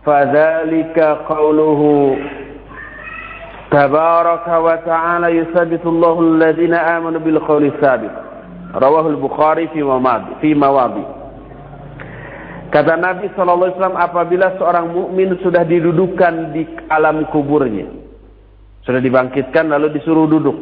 fadzalika 0.05 1.25
qawluhu 1.25 2.19
تبارك 3.70 4.46
وتعالى 4.48 5.28
يثبت 5.36 5.86
الله 5.86 6.20
الذين 6.20 6.74
آمنوا 6.74 7.20
بالقول 7.20 7.64
الثابت 7.64 8.14
رواه 8.74 9.06
البخاري 9.08 9.68
في 9.68 9.82
مواضي 9.82 10.32
في 10.40 10.54
مواضي 10.54 11.04
Kata 12.66 12.98
Nabi 12.98 13.30
SAW 13.38 13.78
apabila 13.94 14.58
seorang 14.58 14.90
mukmin 14.90 15.38
sudah 15.38 15.62
didudukan 15.62 16.50
di 16.50 16.66
alam 16.90 17.22
kuburnya. 17.30 17.86
Sudah 18.82 18.98
dibangkitkan 18.98 19.70
lalu 19.70 19.94
disuruh 19.94 20.26
duduk. 20.26 20.58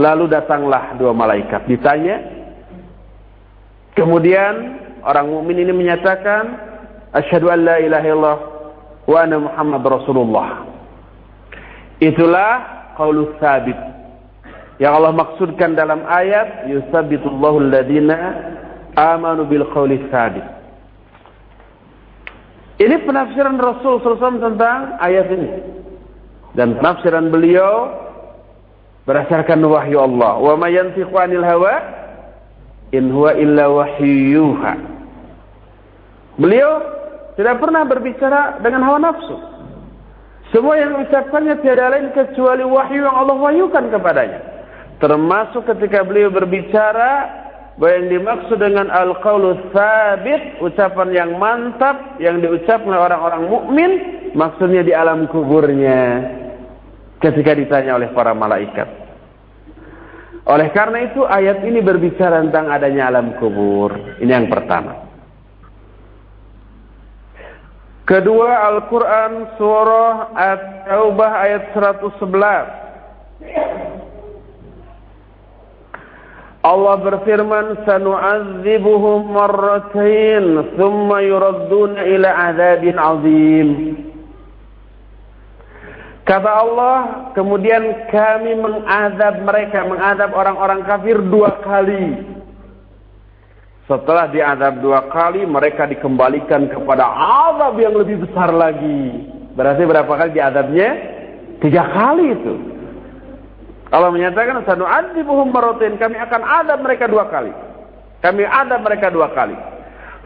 Lalu 0.00 0.24
datanglah 0.26 0.96
dua 0.96 1.12
malaikat. 1.12 1.68
Ditanya. 1.68 2.16
Kemudian 3.94 4.80
orang 5.04 5.28
mukmin 5.28 5.60
ini 5.60 5.72
menyatakan. 5.76 6.72
Asyhadu 7.14 7.52
an 7.52 7.60
la 7.62 7.76
ilaha 7.78 8.06
illallah 8.08 8.38
wa 9.06 9.16
anna 9.20 9.38
Muhammad 9.38 9.82
Rasulullah. 9.86 10.48
Itulah 11.99 12.51
qaulus 12.95 13.35
sabit. 13.43 13.75
Yang 14.79 14.93
Allah 14.95 15.13
maksudkan 15.15 15.75
dalam 15.75 16.07
ayat 16.07 16.71
yusabbitullahu 16.71 17.67
alladhina 17.67 18.17
amanu 18.95 19.43
bil 19.43 19.67
qaulis 19.75 20.03
sabit. 20.07 20.43
Ini 22.79 23.03
penafsiran 23.03 23.59
Rasul 23.59 23.99
SAW 23.99 24.39
tentang 24.39 24.95
ayat 25.03 25.27
ini. 25.35 25.49
Dan 26.55 26.79
penafsiran 26.79 27.27
beliau 27.27 27.91
berdasarkan 29.03 29.59
wahyu 29.67 29.99
Allah. 29.99 30.39
Wa 30.39 30.55
ma 30.55 30.71
yantiqu 30.71 31.11
'anil 31.11 31.43
hawa 31.43 31.75
in 32.95 33.11
huwa 33.11 33.35
illa 33.35 33.67
wahyuha. 33.67 34.73
Beliau 36.39 36.71
tidak 37.35 37.59
pernah 37.59 37.83
berbicara 37.83 38.63
dengan 38.63 38.87
hawa 38.87 39.11
nafsu. 39.11 39.58
Semua 40.49 40.81
yang 40.81 40.97
diucapkannya 40.97 41.61
tiada 41.61 41.93
lain 41.93 42.09
kecuali 42.09 42.65
wahyu 42.65 43.05
yang 43.05 43.17
Allah 43.17 43.37
wahyukan 43.37 43.85
kepadanya. 43.93 44.39
Termasuk 44.97 45.63
ketika 45.69 46.01
beliau 46.01 46.33
berbicara 46.33 47.11
bahwa 47.77 47.91
yang 47.95 48.07
dimaksud 48.11 48.57
dengan 48.59 48.91
al-qaulu 48.91 49.71
sabit, 49.71 50.59
ucapan 50.59 51.09
yang 51.15 51.31
mantap 51.37 52.19
yang 52.19 52.41
diucapkan 52.41 52.91
oleh 52.91 53.05
orang-orang 53.07 53.43
mukmin, 53.47 53.91
maksudnya 54.33 54.81
di 54.83 54.91
alam 54.91 55.29
kuburnya 55.29 56.27
ketika 57.21 57.55
ditanya 57.55 57.95
oleh 57.95 58.09
para 58.11 58.33
malaikat. 58.33 58.89
Oleh 60.49 60.73
karena 60.73 61.05
itu 61.05 61.21
ayat 61.29 61.61
ini 61.61 61.79
berbicara 61.79 62.41
tentang 62.41 62.73
adanya 62.73 63.13
alam 63.13 63.37
kubur. 63.37 64.17
Ini 64.17 64.31
yang 64.33 64.49
pertama. 64.49 65.08
Kedua 68.09 68.73
Al-Quran 68.73 69.53
surah 69.61 70.33
At-Taubah 70.33 71.31
ayat 71.45 71.77
111. 71.77 72.25
Allah 76.65 76.95
berfirman 77.05 77.85
sanu'adzibuhum 77.85 79.29
marratain 79.29 80.73
thumma 80.73 81.21
yuradduna 81.21 82.01
ila 82.09 82.29
adzabin 82.49 82.97
azim 82.97 83.69
Kata 86.25 86.49
Allah, 86.49 86.97
kemudian 87.33 88.09
kami 88.13 88.53
mengadab 88.53 89.45
mereka, 89.45 89.81
mengadab 89.81 90.29
orang-orang 90.33 90.85
kafir 90.85 91.17
dua 91.25 91.57
kali. 91.65 92.37
Setelah 93.89 94.29
diadab 94.29 94.85
dua 94.85 95.09
kali, 95.09 95.49
mereka 95.49 95.89
dikembalikan 95.89 96.69
kepada 96.69 97.09
azab 97.49 97.73
yang 97.81 97.97
lebih 97.97 98.21
besar 98.21 98.53
lagi. 98.53 99.25
Berarti 99.57 99.81
berapa 99.81 100.13
kali 100.13 100.37
diadabnya? 100.37 100.89
Tiga 101.57 101.89
kali 101.89 102.37
itu. 102.37 102.53
Allah 103.89 104.13
menyatakan 104.13 104.61
sanu'adzibuhum 104.69 105.49
marratain 105.49 105.97
kami 105.97 106.21
akan 106.21 106.41
adab 106.45 106.85
mereka 106.85 107.09
dua 107.09 107.25
kali. 107.33 107.49
Kami 108.21 108.45
adab 108.45 108.85
mereka 108.85 109.09
dua 109.09 109.33
kali. 109.33 109.57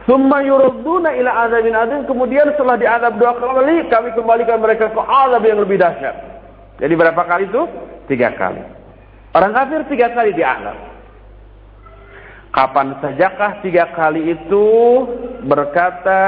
Summa 0.03 0.43
yurudduna 0.43 1.15
ila 1.15 1.47
azabin 1.47 1.71
adzim 1.71 2.03
kemudian 2.03 2.51
setelah 2.59 2.75
diadab 2.75 3.15
dua 3.15 3.39
kali 3.39 3.87
kami 3.87 4.11
kembalikan 4.11 4.59
mereka 4.59 4.91
ke 4.91 4.99
azab 4.99 5.39
yang 5.39 5.63
lebih 5.63 5.79
dahsyat. 5.79 6.15
Jadi 6.83 6.93
berapa 6.99 7.23
kali 7.23 7.47
itu? 7.47 7.63
Tiga 8.11 8.35
kali. 8.35 8.59
Orang 9.31 9.55
kafir 9.55 9.87
tiga 9.87 10.11
kali 10.11 10.35
diadab. 10.35 10.92
Kapan 12.53 13.01
sajakah 13.01 13.65
tiga 13.65 13.89
kali 13.97 14.37
itu 14.37 14.67
berkata 15.49 16.21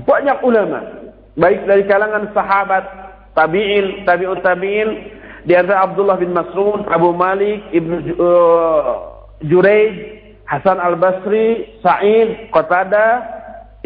banyak 0.00 0.40
ulama 0.40 0.80
baik 1.36 1.68
dari 1.68 1.84
kalangan 1.84 2.32
sahabat 2.32 2.84
tabi'in, 3.36 4.08
tabi'ut 4.08 4.40
tabi'in 4.40 5.12
di 5.44 5.52
antara 5.54 5.86
Abdullah 5.86 6.18
bin 6.18 6.32
Mas'ud, 6.34 6.88
Abu 6.90 7.12
Malik, 7.14 7.62
Ibnu 7.70 8.18
uh, 8.18 8.82
Juraij, 9.46 9.94
Hasan 10.48 10.80
Al-Basri, 10.80 11.78
Sa'id, 11.84 12.50
Qatada, 12.50 13.22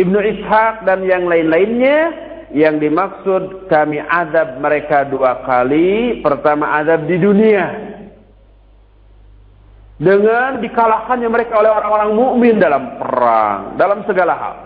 Ibnu 0.01 0.17
Ishaq 0.17 0.89
dan 0.89 1.05
yang 1.05 1.29
lain-lainnya 1.29 2.31
yang 2.57 2.81
dimaksud 2.81 3.69
kami 3.69 4.01
azab 4.01 4.59
mereka 4.63 5.05
dua 5.05 5.45
kali. 5.45 6.23
Pertama 6.25 6.81
azab 6.81 7.05
di 7.05 7.21
dunia. 7.21 7.67
Dengan 10.01 10.65
dikalahkannya 10.65 11.29
mereka 11.29 11.61
oleh 11.61 11.69
orang-orang 11.69 12.11
mukmin 12.17 12.57
dalam 12.57 12.97
perang, 12.97 13.77
dalam 13.77 14.01
segala 14.09 14.33
hal. 14.33 14.57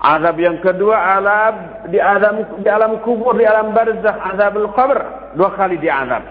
Azab 0.00 0.40
yang 0.40 0.64
kedua 0.64 0.96
azab 1.20 1.54
di 1.92 2.00
alam 2.00 2.62
di 2.64 2.68
alam 2.72 3.04
kubur 3.04 3.36
di 3.36 3.44
alam 3.44 3.76
barzakh 3.76 4.16
azabul 4.32 4.72
qabr 4.72 4.96
dua 5.36 5.52
kali 5.58 5.76
diazab. 5.76 6.24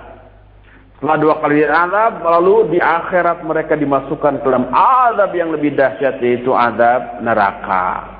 Setelah 0.97 1.17
dua 1.21 1.35
kali 1.37 1.61
diazab 1.61 2.25
lalu 2.25 2.73
di 2.73 2.79
akhirat 2.81 3.45
mereka 3.45 3.77
dimasukkan 3.77 4.41
ke 4.41 4.45
dalam 4.47 4.73
azab 4.73 5.29
yang 5.37 5.53
lebih 5.53 5.77
dahsyat 5.77 6.17
yaitu 6.17 6.49
azab 6.57 7.21
neraka. 7.21 8.17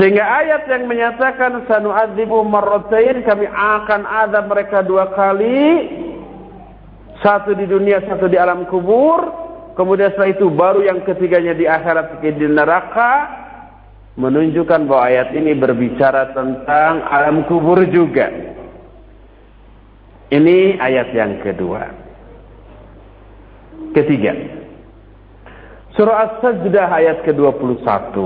Sehingga 0.00 0.24
ayat 0.24 0.64
yang 0.72 0.88
menyatakan 0.88 1.68
sanu'adzibu 1.68 2.40
marratain 2.48 3.20
kami 3.28 3.44
akan 3.44 4.08
azab 4.08 4.48
mereka 4.48 4.80
dua 4.80 5.12
kali 5.12 5.60
satu 7.22 7.54
di 7.54 7.64
dunia 7.70 8.02
satu 8.04 8.26
di 8.26 8.36
alam 8.36 8.66
kubur 8.66 9.30
kemudian 9.78 10.12
setelah 10.12 10.30
itu 10.34 10.46
baru 10.52 10.84
yang 10.84 11.00
ketiganya 11.06 11.56
di 11.56 11.64
akhirat 11.64 12.20
di 12.20 12.46
neraka 12.50 13.42
menunjukkan 14.16 14.80
bahwa 14.84 15.08
ayat 15.08 15.32
ini 15.32 15.56
berbicara 15.56 16.36
tentang 16.36 17.00
alam 17.08 17.48
kubur 17.48 17.80
juga. 17.88 18.28
Ini 20.32 20.80
ayat 20.80 21.12
yang 21.12 21.40
kedua. 21.44 21.92
Ketiga. 23.92 24.32
Surah 25.92 26.40
As-Sajdah 26.40 26.88
ayat 26.88 27.18
ke-21. 27.28 28.16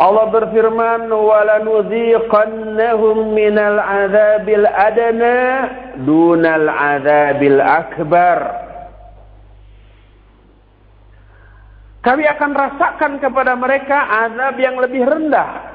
Allah 0.00 0.32
berfirman, 0.32 1.12
"Walanudziqannahum 1.12 3.36
minal 3.36 3.76
'adzabil 3.76 4.64
adna 4.64 5.36
dunal 6.08 6.72
'adzabil 6.72 7.60
akbar." 7.60 8.64
Kami 12.00 12.24
akan 12.24 12.56
rasakan 12.56 13.20
kepada 13.20 13.52
mereka 13.60 14.08
azab 14.24 14.56
yang 14.56 14.80
lebih 14.80 15.04
rendah. 15.04 15.68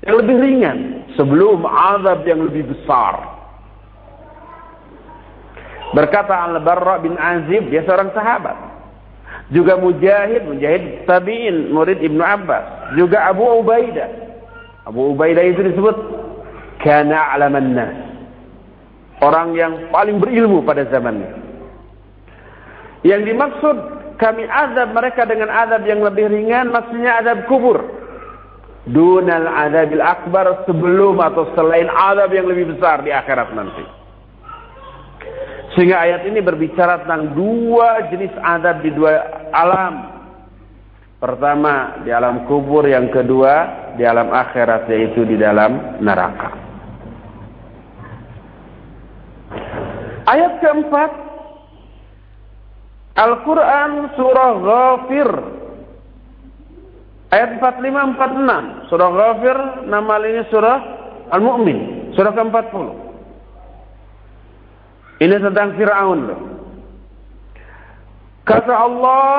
Yang 0.00 0.16
lebih 0.24 0.36
ringan. 0.40 1.04
Sebelum 1.12 1.60
azab 1.68 2.24
yang 2.24 2.40
lebih 2.40 2.72
besar. 2.72 3.36
Berkata 5.92 6.48
Al-Barra 6.48 7.04
bin 7.04 7.20
Azib, 7.20 7.68
dia 7.68 7.84
seorang 7.84 8.16
sahabat. 8.16 8.65
Juga 9.54 9.78
Mujahid, 9.78 10.42
Mujahid 10.42 11.06
Tabi'in, 11.06 11.70
murid 11.70 12.02
Ibnu 12.02 12.18
Abbas. 12.18 12.96
Juga 12.98 13.30
Abu 13.30 13.46
Ubaidah. 13.62 14.10
Abu 14.86 15.14
Ubaidah 15.14 15.44
itu 15.46 15.62
disebut 15.70 15.96
kana 16.82 17.34
alaman 17.34 17.74
nas. 17.74 17.94
Orang 19.22 19.54
yang 19.54 19.88
paling 19.94 20.18
berilmu 20.18 20.66
pada 20.66 20.84
zamannya. 20.90 21.30
Yang 23.06 23.22
dimaksud 23.32 23.76
kami 24.18 24.44
azab 24.48 24.92
mereka 24.96 25.28
dengan 25.28 25.52
azab 25.52 25.84
yang 25.84 26.00
lebih 26.02 26.32
ringan 26.32 26.72
maksudnya 26.72 27.20
azab 27.20 27.44
kubur 27.46 27.78
dunal 28.88 29.46
azabil 29.46 30.00
akbar 30.00 30.64
sebelum 30.64 31.20
atau 31.20 31.52
selain 31.52 31.88
azab 31.90 32.32
yang 32.32 32.48
lebih 32.48 32.76
besar 32.76 33.04
di 33.04 33.12
akhirat 33.12 33.52
nanti 33.52 33.84
sehingga 35.76 36.00
ayat 36.00 36.24
ini 36.24 36.40
berbicara 36.40 37.04
tentang 37.04 37.36
dua 37.36 38.08
jenis 38.08 38.32
azab 38.40 38.80
di 38.80 38.90
dua 38.96 39.44
alam. 39.52 40.16
Pertama 41.20 42.00
di 42.00 42.08
alam 42.08 42.48
kubur 42.48 42.88
yang 42.88 43.12
kedua 43.12 43.52
di 44.00 44.04
alam 44.08 44.32
akhirat 44.32 44.88
yaitu 44.88 45.28
di 45.28 45.36
dalam 45.36 46.00
neraka. 46.00 46.56
Ayat 50.26 50.64
keempat 50.64 51.10
Al-Quran 53.16 53.90
surah 54.16 54.52
Ghafir. 54.60 55.30
Ayat 57.36 57.60
45-46 57.60 58.88
surah 58.88 59.10
Ghafir 59.12 59.56
nama 59.92 60.14
lainnya 60.24 60.48
surah 60.48 60.78
Al-Mu'min. 61.36 62.12
Surah 62.16 62.32
ke-40 62.32 63.05
ini 65.20 65.36
tentang 65.40 65.76
Fir'aun. 65.80 66.20
Kata 68.46 68.72
Allah 68.74 69.36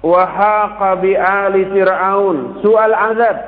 wahaqa 0.00 0.98
bi'ali 1.02 1.68
Fir'aun 1.70 2.62
su'al 2.62 2.94
azab. 2.94 3.38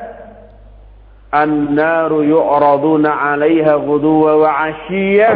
An-naru 1.33 2.29
yu'raduna 2.29 3.09
'alaiha 3.09 3.81
ghuduwa 3.81 4.37
wa 4.37 4.51
'ashiyya 4.53 5.33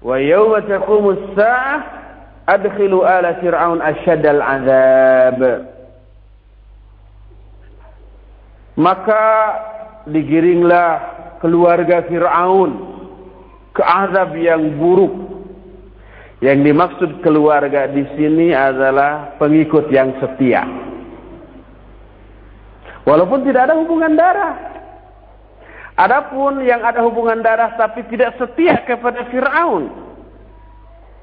wa 0.00 0.16
yawma 0.16 0.64
taqumu 0.64 1.12
as-sa'ah 1.12 2.02
adkhilu 2.46 3.06
ala 3.06 3.38
fir'aun 3.38 3.78
asyadal 3.78 4.42
azab 4.42 5.38
maka 8.74 9.24
digiringlah 10.10 10.90
keluarga 11.38 12.02
Fir'aun 12.10 12.91
ke 13.72 13.82
azab 13.82 14.36
yang 14.36 14.76
buruk 14.76 15.12
yang 16.42 16.60
dimaksud 16.60 17.22
keluarga 17.24 17.88
di 17.88 18.02
sini 18.18 18.50
adalah 18.50 19.38
pengikut 19.38 19.88
yang 19.88 20.16
setia 20.18 20.66
Walaupun 23.02 23.42
tidak 23.42 23.70
ada 23.70 23.74
hubungan 23.78 24.14
darah. 24.14 24.54
Adapun 25.98 26.64
yang 26.64 26.80
ada 26.80 27.02
hubungan 27.04 27.42
darah 27.42 27.74
tapi 27.74 28.06
tidak 28.08 28.38
setia 28.38 28.80
kepada 28.86 29.26
Fir'aun. 29.28 29.90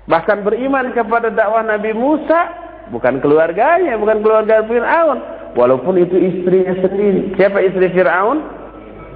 Bahkan 0.06 0.38
beriman 0.43 0.91
kepada 0.91 1.32
dakwah 1.32 1.64
Nabi 1.64 1.95
Musa. 1.95 2.68
Bukan 2.89 3.22
keluarganya, 3.22 3.95
bukan 4.02 4.20
keluarga 4.26 4.66
Fir'aun. 4.68 5.18
Walaupun 5.56 5.97
itu 5.97 6.20
istrinya 6.20 6.76
sendiri. 6.84 7.34
Siapa 7.39 7.64
istri 7.64 7.88
Fir'aun? 7.95 8.43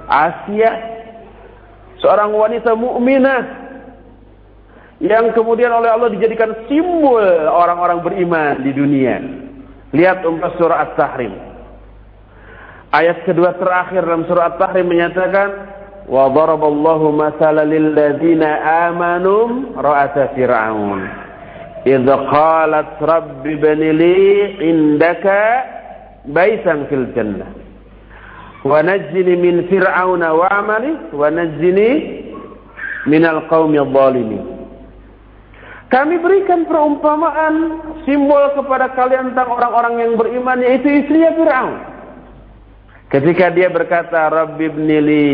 Asia. 0.08 0.93
Seorang 2.04 2.36
wanita 2.36 2.76
mukminah 2.76 3.64
yang 5.00 5.32
kemudian 5.32 5.72
oleh 5.72 5.88
Allah 5.88 6.12
dijadikan 6.12 6.68
simbol 6.68 7.24
orang-orang 7.48 8.04
beriman 8.04 8.60
di 8.60 8.76
dunia. 8.76 9.16
Lihat 9.96 10.20
umpah 10.28 10.52
surah 10.60 10.84
At-Tahrim. 10.84 11.32
Ayat 12.92 13.24
kedua 13.24 13.56
terakhir 13.56 14.04
dalam 14.04 14.28
surah 14.28 14.52
At-Tahrim 14.52 14.84
menyatakan 14.84 15.48
wa 16.04 16.28
daraballahu 16.28 17.16
mathalan 17.16 17.72
lil 17.72 17.96
ladzina 17.96 18.60
amanu 18.92 19.72
ra'ata 19.72 20.36
fir'aun 20.36 21.08
qalat 22.28 23.00
rabbi 23.00 23.56
bani 23.56 23.90
li 23.96 24.20
indaka 24.60 25.40
fil 26.92 27.08
jannah 27.16 27.63
wa 28.64 28.80
najjini 28.80 29.36
min 29.36 29.68
fir'auna 29.68 30.32
wa 30.32 30.48
amali 30.48 30.92
wa 31.12 31.28
najjini 31.28 31.88
minal 33.04 33.44
qaumi 33.52 33.76
adh-dhalimin 33.78 34.54
kami 35.94 36.18
berikan 36.18 36.66
perumpamaan 36.66 37.54
simbol 38.02 38.50
kepada 38.58 38.90
kalian 38.98 39.30
tentang 39.30 39.46
orang-orang 39.46 39.94
yang 40.02 40.12
beriman 40.18 40.58
yaitu 40.58 40.90
istrinya 40.90 41.30
Fir'aun. 41.38 41.74
Ketika 43.14 43.54
dia 43.54 43.70
berkata, 43.70 44.26
Rabbi 44.26 44.74
ibnili 44.74 45.26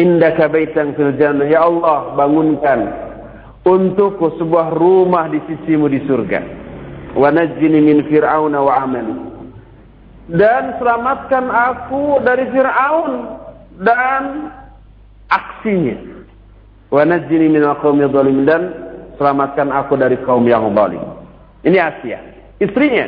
indaka 0.00 0.48
baitan 0.48 0.96
fil 0.96 1.12
jannah. 1.20 1.44
Ya 1.44 1.60
Allah, 1.60 2.16
bangunkan 2.16 2.80
untukku 3.68 4.40
sebuah 4.40 4.72
rumah 4.72 5.28
di 5.28 5.44
sisimu 5.44 5.92
di 5.92 6.08
surga. 6.08 6.40
Wa 7.12 7.28
najjini 7.28 7.84
min 7.84 8.08
fir'aun 8.08 8.56
wa 8.56 8.72
amali. 8.80 9.29
Dan 10.30 10.78
selamatkan 10.78 11.50
aku 11.50 12.22
dari 12.22 12.46
Fir'aun 12.54 13.12
dan 13.82 14.54
aksinya. 15.26 15.98
Wa 16.90 17.02
najjini 17.02 17.50
min 17.50 17.62
al-qawmi 17.66 18.06
dan 18.46 18.62
selamatkan 19.18 19.74
aku 19.74 19.98
dari 19.98 20.18
kaum 20.22 20.46
yang 20.46 20.70
zalim. 20.74 21.02
Ini 21.66 21.78
Asia, 21.78 22.18
istrinya. 22.62 23.06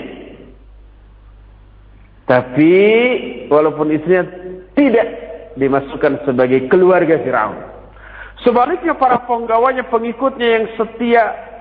Tapi 2.27 2.75
walaupun 3.51 3.91
istrinya 3.91 4.25
tidak 4.79 5.07
dimasukkan 5.57 6.25
sebagai 6.25 6.67
keluarga 6.69 7.21
Firaun. 7.21 7.59
Sebaliknya 8.43 8.99
para 8.99 9.23
penggawanya, 9.23 9.87
pengikutnya 9.87 10.49
yang 10.59 10.67
setia 10.75 11.52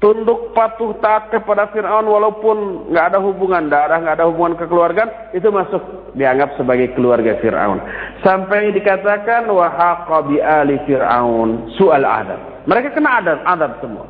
tunduk 0.00 0.56
patuh 0.56 0.96
taat 1.04 1.28
kepada 1.28 1.68
Fir'aun 1.76 2.08
walaupun 2.08 2.88
nggak 2.88 3.14
ada 3.14 3.18
hubungan 3.20 3.68
darah, 3.68 4.00
nggak 4.00 4.16
ada 4.16 4.26
hubungan 4.32 4.56
kekeluargaan, 4.56 5.36
itu 5.36 5.44
masuk 5.52 6.16
dianggap 6.16 6.56
sebagai 6.56 6.96
keluarga 6.96 7.36
Fir'aun. 7.38 7.78
Sampai 8.24 8.72
dikatakan 8.72 9.44
wahaqa 9.52 10.24
ali 10.40 10.80
Fir'aun 10.88 11.76
su'al 11.76 12.08
adab. 12.08 12.40
Mereka 12.64 12.96
kena 12.96 13.20
adab, 13.20 13.38
adab 13.44 13.72
semua. 13.84 14.08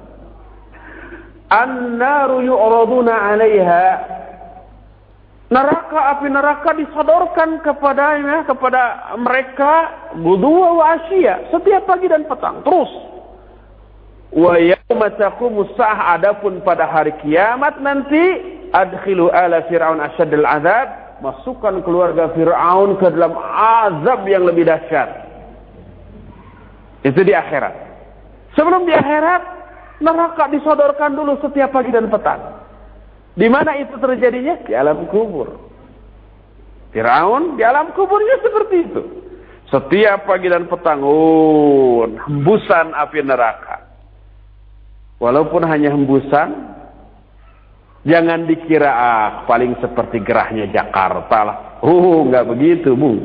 An-naru 1.50 2.46
yu'raduna 2.46 3.14
'alaiha 3.34 3.86
neraka 5.50 5.98
api 6.14 6.30
neraka 6.30 6.70
disodorkan 6.78 7.58
kepada 7.66 8.22
ya, 8.22 8.38
kepada 8.46 8.82
mereka 9.18 9.72
budua 10.22 10.78
wa 10.78 10.94
setiap 11.50 11.90
pagi 11.90 12.06
dan 12.06 12.22
petang 12.30 12.62
terus 12.62 12.86
Wa 14.30 14.54
yauma 14.90 15.06
taqumu 15.14 15.70
sa'ah 15.78 16.18
adapun 16.18 16.58
pada 16.66 16.82
hari 16.90 17.14
kiamat 17.22 17.78
nanti 17.78 18.58
adkhilu 18.74 19.30
ala 19.30 19.62
fir'aun 19.70 20.02
asyaddal 20.02 20.42
azab 20.42 20.88
masukkan 21.22 21.78
keluarga 21.86 22.34
Firaun 22.34 22.98
ke 22.98 23.06
dalam 23.14 23.38
azab 23.38 24.26
yang 24.26 24.42
lebih 24.42 24.66
dahsyat. 24.66 25.30
Itu 27.06 27.22
di 27.22 27.30
akhirat. 27.30 27.74
Sebelum 28.58 28.82
di 28.82 28.92
akhirat 28.92 29.42
neraka 30.02 30.50
disodorkan 30.50 31.14
dulu 31.14 31.38
setiap 31.38 31.70
pagi 31.70 31.94
dan 31.94 32.10
petang. 32.10 32.66
Di 33.38 33.46
mana 33.46 33.78
itu 33.78 33.94
terjadinya? 33.94 34.58
Di 34.66 34.74
alam 34.74 35.06
kubur. 35.06 35.70
Firaun 36.90 37.54
di 37.54 37.62
alam 37.62 37.94
kuburnya 37.94 38.42
seperti 38.42 38.76
itu. 38.90 39.02
Setiap 39.70 40.26
pagi 40.26 40.50
dan 40.50 40.66
petang, 40.66 40.98
oh, 41.06 42.02
hembusan 42.26 42.90
api 42.90 43.22
neraka. 43.22 43.79
Walaupun 45.20 45.68
hanya 45.68 45.92
hembusan, 45.92 46.48
jangan 48.08 48.48
dikira 48.48 48.88
ah 48.88 49.28
paling 49.44 49.76
seperti 49.76 50.16
gerahnya 50.24 50.72
Jakarta 50.72 51.38
lah. 51.44 51.56
Uh, 51.84 52.24
nggak 52.24 52.48
begitu, 52.48 52.96
Bu. 52.96 53.20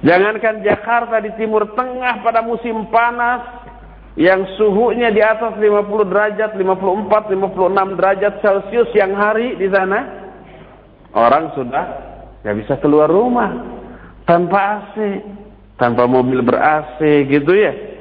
Jangankan 0.00 0.64
Jakarta 0.64 1.20
di 1.20 1.36
timur 1.36 1.76
tengah 1.76 2.24
pada 2.24 2.40
musim 2.40 2.88
panas 2.88 3.68
yang 4.16 4.48
suhunya 4.56 5.12
di 5.12 5.20
atas 5.20 5.60
50 5.60 6.08
derajat, 6.08 6.56
54, 6.56 7.36
56 7.36 7.96
derajat 8.00 8.34
Celcius 8.40 8.90
yang 8.96 9.12
hari 9.12 9.60
di 9.60 9.68
sana, 9.68 10.00
orang 11.12 11.52
sudah 11.52 11.84
nggak 12.40 12.56
bisa 12.64 12.74
keluar 12.80 13.12
rumah 13.12 13.60
tanpa 14.24 14.88
AC, 14.88 14.96
tanpa 15.76 16.08
mobil 16.08 16.40
ber-AC 16.40 17.28
gitu 17.28 17.52
ya 17.52 17.91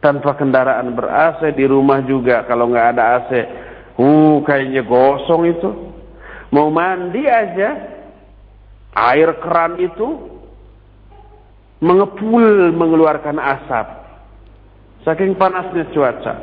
tanpa 0.00 0.36
kendaraan 0.36 0.96
ber 0.96 1.08
AC 1.08 1.52
di 1.56 1.68
rumah 1.68 2.00
juga 2.04 2.44
kalau 2.48 2.72
nggak 2.72 2.88
ada 2.96 3.04
AC 3.20 3.30
uh 4.00 4.36
kayaknya 4.44 4.82
gosong 4.84 5.44
itu. 5.48 5.70
Mau 6.50 6.66
mandi 6.72 7.30
aja 7.30 7.78
air 8.96 9.30
keran 9.38 9.78
itu 9.78 10.08
mengepul 11.78 12.74
mengeluarkan 12.74 13.38
asap. 13.38 13.86
Saking 15.06 15.38
panasnya 15.38 15.88
cuaca. 15.94 16.34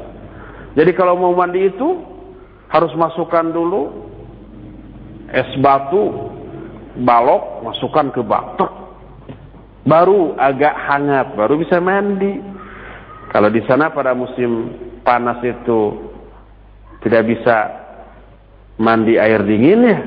Jadi 0.74 0.92
kalau 0.96 1.20
mau 1.20 1.34
mandi 1.36 1.68
itu 1.68 2.02
harus 2.72 2.94
masukkan 2.96 3.52
dulu 3.52 4.08
es 5.32 5.48
batu 5.60 6.32
balok 7.04 7.68
masukkan 7.68 8.12
ke 8.12 8.22
bak 8.24 8.60
baru 9.88 10.36
agak 10.36 10.76
hangat 10.88 11.28
baru 11.36 11.60
bisa 11.60 11.80
mandi 11.80 12.40
kalau 13.28 13.52
di 13.52 13.60
sana 13.68 13.92
pada 13.92 14.16
musim 14.16 14.72
panas 15.04 15.44
itu 15.44 15.80
tidak 17.04 17.28
bisa 17.28 17.56
mandi 18.80 19.20
air 19.20 19.44
dingin 19.44 19.82
ya, 19.84 20.00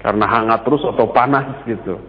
karena 0.00 0.24
hangat 0.24 0.64
terus 0.64 0.82
atau 0.88 1.12
panas 1.12 1.60
gitu. 1.68 2.00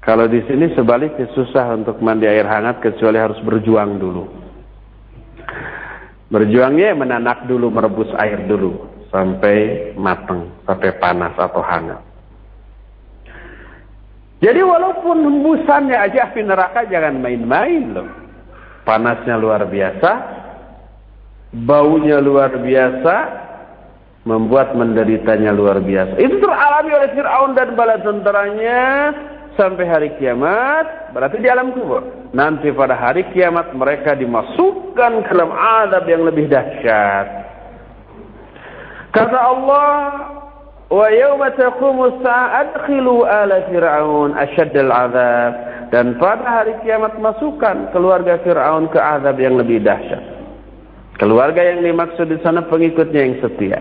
Kalau 0.00 0.24
di 0.28 0.40
sini 0.48 0.72
sebaliknya 0.72 1.28
susah 1.36 1.76
untuk 1.76 2.00
mandi 2.00 2.24
air 2.24 2.44
hangat 2.44 2.80
kecuali 2.80 3.20
harus 3.20 3.40
berjuang 3.44 4.00
dulu. 4.00 4.24
Berjuangnya 6.30 6.94
menanak 6.94 7.44
dulu, 7.44 7.68
merebus 7.68 8.08
air 8.16 8.46
dulu 8.46 8.86
sampai 9.10 9.90
matang, 9.98 10.46
sampai 10.64 10.90
panas 11.02 11.34
atau 11.34 11.60
hangat. 11.60 12.00
Jadi 14.40 14.60
walaupun 14.64 15.20
hembusannya 15.20 16.00
aja 16.00 16.32
api 16.32 16.40
neraka 16.40 16.88
jangan 16.88 17.20
main-main 17.20 17.92
loh 17.92 18.29
panasnya 18.90 19.38
luar 19.38 19.70
biasa, 19.70 20.10
baunya 21.62 22.18
luar 22.18 22.58
biasa, 22.58 23.14
membuat 24.26 24.74
menderitanya 24.74 25.54
luar 25.54 25.78
biasa. 25.78 26.18
Itu 26.18 26.42
teralami 26.42 26.90
oleh 26.90 27.10
Fir'aun 27.14 27.54
dan 27.54 27.78
bala 27.78 28.02
tentaranya 28.02 28.82
sampai 29.54 29.86
hari 29.86 30.10
kiamat, 30.18 31.14
berarti 31.14 31.38
di 31.38 31.46
alam 31.46 31.70
kubur. 31.70 32.02
Nanti 32.34 32.74
pada 32.74 32.98
hari 32.98 33.30
kiamat 33.30 33.70
mereka 33.78 34.18
dimasukkan 34.18 35.12
ke 35.22 35.30
dalam 35.30 35.54
adab 35.54 36.10
yang 36.10 36.26
lebih 36.26 36.50
dahsyat. 36.50 37.46
Kata 39.10 39.38
Allah, 39.38 39.94
Wa 40.90 41.06
yawma 41.06 41.54
taqumu 41.54 42.18
adkhilu 42.26 43.22
ala 43.22 43.62
fir'aun 43.70 44.34
asyaddal 44.34 44.90
azab. 44.90 45.69
Dan 45.90 46.22
pada 46.22 46.62
hari 46.62 46.78
kiamat 46.86 47.18
masukkan 47.18 47.90
keluarga 47.90 48.38
Fir'aun 48.46 48.86
ke 48.94 48.98
azab 48.98 49.36
yang 49.42 49.58
lebih 49.58 49.82
dahsyat. 49.82 50.22
Keluarga 51.18 51.60
yang 51.66 51.82
dimaksud 51.82 52.30
di 52.30 52.38
sana 52.46 52.62
pengikutnya 52.70 53.20
yang 53.20 53.34
setia. 53.42 53.78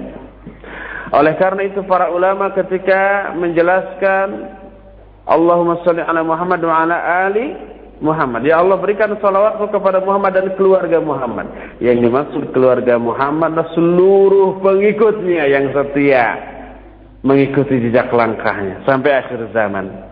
Oleh 1.13 1.37
karena 1.37 1.69
itu 1.69 1.85
para 1.85 2.09
ulama 2.09 2.49
ketika 2.57 3.31
menjelaskan 3.37 4.57
Allahumma 5.29 5.85
salli 5.85 6.01
ala 6.01 6.25
Muhammad 6.25 6.61
wa 6.65 6.75
ala 6.81 6.97
ali 7.29 7.53
Muhammad. 8.01 8.41
Ya 8.41 8.57
Allah 8.57 8.81
berikan 8.81 9.13
salawatmu 9.21 9.69
kepada 9.69 10.01
Muhammad 10.01 10.33
dan 10.33 10.47
keluarga 10.57 10.97
Muhammad. 10.97 11.77
Yang 11.77 12.09
dimaksud 12.09 12.43
keluarga 12.57 12.97
Muhammad 12.97 13.53
adalah 13.53 13.69
seluruh 13.77 14.57
pengikutnya 14.65 15.45
yang 15.45 15.69
setia 15.69 16.25
mengikuti 17.21 17.83
jejak 17.83 18.09
langkahnya 18.09 18.81
sampai 18.89 19.11
akhir 19.13 19.53
zaman. 19.53 20.08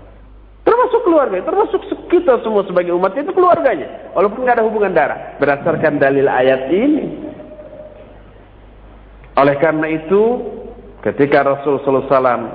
Termasuk 0.68 1.00
keluarga, 1.08 1.40
termasuk 1.48 1.80
kita 2.12 2.44
semua 2.44 2.68
sebagai 2.68 2.92
umat 2.92 3.16
itu 3.16 3.32
keluarganya. 3.32 4.12
Walaupun 4.12 4.44
nggak 4.44 4.60
ada 4.60 4.68
hubungan 4.68 4.92
darah. 4.92 5.40
Berdasarkan 5.40 5.96
dalil 5.96 6.28
ayat 6.28 6.68
ini. 6.68 7.24
Oleh 9.40 9.56
karena 9.64 9.88
itu, 9.88 10.44
ketika 11.08 11.48
Rasulullah 11.48 12.04
SAW 12.04 12.52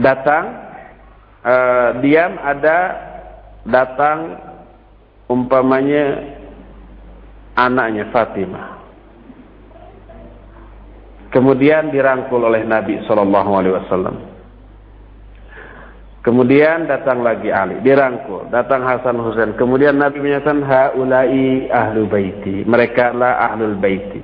datang, 0.00 0.44
uh, 1.44 2.00
diam 2.00 2.40
ada 2.40 2.78
datang 3.68 4.40
umpamanya 5.28 6.24
anaknya 7.52 8.08
Fatimah. 8.16 8.80
Kemudian 11.36 11.92
dirangkul 11.92 12.48
oleh 12.48 12.64
Nabi 12.64 12.96
Shallallahu 13.04 13.50
Alaihi 13.60 13.76
Wasallam. 13.76 14.29
Kemudian 16.20 16.84
datang 16.84 17.24
lagi 17.24 17.48
Ali, 17.48 17.80
dirangkul. 17.80 18.52
Datang 18.52 18.84
Hasan 18.84 19.16
Husain. 19.24 19.56
Kemudian 19.56 19.96
Nabi 19.96 20.20
menyatakan 20.20 20.60
haulai 20.60 21.64
ahlu 21.72 22.04
baiti. 22.04 22.60
Mereka 22.68 23.16
lah 23.16 23.40
ahlul 23.48 23.80
baiti. 23.80 24.20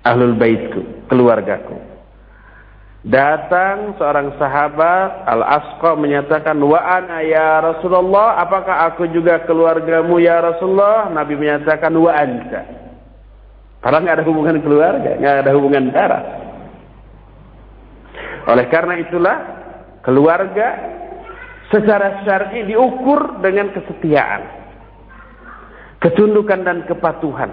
Ahlul 0.00 0.40
baitku, 0.40 0.80
keluargaku. 1.12 1.76
Datang 3.00 3.96
seorang 3.96 4.36
sahabat 4.36 5.24
Al-Asqa 5.24 5.96
menyatakan 5.96 6.56
wa 6.60 6.76
ana 6.76 7.24
ya 7.24 7.64
Rasulullah 7.64 8.36
apakah 8.44 8.92
aku 8.92 9.08
juga 9.08 9.40
keluargamu 9.48 10.20
ya 10.20 10.36
Rasulullah 10.44 11.08
Nabi 11.08 11.32
menyatakan 11.32 11.96
wa 11.96 12.12
anta 12.12 12.60
Karena 13.80 14.04
nggak 14.04 14.16
ada 14.20 14.26
hubungan 14.28 14.56
keluarga 14.60 15.16
nggak 15.16 15.32
ada 15.32 15.52
hubungan 15.56 15.84
darah 15.88 16.24
oleh 18.52 18.68
karena 18.68 19.00
itulah 19.00 19.36
keluarga 20.04 20.68
secara 21.70 22.24
syar'i 22.26 22.66
diukur 22.66 23.40
dengan 23.40 23.70
kesetiaan, 23.70 24.42
ketundukan 26.02 26.60
dan 26.66 26.78
kepatuhan 26.84 27.50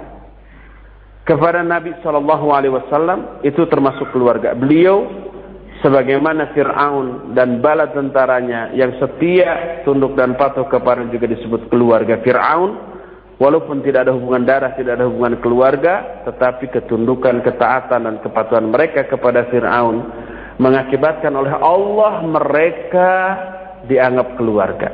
kepada 1.27 1.61
Nabi 1.61 1.93
Shallallahu 2.01 2.47
Alaihi 2.51 2.73
Wasallam. 2.73 3.43
Itu 3.45 3.69
termasuk 3.69 4.09
keluarga 4.15 4.57
beliau 4.57 5.05
sebagaimana 5.85 6.55
Fir'aun 6.57 7.37
dan 7.37 7.61
bala 7.61 7.93
tentaranya 7.93 8.73
yang 8.73 8.97
setia 8.97 9.83
tunduk 9.85 10.17
dan 10.17 10.33
patuh 10.33 10.65
kepada 10.65 11.05
juga 11.13 11.29
disebut 11.29 11.69
keluarga 11.69 12.17
Fir'aun. 12.25 12.97
Walaupun 13.37 13.85
tidak 13.85 14.09
ada 14.09 14.17
hubungan 14.17 14.49
darah 14.49 14.73
tidak 14.73 14.97
ada 14.97 15.05
hubungan 15.05 15.37
keluarga 15.45 16.25
tetapi 16.25 16.73
ketundukan 16.73 17.45
ketaatan 17.45 18.09
dan 18.09 18.15
kepatuhan 18.25 18.73
mereka 18.73 19.05
kepada 19.05 19.45
Fir'aun 19.53 20.01
mengakibatkan 20.57 21.33
oleh 21.33 21.53
Allah 21.53 22.25
mereka 22.25 23.11
dianggap 23.85 24.37
keluarga. 24.37 24.89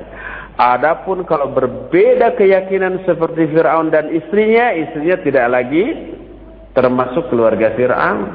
Adapun 0.54 1.26
kalau 1.26 1.50
berbeda 1.50 2.38
keyakinan 2.38 3.02
seperti 3.10 3.50
Firaun 3.50 3.90
dan 3.90 4.14
istrinya, 4.14 4.70
istrinya 4.78 5.18
tidak 5.26 5.46
lagi 5.50 6.14
termasuk 6.78 7.26
keluarga 7.34 7.74
Firaun. 7.74 8.30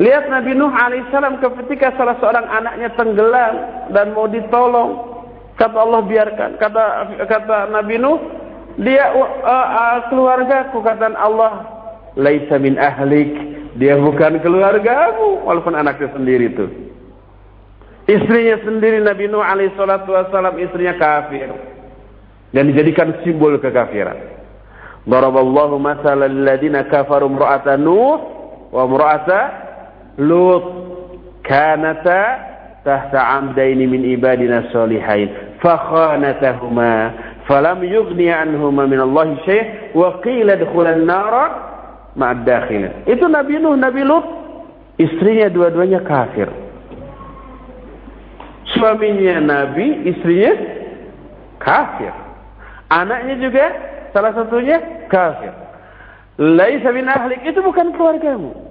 Lihat 0.00 0.32
Nabi 0.32 0.56
Nuh 0.56 0.72
alaihissalam 0.72 1.40
ketika 1.40 1.92
salah 1.96 2.16
seorang 2.20 2.48
anaknya 2.48 2.88
tenggelam 2.96 3.54
dan 3.92 4.16
mau 4.16 4.28
ditolong, 4.28 5.20
kata 5.60 5.76
Allah 5.76 6.00
biarkan. 6.04 6.50
Kata 6.56 6.84
kata 7.28 7.56
Nabi 7.68 8.00
Nuh, 8.00 8.20
dia 8.80 9.12
uh, 9.12 9.28
uh, 9.44 9.98
keluargaku 10.08 10.80
kata 10.80 11.16
Allah, 11.16 11.79
laisa 12.18 12.56
min 12.58 12.78
ahlik, 12.78 13.30
dia 13.78 13.98
bukan 13.98 14.42
keluargamu 14.42 15.46
walaupun 15.46 15.74
anaknya 15.78 16.10
sendiri 16.14 16.50
itu. 16.50 16.66
Istrinya 18.10 18.58
sendiri 18.66 18.98
Nabi 18.98 19.30
Nuh 19.30 19.44
alaihi 19.44 19.70
salatu 19.78 20.10
wasallam 20.10 20.58
istrinya 20.58 20.98
kafir. 20.98 21.46
Dan 22.50 22.74
dijadikan 22.74 23.14
simbol 23.22 23.54
kekafiran. 23.62 24.18
Daraballahu 25.06 25.78
masalan 25.78 26.42
alladziina 26.42 26.90
kafaru 26.90 27.30
imra'ata 27.30 27.78
Nuh 27.78 28.18
wa 28.74 28.82
imra'ata 28.90 29.40
Lut. 30.18 30.64
Kanata 31.40 32.50
tahta 32.84 33.18
'abdaini 33.18 33.88
min 33.88 34.04
ibadina 34.06 34.68
shalihain 34.72 35.58
fakhanatahuma 35.60 37.12
falam 37.48 37.82
yughni 37.84 38.28
'anhuma 38.30 38.86
min 38.86 39.00
Allah 39.00 39.34
syai' 39.44 39.92
wa 39.96 40.20
qila 40.24 40.56
adkhulan 40.56 41.04
nara 41.04 41.44
ma'ad 42.14 42.48
Itu 43.06 43.26
Nabi 43.30 43.60
Nuh, 43.62 43.78
Nabi 43.78 44.02
Lut, 44.02 44.26
istrinya 44.98 45.46
dua-duanya 45.50 46.02
kafir. 46.02 46.48
Suaminya 48.74 49.42
Nabi, 49.42 50.08
istrinya 50.08 50.52
kafir. 51.60 52.12
Anaknya 52.90 53.34
juga 53.38 53.64
salah 54.10 54.34
satunya 54.34 55.06
kafir. 55.06 55.52
Laisa 56.40 56.90
min 56.90 57.06
ahlik 57.06 57.44
itu 57.44 57.60
bukan 57.60 57.92
keluargamu. 57.94 58.70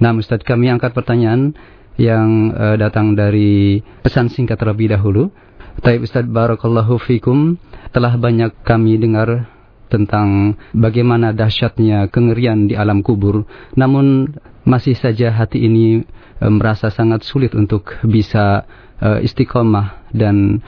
Nah, 0.05 0.13
Ustaz 0.13 0.45
kami 0.45 0.69
angkat 0.69 0.93
pertanyaan 0.93 1.57
yang 1.97 2.53
uh, 2.53 2.77
datang 2.77 3.17
dari 3.17 3.81
pesan 4.05 4.29
singkat 4.29 4.61
terlebih 4.61 4.93
dahulu. 4.93 5.33
Taib 5.81 6.05
Ustaz 6.05 6.29
Barakallahu 6.29 7.01
Fikum 7.01 7.57
telah 7.89 8.13
banyak 8.21 8.53
kami 8.69 9.01
dengar 9.01 9.49
tentang 9.89 10.61
bagaimana 10.77 11.33
dahsyatnya 11.33 12.13
kengerian 12.13 12.69
di 12.69 12.77
alam 12.77 13.01
kubur. 13.01 13.49
Namun 13.81 14.29
masih 14.69 14.93
saja 14.93 15.33
hati 15.33 15.65
ini 15.65 16.05
uh, 16.45 16.53
merasa 16.53 16.93
sangat 16.93 17.25
sulit 17.25 17.57
untuk 17.57 17.97
bisa 18.05 18.69
uh, 19.01 19.25
istiqomah 19.25 20.13
dan 20.13 20.61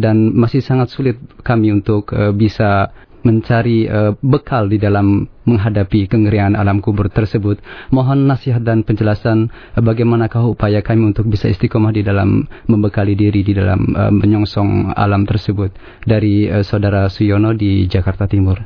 dan 0.00 0.32
masih 0.32 0.64
sangat 0.64 0.88
sulit 0.88 1.20
kami 1.44 1.68
untuk 1.68 2.10
bisa 2.32 2.96
mencari 3.24 3.88
uh, 3.88 4.12
bekal 4.20 4.68
di 4.68 4.76
dalam 4.76 5.26
menghadapi 5.48 6.06
kengerian 6.06 6.54
alam 6.54 6.84
kubur 6.84 7.08
tersebut. 7.08 7.58
Mohon 7.90 8.28
nasihat 8.28 8.60
dan 8.60 8.84
penjelasan 8.84 9.48
uh, 9.48 9.80
bagaimanakah 9.80 10.44
upaya 10.44 10.84
kami 10.84 11.10
untuk 11.10 11.26
bisa 11.26 11.48
istiqomah 11.48 11.90
di 11.90 12.04
dalam 12.04 12.44
membekali 12.68 13.16
diri 13.16 13.40
di 13.40 13.56
dalam 13.56 13.96
uh, 13.96 14.12
menyongsong 14.12 14.92
alam 14.92 15.24
tersebut 15.24 15.72
dari 16.04 16.46
uh, 16.46 16.60
saudara 16.60 17.08
Suyono 17.08 17.56
di 17.56 17.88
Jakarta 17.88 18.28
Timur. 18.28 18.60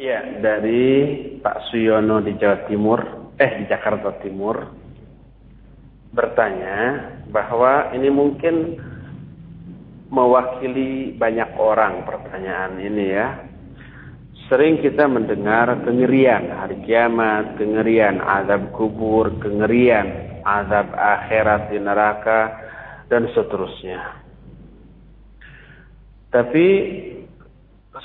Iya, 0.00 0.40
dari 0.40 1.12
Pak 1.44 1.68
Suyono 1.68 2.24
di 2.24 2.32
Jawa 2.40 2.64
Timur, 2.64 3.00
eh 3.36 3.60
di 3.60 3.64
Jakarta 3.68 4.16
Timur, 4.24 4.72
bertanya 6.10 7.04
bahwa 7.28 7.92
ini 7.92 8.08
mungkin 8.08 8.80
mewakili 10.10 11.14
banyak 11.14 11.54
orang 11.54 12.02
pertanyaan 12.08 12.80
ini 12.82 13.06
ya. 13.14 13.28
Sering 14.50 14.82
kita 14.82 15.06
mendengar 15.06 15.70
kengerian 15.86 16.50
hari 16.50 16.82
kiamat, 16.82 17.54
kengerian 17.54 18.18
azab 18.18 18.74
kubur, 18.74 19.30
kengerian 19.38 20.42
azab 20.42 20.90
akhirat 20.90 21.70
di 21.70 21.78
neraka, 21.78 22.58
dan 23.06 23.30
seterusnya. 23.30 24.18
Tapi 26.34 26.66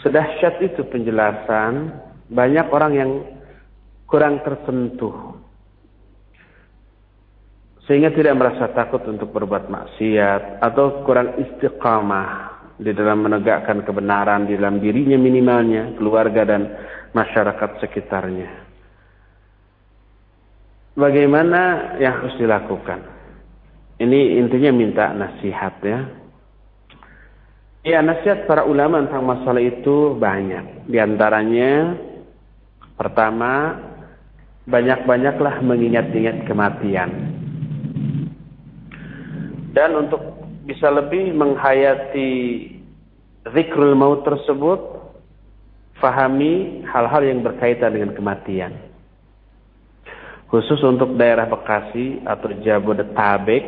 sedahsyat 0.06 0.62
itu 0.62 0.86
penjelasan, 0.86 1.98
banyak 2.30 2.70
orang 2.70 2.94
yang 2.94 3.12
kurang 4.06 4.46
tersentuh. 4.46 5.42
Sehingga 7.90 8.14
tidak 8.14 8.38
merasa 8.38 8.70
takut 8.70 9.02
untuk 9.10 9.34
berbuat 9.34 9.66
maksiat 9.66 10.62
atau 10.62 11.02
kurang 11.10 11.42
istiqamah 11.42 12.55
di 12.76 12.92
dalam 12.92 13.24
menegakkan 13.24 13.88
kebenaran 13.88 14.52
di 14.52 14.60
dalam 14.60 14.84
dirinya 14.84 15.16
minimalnya, 15.16 15.96
keluarga 15.96 16.44
dan 16.44 16.62
masyarakat 17.16 17.80
sekitarnya. 17.80 18.50
Bagaimana 20.96 21.96
yang 22.00 22.24
harus 22.24 22.36
dilakukan? 22.40 23.04
Ini 24.00 24.40
intinya 24.44 24.72
minta 24.76 25.06
nasihat 25.16 25.76
ya. 25.84 26.00
Ya 27.86 28.00
nasihat 28.04 28.48
para 28.50 28.68
ulama 28.68 29.04
tentang 29.04 29.24
masalah 29.24 29.64
itu 29.64 30.16
banyak. 30.20 30.88
Di 30.88 30.98
antaranya 31.00 31.96
pertama 33.00 33.78
banyak-banyaklah 34.66 35.62
mengingat-ingat 35.64 36.44
kematian. 36.50 37.12
Dan 39.76 39.92
untuk 40.00 40.35
bisa 40.66 40.90
lebih 40.90 41.30
menghayati 41.38 42.32
zikrul 43.54 43.94
maut 43.94 44.26
tersebut, 44.26 44.82
fahami 46.02 46.82
hal-hal 46.90 47.22
yang 47.22 47.46
berkaitan 47.46 47.94
dengan 47.94 48.12
kematian. 48.18 48.74
Khusus 50.50 50.82
untuk 50.82 51.14
daerah 51.18 51.46
Bekasi 51.46 52.26
atau 52.26 52.50
Jabodetabek, 52.66 53.66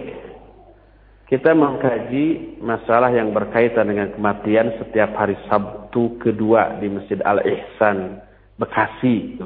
kita 1.27 1.51
mengkaji 1.51 2.57
masalah 2.63 3.11
yang 3.11 3.35
berkaitan 3.35 3.91
dengan 3.91 4.15
kematian 4.15 4.73
setiap 4.79 5.11
hari 5.19 5.35
Sabtu 5.51 6.17
kedua 6.17 6.79
di 6.79 6.87
Masjid 6.87 7.19
Al-Ihsan, 7.21 8.23
Bekasi. 8.57 9.37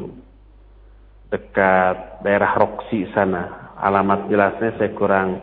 Dekat 1.32 2.22
daerah 2.22 2.54
Roksi 2.60 3.08
sana. 3.16 3.74
Alamat 3.82 4.30
jelasnya 4.30 4.78
saya 4.78 4.92
kurang 4.94 5.42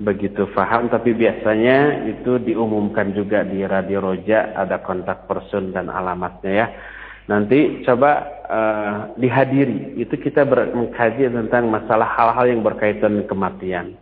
begitu 0.00 0.48
paham, 0.56 0.88
tapi 0.88 1.12
biasanya 1.12 2.08
itu 2.08 2.40
diumumkan 2.40 3.12
juga 3.12 3.44
di 3.44 3.60
Radio 3.64 4.00
Roja, 4.00 4.56
ada 4.56 4.80
kontak 4.80 5.28
person 5.28 5.72
dan 5.74 5.92
alamatnya 5.92 6.52
ya. 6.52 6.66
Nanti 7.30 7.86
coba 7.86 8.10
uh, 8.50 8.96
dihadiri, 9.14 9.94
itu 10.00 10.14
kita 10.18 10.42
mengkaji 10.48 11.30
tentang 11.30 11.70
masalah 11.70 12.08
hal-hal 12.18 12.50
yang 12.50 12.62
berkaitan 12.66 13.22
kematian. 13.30 13.94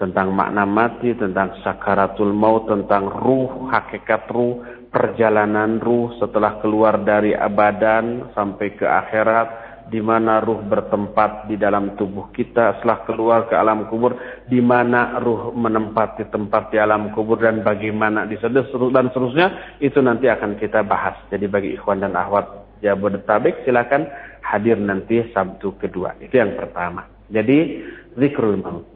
Tentang 0.00 0.32
makna 0.34 0.64
mati, 0.64 1.14
tentang 1.14 1.52
sakaratul 1.62 2.32
maut, 2.32 2.66
tentang 2.66 3.12
ruh, 3.12 3.70
hakikat 3.70 4.24
ruh, 4.32 4.64
perjalanan 4.88 5.78
ruh 5.78 6.16
setelah 6.16 6.58
keluar 6.64 7.00
dari 7.04 7.36
abadan 7.36 8.32
sampai 8.34 8.72
ke 8.74 8.88
akhirat, 8.88 9.71
di 9.92 10.00
mana 10.00 10.40
ruh 10.40 10.64
bertempat 10.64 11.52
di 11.52 11.60
dalam 11.60 11.92
tubuh 12.00 12.32
kita 12.32 12.80
setelah 12.80 13.04
keluar 13.04 13.40
ke 13.44 13.52
alam 13.52 13.84
kubur, 13.92 14.16
di 14.48 14.64
mana 14.64 15.20
ruh 15.20 15.52
menempati 15.52 16.32
tempat 16.32 16.72
di 16.72 16.80
alam 16.80 17.12
kubur 17.12 17.36
dan 17.36 17.60
bagaimana 17.60 18.24
di 18.24 18.40
dan 18.40 19.12
seterusnya 19.12 19.76
itu 19.84 20.00
nanti 20.00 20.32
akan 20.32 20.56
kita 20.56 20.80
bahas. 20.80 21.20
Jadi 21.28 21.44
bagi 21.44 21.76
ikhwan 21.76 22.00
dan 22.00 22.16
ahwat 22.16 22.48
Jabodetabek 22.80 23.68
silakan 23.68 24.08
hadir 24.40 24.80
nanti 24.80 25.20
Sabtu 25.30 25.76
kedua. 25.76 26.16
Itu 26.18 26.40
yang 26.40 26.56
pertama. 26.56 27.06
Jadi 27.28 27.84
zikrul 28.16 28.58
maut. 28.58 28.88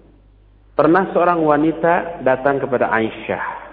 Pernah 0.77 1.13
seorang 1.13 1.41
wanita 1.41 2.21
datang 2.21 2.61
kepada 2.61 2.93
Aisyah 2.93 3.69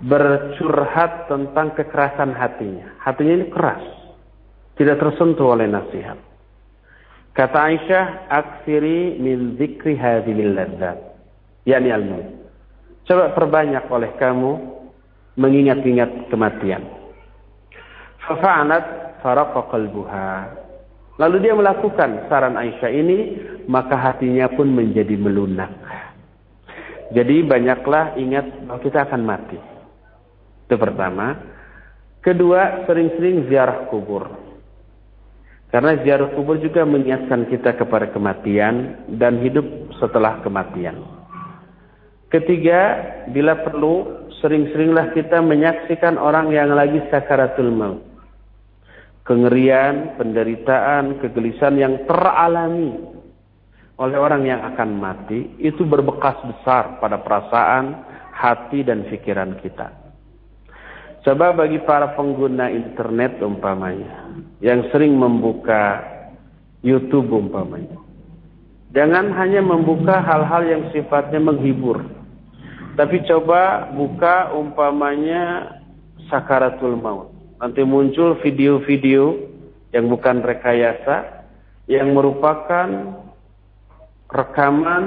bercurhat 0.00 1.28
tentang 1.28 1.76
kekerasan 1.76 2.32
hatinya. 2.32 2.88
Hatinya 3.04 3.34
ini 3.36 3.46
keras, 3.52 3.84
tidak 4.80 4.96
tersentuh 4.96 5.52
oleh 5.52 5.68
nasihat. 5.68 6.16
Kata 7.36 7.68
Aisyah, 7.68 8.32
"Aksiri 8.32 9.20
min 9.20 9.60
zikri 9.60 9.92
hadhil 9.92 10.56
ladzat." 10.56 10.96
Yani 11.68 11.92
al 11.92 12.04
-maut. 12.08 12.28
Coba 13.04 13.36
perbanyak 13.36 13.84
oleh 13.92 14.16
kamu 14.16 14.52
mengingat-ingat 15.36 16.32
kematian. 16.32 16.80
Fafa'anat 18.24 19.20
faraqa 19.20 19.68
qalbuha. 19.68 20.28
Lalu 21.20 21.36
dia 21.44 21.52
melakukan 21.52 22.32
saran 22.32 22.56
Aisyah 22.56 22.90
ini, 22.96 23.18
maka 23.68 24.00
hatinya 24.00 24.48
pun 24.48 24.72
menjadi 24.72 25.12
melunak. 25.20 25.68
Jadi 27.12 27.44
banyaklah 27.44 28.16
ingat 28.16 28.64
bahwa 28.64 28.80
kita 28.80 29.04
akan 29.04 29.22
mati. 29.28 29.60
Itu 30.64 30.80
pertama. 30.80 31.36
Kedua, 32.24 32.88
sering-sering 32.88 33.50
ziarah 33.50 33.90
kubur. 33.92 34.49
Karena 35.70 35.94
ziarah 36.02 36.34
kubur 36.34 36.58
juga 36.58 36.82
mengingatkan 36.82 37.46
kita 37.46 37.78
kepada 37.78 38.10
kematian 38.10 39.06
dan 39.18 39.38
hidup 39.38 39.62
setelah 40.02 40.42
kematian. 40.42 40.98
Ketiga, 42.30 42.98
bila 43.30 43.62
perlu, 43.62 44.26
sering-seringlah 44.42 45.14
kita 45.14 45.38
menyaksikan 45.38 46.18
orang 46.18 46.50
yang 46.50 46.74
lagi 46.74 46.98
sakaratul 47.10 47.70
maut 47.70 48.10
kengerian, 49.30 50.18
penderitaan, 50.18 51.22
kegelisahan 51.22 51.76
yang 51.78 51.94
teralami 52.08 52.98
oleh 54.00 54.18
orang 54.18 54.42
yang 54.48 54.58
akan 54.74 54.96
mati 54.96 55.54
itu 55.62 55.86
berbekas 55.86 56.34
besar 56.42 56.98
pada 56.98 57.22
perasaan, 57.22 57.94
hati 58.34 58.82
dan 58.82 59.06
pikiran 59.06 59.54
kita. 59.62 59.99
Coba 61.20 61.52
bagi 61.52 61.78
para 61.84 62.16
pengguna 62.16 62.72
internet 62.72 63.44
umpamanya 63.44 64.32
yang 64.64 64.88
sering 64.88 65.16
membuka 65.16 66.00
YouTube 66.80 67.28
umpamanya. 67.28 68.00
Jangan 68.96 69.30
hanya 69.36 69.60
membuka 69.60 70.18
hal-hal 70.24 70.62
yang 70.66 70.82
sifatnya 70.90 71.38
menghibur. 71.38 72.02
Tapi 72.96 73.22
coba 73.28 73.92
buka 73.92 74.50
umpamanya 74.56 75.76
sakaratul 76.32 76.96
maut 76.98 77.40
nanti 77.60 77.84
muncul 77.84 78.40
video-video 78.40 79.36
yang 79.92 80.08
bukan 80.08 80.40
rekayasa 80.40 81.44
yang 81.86 82.16
merupakan 82.16 83.20
rekaman 84.32 85.04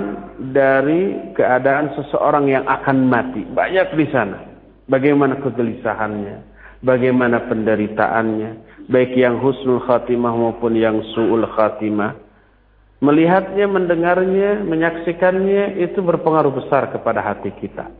dari 0.53 1.33
keadaan 1.33 1.97
seseorang 1.97 2.45
yang 2.53 2.65
akan 2.69 3.09
mati. 3.09 3.41
Banyak 3.49 3.97
di 3.97 4.05
sana. 4.13 4.52
Bagaimana 4.83 5.39
kegelisahannya, 5.39 6.43
bagaimana 6.83 7.47
penderitaannya, 7.47 8.83
baik 8.91 9.15
yang 9.15 9.39
husnul 9.39 9.83
khatimah 9.87 10.33
maupun 10.35 10.75
yang 10.75 10.99
su'ul 11.15 11.47
khatimah. 11.55 12.19
Melihatnya, 13.03 13.67
mendengarnya, 13.67 14.63
menyaksikannya 14.63 15.79
itu 15.83 15.99
berpengaruh 15.99 16.55
besar 16.55 16.87
kepada 16.91 17.19
hati 17.19 17.51
kita. 17.59 17.91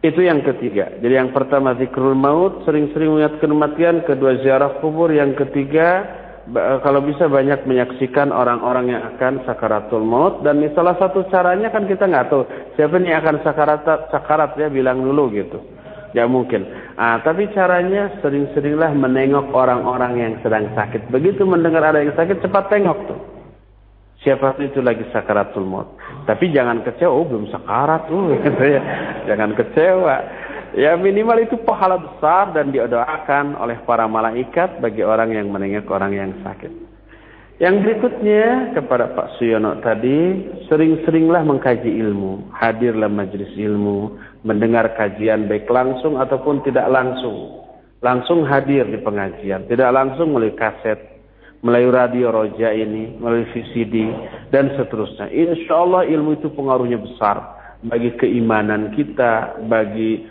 Itu 0.00 0.22
yang 0.22 0.40
ketiga. 0.46 0.96
Jadi 0.96 1.12
yang 1.12 1.34
pertama 1.34 1.76
zikrul 1.76 2.16
maut, 2.16 2.64
sering-sering 2.64 3.10
mengingat 3.10 3.36
kematian. 3.42 4.06
Kedua 4.06 4.38
ziarah 4.40 4.78
kubur. 4.80 5.12
Yang 5.12 5.44
ketiga, 5.44 6.08
kalau 6.54 7.00
bisa 7.06 7.30
banyak 7.30 7.62
menyaksikan 7.62 8.34
orang-orang 8.34 8.94
yang 8.94 9.02
akan 9.14 9.46
sakaratul 9.46 10.02
maut. 10.02 10.42
Dan 10.42 10.62
salah 10.74 10.98
satu 10.98 11.26
caranya 11.30 11.70
kan 11.70 11.86
kita 11.86 12.10
nggak 12.10 12.26
tahu. 12.30 12.42
Siapa 12.74 12.98
nih 12.98 13.14
akan 13.18 13.36
sakarat, 13.46 13.86
sakarat 14.10 14.58
ya 14.58 14.66
bilang 14.66 15.02
dulu 15.02 15.30
gitu. 15.30 15.62
Ya 16.10 16.26
mungkin. 16.26 16.66
Ah, 16.98 17.22
tapi 17.22 17.46
caranya 17.54 18.18
sering-seringlah 18.18 18.90
menengok 18.98 19.54
orang-orang 19.54 20.12
yang 20.18 20.32
sedang 20.42 20.66
sakit. 20.74 21.06
Begitu 21.14 21.46
mendengar 21.46 21.86
ada 21.86 22.02
yang 22.02 22.14
sakit, 22.18 22.42
cepat 22.42 22.66
tengok 22.66 22.98
tuh. 23.06 23.20
Siapa 24.20 24.58
itu 24.60 24.84
lagi 24.84 25.06
sakaratul 25.14 25.64
maut. 25.64 25.96
Tapi 26.28 26.52
jangan 26.52 26.84
kecewa, 26.84 27.08
oh 27.08 27.24
belum 27.24 27.48
sakarat, 27.48 28.10
oh, 28.12 28.28
gitu 28.44 28.64
ya. 28.66 28.82
jangan 29.24 29.56
kecewa. 29.56 30.16
Ya 30.74 30.94
minimal 30.94 31.42
itu 31.42 31.58
pahala 31.66 31.98
besar 31.98 32.54
dan 32.54 32.70
didoakan 32.70 33.58
oleh 33.58 33.82
para 33.82 34.06
malaikat 34.06 34.78
bagi 34.78 35.02
orang 35.02 35.34
yang 35.34 35.50
menengok 35.50 35.90
orang 35.90 36.14
yang 36.14 36.30
sakit. 36.46 36.70
Yang 37.60 37.74
berikutnya 37.84 38.72
kepada 38.72 39.12
Pak 39.12 39.36
Suyono 39.36 39.84
tadi, 39.84 40.48
sering-seringlah 40.70 41.44
mengkaji 41.44 41.92
ilmu, 41.92 42.48
hadirlah 42.56 43.12
majelis 43.12 43.52
ilmu, 43.52 44.16
mendengar 44.48 44.96
kajian 44.96 45.44
baik 45.44 45.68
langsung 45.68 46.16
ataupun 46.16 46.64
tidak 46.64 46.88
langsung. 46.88 47.60
langsung 48.00 48.48
hadir 48.48 48.88
di 48.88 48.96
pengajian, 48.96 49.68
tidak 49.68 49.92
langsung 49.92 50.32
melalui 50.32 50.56
kaset, 50.56 50.96
melalui 51.60 51.92
radio 51.92 52.32
roja 52.32 52.72
ini, 52.72 53.20
melalui 53.20 53.44
VCD, 53.52 54.08
dan 54.48 54.72
seterusnya. 54.80 55.28
Insya 55.28 55.76
Allah 55.76 56.08
ilmu 56.08 56.40
itu 56.40 56.48
pengaruhnya 56.48 56.96
besar 56.96 57.60
bagi 57.84 58.16
keimanan 58.16 58.96
kita, 58.96 59.60
bagi 59.68 60.24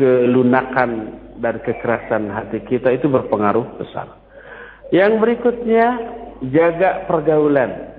kelunakan 0.00 0.90
dan 1.36 1.60
kekerasan 1.60 2.32
hati 2.32 2.64
kita 2.64 2.88
itu 2.96 3.12
berpengaruh 3.12 3.76
besar. 3.76 4.16
Yang 4.88 5.12
berikutnya, 5.20 5.86
jaga 6.48 7.04
pergaulan. 7.04 7.92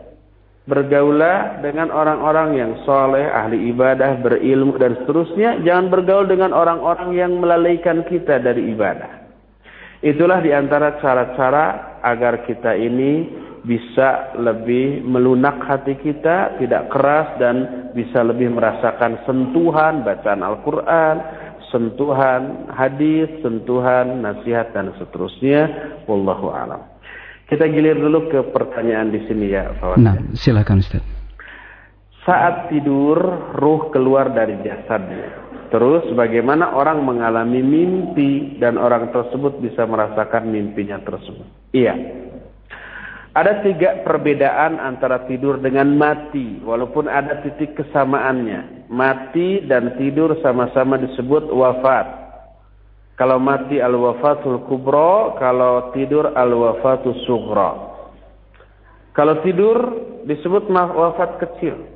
Bergaulah 0.65 1.61
dengan 1.61 1.89
orang-orang 1.89 2.57
yang 2.57 2.71
soleh, 2.85 3.25
ahli 3.29 3.69
ibadah, 3.69 4.17
berilmu 4.21 4.77
dan 4.77 4.97
seterusnya. 5.03 5.61
Jangan 5.61 5.89
bergaul 5.89 6.25
dengan 6.29 6.53
orang-orang 6.53 7.13
yang 7.17 7.37
melalaikan 7.37 8.05
kita 8.05 8.41
dari 8.41 8.69
ibadah. 8.73 9.21
Itulah 10.01 10.41
di 10.41 10.49
antara 10.49 10.97
cara-cara 10.97 11.97
agar 12.01 12.45
kita 12.45 12.73
ini 12.77 13.29
bisa 13.61 14.33
lebih 14.41 15.05
melunak 15.05 15.61
hati 15.61 15.93
kita, 16.01 16.57
tidak 16.57 16.89
keras 16.89 17.37
dan 17.37 17.89
bisa 17.93 18.25
lebih 18.25 18.49
merasakan 18.49 19.21
sentuhan 19.29 20.01
bacaan 20.01 20.41
Al-Quran, 20.41 21.15
sentuhan 21.71 22.69
hadis, 22.69 23.31
sentuhan 23.41 24.21
nasihat 24.21 24.75
dan 24.75 24.93
seterusnya. 24.99 25.71
Wallahu 26.05 26.51
a'lam. 26.51 26.83
Kita 27.47 27.67
gilir 27.67 27.99
dulu 27.99 28.31
ke 28.31 28.39
pertanyaan 28.55 29.11
di 29.11 29.27
sini 29.27 29.51
ya, 29.51 29.75
Pak 29.75 29.99
Nah, 29.99 30.15
silakan 30.39 30.79
Ustaz. 30.79 31.03
Saat 32.23 32.71
tidur, 32.71 33.17
ruh 33.57 33.91
keluar 33.91 34.31
dari 34.31 34.55
jasadnya. 34.61 35.51
Terus 35.67 36.03
bagaimana 36.15 36.75
orang 36.75 37.03
mengalami 37.03 37.63
mimpi 37.63 38.59
dan 38.59 38.75
orang 38.75 39.11
tersebut 39.15 39.59
bisa 39.63 39.87
merasakan 39.87 40.51
mimpinya 40.51 40.99
tersebut? 41.03 41.47
Iya. 41.71 41.95
Ada 43.31 43.63
tiga 43.63 44.03
perbedaan 44.03 44.75
antara 44.79 45.23
tidur 45.23 45.63
dengan 45.63 45.95
mati, 45.95 46.59
walaupun 46.59 47.07
ada 47.07 47.39
titik 47.39 47.79
kesamaannya. 47.79 48.80
Mati 48.91 49.63
dan 49.71 49.95
tidur 49.95 50.35
sama-sama 50.43 50.99
disebut 50.99 51.47
wafat. 51.47 52.19
Kalau 53.15 53.39
mati 53.39 53.79
al-wafatul 53.79 54.67
kubro, 54.67 55.39
kalau 55.39 55.95
tidur 55.95 56.35
al-wafatul 56.35 57.15
sughra. 57.23 57.71
Kalau 59.15 59.39
tidur 59.45 59.77
disebut 60.27 60.67
wafat 60.71 61.39
kecil. 61.39 61.87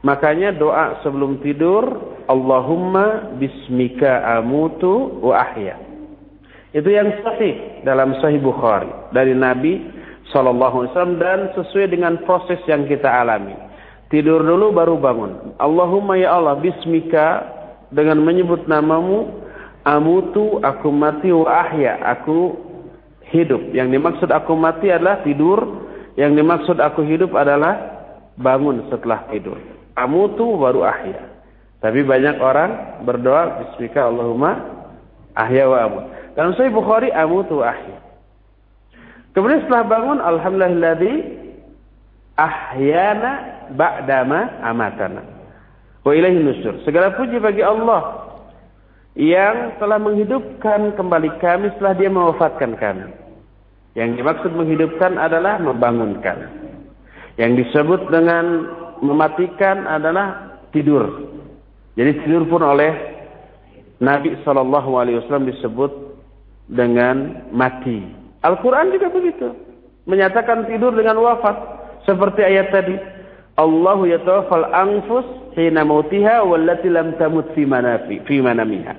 Makanya 0.00 0.54
doa 0.54 1.02
sebelum 1.02 1.42
tidur, 1.42 1.84
Allahumma 2.30 3.34
bismika 3.36 4.38
amutu 4.38 5.18
wa 5.20 5.34
ahya. 5.42 5.76
Itu 6.70 6.86
yang 6.92 7.08
sahih 7.24 7.82
dalam 7.82 8.14
sahih 8.20 8.38
Bukhari 8.38 8.92
dari 9.10 9.32
Nabi 9.32 9.98
wasallam 10.30 11.16
dan 11.16 11.50
sesuai 11.56 11.88
dengan 11.88 12.20
proses 12.28 12.60
yang 12.68 12.84
kita 12.84 13.08
alami. 13.08 13.67
Tidur 14.08 14.40
dulu 14.40 14.72
baru 14.72 14.96
bangun. 14.96 15.56
Allahumma 15.60 16.16
ya 16.16 16.32
Allah 16.40 16.56
bismika 16.56 17.44
dengan 17.92 18.24
menyebut 18.24 18.64
namamu 18.64 19.28
amutu 19.84 20.60
aku 20.64 20.88
mati 20.88 21.28
wa 21.28 21.44
ahya 21.44 22.00
aku 22.16 22.56
hidup. 23.28 23.60
Yang 23.76 24.00
dimaksud 24.00 24.28
aku 24.32 24.56
mati 24.56 24.88
adalah 24.88 25.20
tidur 25.20 25.60
yang 26.16 26.32
dimaksud 26.34 26.80
aku 26.80 27.04
hidup 27.04 27.36
adalah 27.36 27.76
bangun 28.40 28.88
setelah 28.88 29.28
tidur. 29.28 29.60
Amutu 29.92 30.56
baru 30.56 30.88
ahya. 30.88 31.28
Tapi 31.78 32.02
banyak 32.02 32.42
orang 32.42 33.04
berdoa 33.06 33.62
bismika 33.62 34.08
Allahumma 34.08 34.56
ahya 35.36 35.70
wa 35.70 35.78
amut. 35.84 36.04
Dalam 36.34 36.56
sahih 36.58 36.74
Bukhari 36.74 37.14
amutu 37.14 37.62
ahya. 37.62 38.02
Kemudian 39.30 39.62
setelah 39.62 39.86
bangun 39.86 40.18
alhamdulillahilladzi 40.18 41.37
ahyana 42.38 43.66
ba'dama 43.74 44.62
amatana 44.62 45.26
wa 46.06 46.12
ilaihi 46.14 46.38
nusur 46.38 46.78
segala 46.86 47.18
puji 47.18 47.42
bagi 47.42 47.66
Allah 47.66 48.28
yang 49.18 49.74
telah 49.82 49.98
menghidupkan 49.98 50.94
kembali 50.94 51.42
kami 51.42 51.74
setelah 51.74 51.94
dia 51.98 52.06
mewafatkan 52.06 52.78
kami. 52.78 53.10
Yang 53.98 54.22
dimaksud 54.22 54.54
menghidupkan 54.54 55.18
adalah 55.18 55.58
membangunkan. 55.58 56.54
Yang 57.34 57.66
disebut 57.66 58.14
dengan 58.14 58.44
mematikan 59.02 59.90
adalah 59.90 60.54
tidur. 60.70 61.34
Jadi 61.98 62.22
tidur 62.22 62.46
pun 62.46 62.62
oleh 62.62 62.94
Nabi 63.98 64.38
Shallallahu 64.46 64.90
Alaihi 64.94 65.18
Wasallam 65.18 65.50
disebut 65.50 65.90
dengan 66.70 67.50
mati. 67.50 68.06
Al-Quran 68.46 68.94
juga 68.94 69.10
begitu. 69.10 69.50
Menyatakan 70.06 70.70
tidur 70.70 70.94
dengan 70.94 71.18
wafat. 71.18 71.58
Seperti 72.08 72.40
ayat 72.40 72.72
tadi. 72.72 72.96
Allahu 73.60 74.08
yatawaffal 74.08 74.64
anfus 74.72 75.28
hina 75.52 75.84
mautiha 75.84 76.40
wallati 76.40 76.88
lam 76.88 77.20
tamut 77.20 77.52
fi 77.52 77.68
manafi 77.68 78.24
fi 78.24 78.40
manamiha. 78.40 78.94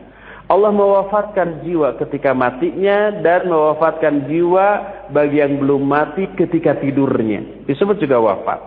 Allah 0.49 0.73
mewafatkan 0.73 1.61
jiwa 1.65 1.97
ketika 1.97 2.33
matinya 2.33 3.13
dan 3.21 3.49
mewafatkan 3.49 4.29
jiwa 4.29 4.67
bagi 5.09 5.41
yang 5.41 5.57
belum 5.61 5.85
mati 5.89 6.29
ketika 6.37 6.77
tidurnya. 6.77 7.65
Disebut 7.69 8.01
juga 8.01 8.17
wafat. 8.17 8.57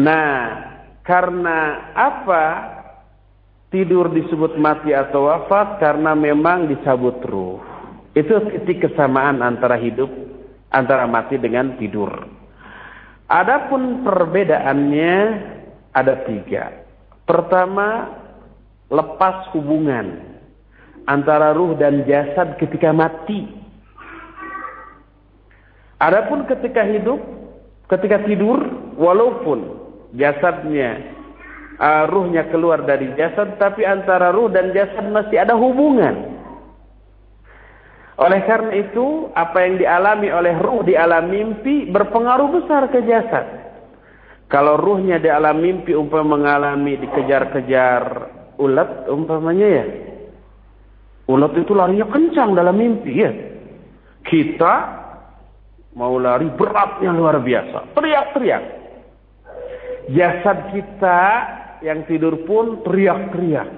Nah, 0.00 0.32
karena 1.04 1.92
apa 1.96 2.44
tidur 3.72 4.12
disebut 4.12 4.60
mati 4.60 4.92
atau 4.92 5.28
wafat? 5.28 5.80
Karena 5.80 6.12
memang 6.12 6.68
dicabut 6.68 7.16
ruh. 7.24 7.60
Itu 8.12 8.44
titik 8.52 8.88
kesamaan 8.88 9.40
antara 9.40 9.80
hidup, 9.80 10.12
antara 10.68 11.08
mati 11.08 11.40
dengan 11.40 11.80
tidur. 11.80 12.41
Adapun 13.32 14.04
perbedaannya 14.04 15.16
ada 15.96 16.20
tiga. 16.28 16.84
Pertama, 17.24 18.12
lepas 18.92 19.48
hubungan 19.56 20.20
antara 21.08 21.56
ruh 21.56 21.72
dan 21.80 22.04
jasad 22.04 22.60
ketika 22.60 22.92
mati. 22.92 23.48
Adapun 25.96 26.44
ketika 26.44 26.84
hidup, 26.84 27.24
ketika 27.88 28.20
tidur, 28.26 28.58
walaupun 29.00 29.80
jasadnya, 30.12 31.00
uh, 31.80 32.04
ruhnya 32.12 32.52
keluar 32.52 32.84
dari 32.84 33.16
jasad, 33.16 33.56
tapi 33.56 33.86
antara 33.86 34.28
ruh 34.34 34.52
dan 34.52 34.76
jasad 34.76 35.08
masih 35.08 35.40
ada 35.40 35.56
hubungan. 35.56 36.41
Oleh 38.20 38.44
karena 38.44 38.72
itu, 38.76 39.32
apa 39.32 39.64
yang 39.64 39.80
dialami 39.80 40.28
oleh 40.28 40.54
ruh 40.60 40.84
di 40.84 40.92
alam 40.92 41.32
mimpi 41.32 41.88
berpengaruh 41.88 42.48
besar 42.60 42.92
ke 42.92 43.00
jasad. 43.08 43.46
Kalau 44.52 44.76
ruhnya 44.76 45.16
di 45.16 45.32
alam 45.32 45.56
mimpi 45.64 45.96
umpama 45.96 46.36
mengalami 46.36 47.00
dikejar-kejar 47.00 48.04
ulat 48.60 49.08
umpamanya 49.08 49.68
ya, 49.80 49.84
Ulat 51.30 51.54
itu 51.54 51.72
larinya 51.72 52.06
kencang 52.10 52.52
dalam 52.52 52.74
mimpi 52.74 53.12
ya. 53.14 53.30
Kita 54.26 54.74
mau 55.94 56.18
lari 56.18 56.50
beratnya 56.52 57.14
luar 57.14 57.38
biasa. 57.38 57.94
Teriak-teriak. 57.94 58.62
Jasad 60.10 60.58
kita 60.74 61.20
yang 61.86 62.02
tidur 62.10 62.42
pun 62.42 62.82
teriak-teriak. 62.82 63.68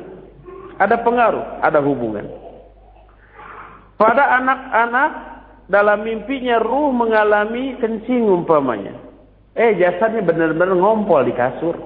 Ada 0.81 1.05
pengaruh, 1.05 1.61
ada 1.61 1.79
hubungan. 1.85 2.44
Pada 3.95 4.43
anak-anak 4.43 5.11
dalam 5.71 6.05
mimpinya 6.05 6.61
ruh 6.61 6.93
mengalami 6.93 7.79
kencing 7.81 8.27
umpamanya. 8.27 8.99
Eh 9.55 9.79
jasadnya 9.79 10.27
benar-benar 10.27 10.75
ngompol 10.75 11.23
di 11.25 11.33
kasur. 11.33 11.79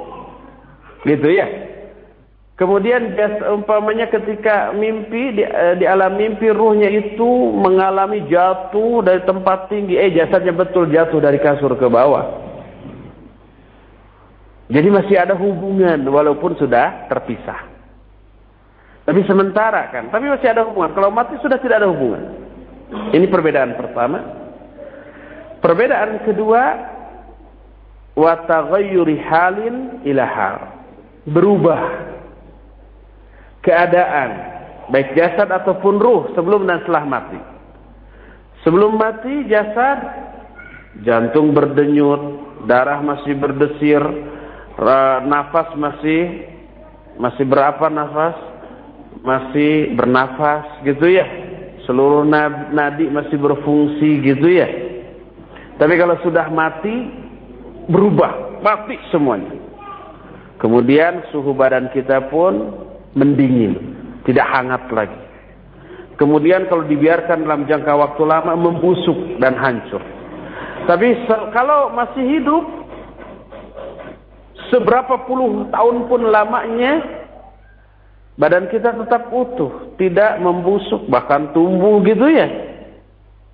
Gitu 1.04 1.28
ya. 1.30 1.46
Kemudian 2.58 3.14
umpamanya 3.54 4.10
ketika 4.10 4.74
mimpi 4.74 5.30
di, 5.38 5.46
eh, 5.46 5.78
di 5.78 5.86
alam 5.86 6.18
mimpi 6.18 6.50
ruhnya 6.50 6.90
itu 6.90 7.54
mengalami 7.54 8.26
jatuh 8.26 8.98
dari 9.06 9.22
tempat 9.22 9.70
tinggi, 9.70 9.94
eh 9.94 10.10
jasadnya 10.10 10.50
betul 10.50 10.90
jatuh 10.90 11.22
dari 11.22 11.38
kasur 11.38 11.78
ke 11.78 11.86
bawah. 11.86 12.50
Jadi 14.68 14.88
masih 14.90 15.16
ada 15.22 15.38
hubungan 15.38 16.02
walaupun 16.10 16.58
sudah 16.58 17.06
terpisah. 17.06 17.67
Tapi 19.08 19.24
sementara 19.24 19.88
kan, 19.88 20.12
tapi 20.12 20.28
masih 20.28 20.52
ada 20.52 20.68
hubungan. 20.68 20.92
Kalau 20.92 21.08
mati 21.08 21.40
sudah 21.40 21.56
tidak 21.64 21.80
ada 21.80 21.88
hubungan. 21.88 22.28
Ini 23.16 23.24
perbedaan 23.32 23.72
pertama. 23.80 24.20
Perbedaan 25.64 26.28
kedua, 26.28 26.62
wa 28.12 28.32
taghayyuri 28.44 29.16
halin 29.16 30.04
ila 30.04 30.24
hal. 30.28 30.56
Berubah 31.24 31.80
keadaan 33.64 34.30
baik 34.92 35.16
jasad 35.16 35.48
ataupun 35.56 35.96
ruh 35.96 36.22
sebelum 36.36 36.68
dan 36.68 36.84
setelah 36.84 37.08
mati. 37.08 37.40
Sebelum 38.60 38.92
mati 39.00 39.48
jasad 39.48 40.04
jantung 41.00 41.56
berdenyut, 41.56 42.44
darah 42.68 43.00
masih 43.00 43.32
berdesir, 43.40 44.04
nafas 45.24 45.72
masih 45.80 46.44
masih 47.16 47.48
berapa 47.48 47.88
nafas? 47.88 48.36
Masih 49.22 49.94
bernafas 49.94 50.82
gitu 50.86 51.08
ya. 51.08 51.26
Seluruh 51.88 52.26
nadi 52.74 53.08
masih 53.08 53.40
berfungsi 53.40 54.20
gitu 54.20 54.48
ya. 54.52 54.68
Tapi 55.78 55.94
kalau 55.96 56.18
sudah 56.20 56.50
mati 56.52 57.08
berubah, 57.88 58.60
mati 58.60 58.98
semuanya. 59.08 59.56
Kemudian 60.58 61.22
suhu 61.30 61.54
badan 61.54 61.88
kita 61.94 62.28
pun 62.28 62.74
mendingin, 63.14 63.78
tidak 64.26 64.44
hangat 64.52 64.84
lagi. 64.90 65.20
Kemudian 66.18 66.66
kalau 66.66 66.82
dibiarkan 66.82 67.46
dalam 67.46 67.62
jangka 67.70 67.94
waktu 67.94 68.22
lama 68.26 68.58
membusuk 68.58 69.38
dan 69.38 69.54
hancur. 69.54 70.02
Tapi 70.90 71.14
kalau 71.54 71.94
masih 71.94 72.26
hidup 72.26 72.64
seberapa 74.74 75.24
puluh 75.30 75.70
tahun 75.70 76.10
pun 76.10 76.26
lamanya 76.26 77.17
badan 78.38 78.70
kita 78.70 78.94
tetap 78.94 79.34
utuh, 79.34 79.98
tidak 79.98 80.38
membusuk 80.38 81.10
bahkan 81.10 81.50
tumbuh 81.50 81.98
gitu 82.06 82.30
ya. 82.30 82.46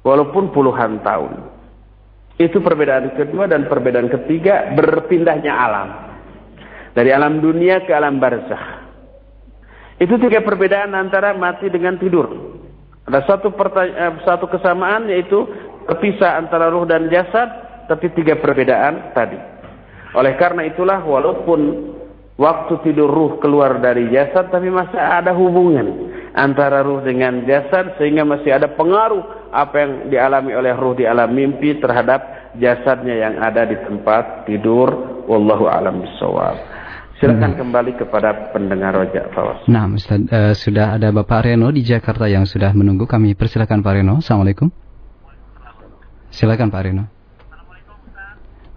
Walaupun 0.04 0.52
puluhan 0.52 1.00
tahun. 1.00 1.48
Itu 2.36 2.60
perbedaan 2.60 3.16
kedua 3.16 3.48
dan 3.48 3.64
perbedaan 3.72 4.12
ketiga 4.12 4.76
berpindahnya 4.76 5.52
alam. 5.54 5.88
Dari 6.92 7.10
alam 7.10 7.40
dunia 7.40 7.82
ke 7.88 7.90
alam 7.96 8.20
barzah. 8.20 8.84
Itu 9.96 10.20
tiga 10.20 10.44
perbedaan 10.44 10.92
antara 10.92 11.32
mati 11.32 11.72
dengan 11.72 11.96
tidur. 11.96 12.28
Ada 13.08 13.24
satu 13.24 13.48
eh, 13.80 14.14
satu 14.26 14.46
kesamaan 14.50 15.08
yaitu 15.08 15.46
terpisah 15.88 16.36
antara 16.36 16.68
ruh 16.68 16.84
dan 16.84 17.08
jasad, 17.08 17.48
tapi 17.88 18.12
tiga 18.12 18.36
perbedaan 18.36 19.14
tadi. 19.16 19.38
Oleh 20.14 20.34
karena 20.38 20.66
itulah 20.66 21.02
walaupun 21.02 21.60
waktu 22.34 22.74
tidur 22.86 23.10
ruh 23.10 23.32
keluar 23.38 23.78
dari 23.78 24.10
jasad, 24.10 24.50
tapi 24.50 24.70
masih 24.70 24.98
ada 24.98 25.34
hubungan 25.34 26.12
antara 26.34 26.82
ruh 26.82 27.02
dengan 27.02 27.46
jasad 27.46 27.94
sehingga 27.98 28.26
masih 28.26 28.50
ada 28.54 28.70
pengaruh 28.74 29.50
apa 29.54 29.74
yang 29.78 29.92
dialami 30.10 30.52
oleh 30.54 30.74
ruh 30.74 30.98
di 30.98 31.06
alam 31.06 31.30
mimpi 31.30 31.78
terhadap 31.78 32.52
jasadnya 32.58 33.14
yang 33.14 33.34
ada 33.38 33.66
di 33.66 33.78
tempat 33.82 34.46
tidur. 34.46 35.22
Wallahu 35.24 35.70
alam 35.70 36.04
bisawab. 36.04 36.74
Silakan 37.22 37.54
hmm. 37.54 37.60
kembali 37.62 37.92
kepada 37.94 38.30
pendengar 38.50 38.90
Rojak 38.98 39.30
Fawas. 39.30 39.62
Nah, 39.70 39.86
Ustaz, 39.86 40.18
uh, 40.18 40.50
sudah 40.52 40.98
ada 40.98 41.14
Bapak 41.14 41.46
Reno 41.46 41.70
di 41.70 41.86
Jakarta 41.86 42.26
yang 42.26 42.42
sudah 42.42 42.74
menunggu. 42.74 43.06
Kami 43.06 43.38
persilakan 43.38 43.80
Pak 43.86 43.94
Reno. 43.94 44.18
Assalamualaikum. 44.18 44.68
Silakan 46.34 46.68
Pak 46.74 46.82
Reno. 46.82 47.04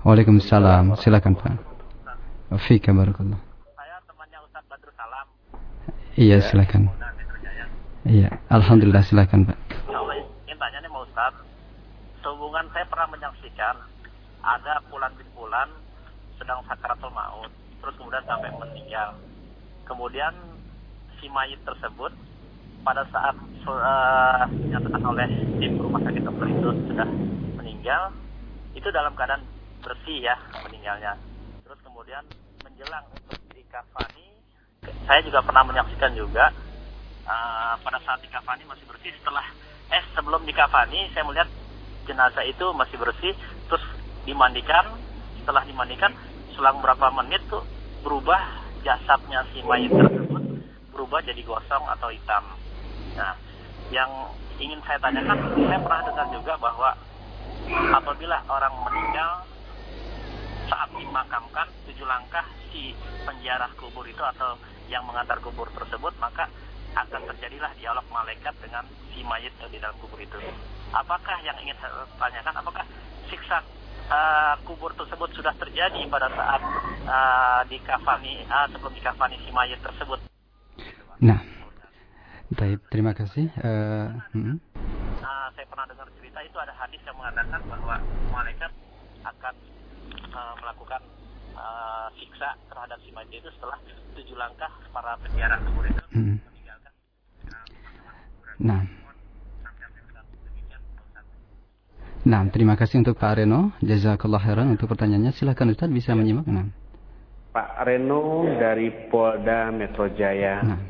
Waalaikumsalam. 0.05 0.93
Silakan 1.01 1.33
Pak. 1.33 1.53
Fika 2.69 2.93
barakallah. 2.93 3.41
Saya 3.75 3.97
temannya 4.05 4.39
Ustaz 4.45 4.63
Badrul 4.69 4.93
Salam. 4.95 5.27
Iya, 6.17 6.41
silakan. 6.49 6.89
Iya, 8.09 8.33
alhamdulillah 8.49 9.05
silakan 9.05 9.45
Pak. 9.45 9.57
Ingin 10.49 10.57
tanya 10.57 10.79
nih 10.81 10.89
Ustaz, 10.89 11.33
sehubungan 12.25 12.65
saya 12.73 12.89
pernah 12.89 13.07
menyaksikan 13.13 13.75
ada 14.41 14.81
pulan 14.89 15.13
bin 15.13 15.29
pulan 15.37 15.69
sedang 16.41 16.65
sakaratul 16.65 17.13
maut 17.13 17.51
terus 17.81 17.93
kemudian 18.01 18.25
sampai 18.25 18.51
meninggal. 18.57 19.15
Kemudian 19.85 20.33
si 21.21 21.31
mayit 21.31 21.61
tersebut 21.63 22.11
pada 22.83 23.07
saat 23.13 23.35
uh, 23.67 24.43
dinyatakan 24.51 25.03
oleh 25.07 25.27
tim 25.61 25.79
rumah 25.79 26.03
sakit 26.03 26.23
dokter 26.23 26.47
itu 26.51 26.69
sudah 26.91 27.07
meninggal, 27.61 28.11
itu 28.75 28.87
dalam 28.91 29.15
keadaan 29.15 29.43
bersih 29.85 30.19
ya 30.19 30.35
meninggalnya. 30.67 31.15
Terus 31.63 31.79
kemudian 31.85 32.23
menjelang 32.63 33.05
untuk 33.11 33.39
dikafani, 33.55 34.26
saya 35.07 35.19
juga 35.23 35.43
pernah 35.43 35.63
menyaksikan 35.67 36.11
juga 36.15 36.51
uh, 37.27 37.73
pada 37.81 37.99
saat 38.03 38.19
dikafani 38.23 38.63
masih 38.67 38.85
bersih. 38.87 39.11
Setelah 39.19 39.45
eh 39.87 40.03
sebelum 40.15 40.43
dikafani 40.43 41.11
saya 41.15 41.23
melihat 41.23 41.49
jenazah 42.07 42.43
itu 42.43 42.65
masih 42.75 42.97
bersih, 42.99 43.33
terus 43.67 43.83
dimandikan. 44.27 44.97
Setelah 45.43 45.63
dimandikan 45.63 46.11
selang 46.59 46.83
berapa 46.83 47.07
menit 47.23 47.39
tuh 47.47 47.63
berubah 48.03 48.67
jasadnya 48.83 49.47
si 49.55 49.63
mayat 49.63 49.91
tersebut 49.95 50.43
berubah 50.97 51.21
jadi 51.21 51.39
gosong 51.45 51.85
atau 51.93 52.09
hitam. 52.09 52.41
Nah, 53.13 53.37
yang 53.93 54.09
ingin 54.57 54.81
saya 54.81 54.97
tanyakan, 54.97 55.37
saya 55.69 55.77
pernah 55.77 56.01
dengar 56.09 56.27
juga 56.33 56.53
bahwa 56.57 56.89
apabila 57.93 58.41
orang 58.49 58.73
meninggal 58.81 59.45
saat 60.67 60.89
dimakamkan 60.93 61.67
tujuh 61.87 62.05
langkah 62.07 62.43
si 62.71 62.91
penjara 63.23 63.71
kubur 63.79 64.03
itu 64.03 64.19
atau 64.19 64.59
yang 64.91 65.03
mengantar 65.07 65.39
kubur 65.39 65.67
tersebut 65.71 66.13
maka 66.19 66.47
akan 66.95 67.21
terjadilah 67.33 67.71
dialog 67.77 68.03
malaikat 68.09 68.55
dengan 68.59 68.83
si 69.11 69.21
mayat 69.23 69.53
di 69.69 69.77
dalam 69.77 69.95
kubur 69.99 70.17
itu. 70.19 70.37
Apakah 70.91 71.37
yang 71.43 71.57
ingin 71.61 71.75
saya 71.77 72.07
tanyakan? 72.17 72.53
Apakah 72.63 72.85
siksa 73.27 73.61
uh, 74.09 74.55
kubur 74.63 74.91
tersebut 74.95 75.29
sudah 75.35 75.53
terjadi 75.59 76.01
pada 76.07 76.31
saat 76.31 76.61
uh, 77.05 77.61
dikafani 77.67 78.43
uh, 78.47 78.67
sebelum 78.71 78.93
dikafani 78.95 79.35
si 79.43 79.49
mayat 79.51 79.79
tersebut. 79.83 80.19
Nah, 81.21 81.41
baik, 82.53 82.79
terima 82.89 83.11
kasih. 83.13 83.51
Uh, 83.59 84.15
hmm. 84.33 84.57
uh, 85.21 85.47
saya 85.53 85.65
pernah 85.67 85.85
dengar 85.89 86.07
cerita 86.17 86.39
itu 86.45 86.57
ada 86.57 86.73
hadis 86.77 87.01
yang 87.03 87.17
mengatakan 87.19 87.61
bahwa 87.67 87.95
malaikat 88.31 88.71
akan 89.27 89.53
uh, 90.33 90.53
melakukan 90.59 91.01
uh, 91.57 92.07
siksa 92.17 92.55
terhadap 92.69 92.97
si 93.03 93.09
mayat 93.13 93.31
itu 93.31 93.49
setelah 93.57 93.77
tujuh 94.17 94.37
langkah 94.37 94.71
para 94.89 95.13
peziarah 95.21 95.59
kubur 95.67 95.85
itu 95.85 96.03
hmm. 96.13 96.37
meninggalkan. 96.41 96.93
Nah. 98.61 98.83
Nah, 102.27 102.43
terima 102.51 102.75
kasih 102.75 102.99
untuk 102.99 103.15
Pak 103.15 103.39
Reno. 103.39 103.71
Jazakallah 103.79 104.43
khairan 104.43 104.75
untuk 104.75 104.91
pertanyaannya. 104.91 105.31
Silakan 105.31 105.71
Ustaz 105.71 105.87
bisa 105.87 106.11
ya. 106.11 106.17
menyimak. 106.19 106.43
Nah. 106.43 106.67
Pak 107.55 107.87
Reno 107.87 108.43
dari 108.59 108.91
Polda 109.07 109.71
Metro 109.71 110.11
Jaya. 110.11 110.59
Nah. 110.59 110.81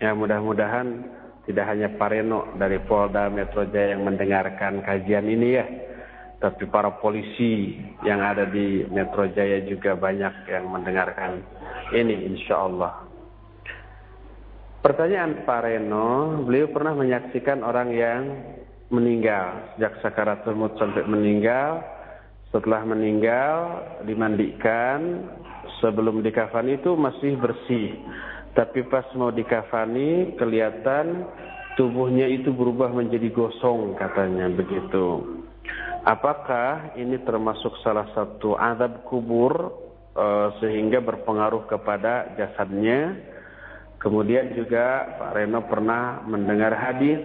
Ya, 0.00 0.16
mudah-mudahan 0.16 1.04
tidak 1.44 1.68
hanya 1.68 1.92
Pak 2.00 2.08
Reno 2.08 2.56
dari 2.56 2.80
Polda 2.80 3.28
Metro 3.28 3.68
Jaya 3.68 3.92
yang 3.92 4.08
mendengarkan 4.08 4.80
kajian 4.80 5.28
ini 5.28 5.48
ya. 5.60 5.64
Tapi 6.40 6.64
para 6.72 6.88
polisi 7.04 7.76
yang 8.00 8.24
ada 8.24 8.48
di 8.48 8.88
Metro 8.88 9.28
Jaya 9.28 9.60
juga 9.68 9.92
banyak 9.92 10.48
yang 10.48 10.72
mendengarkan 10.72 11.44
ini 11.92 12.32
insya 12.32 12.64
Allah. 12.64 13.04
Pertanyaan 14.80 15.44
Pak 15.44 15.60
Reno, 15.68 16.40
beliau 16.48 16.72
pernah 16.72 16.96
menyaksikan 16.96 17.60
orang 17.60 17.92
yang 17.92 18.22
meninggal. 18.88 19.76
Sejak 19.76 20.00
sakaratul 20.00 20.56
maut 20.56 20.80
sampai 20.80 21.04
meninggal 21.04 21.84
setelah 22.48 22.88
meninggal 22.88 23.84
dimandikan. 24.08 25.28
Sebelum 25.84 26.24
dikafani 26.24 26.80
itu 26.80 26.96
masih 26.96 27.36
bersih. 27.36 28.00
Tapi 28.56 28.84
pas 28.88 29.04
mau 29.12 29.28
dikafani 29.28 30.40
kelihatan 30.40 31.28
tubuhnya 31.76 32.28
itu 32.28 32.48
berubah 32.52 32.88
menjadi 32.92 33.28
gosong 33.32 33.96
katanya 33.96 34.48
begitu 34.48 35.40
apakah 36.04 36.96
ini 36.96 37.20
termasuk 37.22 37.76
salah 37.84 38.08
satu 38.16 38.56
adab 38.56 39.04
kubur 39.08 39.52
uh, 40.16 40.48
sehingga 40.60 41.04
berpengaruh 41.04 41.68
kepada 41.68 42.34
jasadnya 42.36 43.16
kemudian 44.00 44.56
juga 44.56 45.16
Pak 45.20 45.30
Reno 45.36 45.60
pernah 45.68 46.24
mendengar 46.24 46.72
hadis 46.72 47.20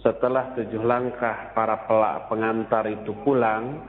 setelah 0.00 0.56
tujuh 0.56 0.80
langkah 0.80 1.52
para 1.52 1.84
pelak 1.84 2.32
pengantar 2.32 2.88
itu 2.88 3.12
pulang, 3.20 3.84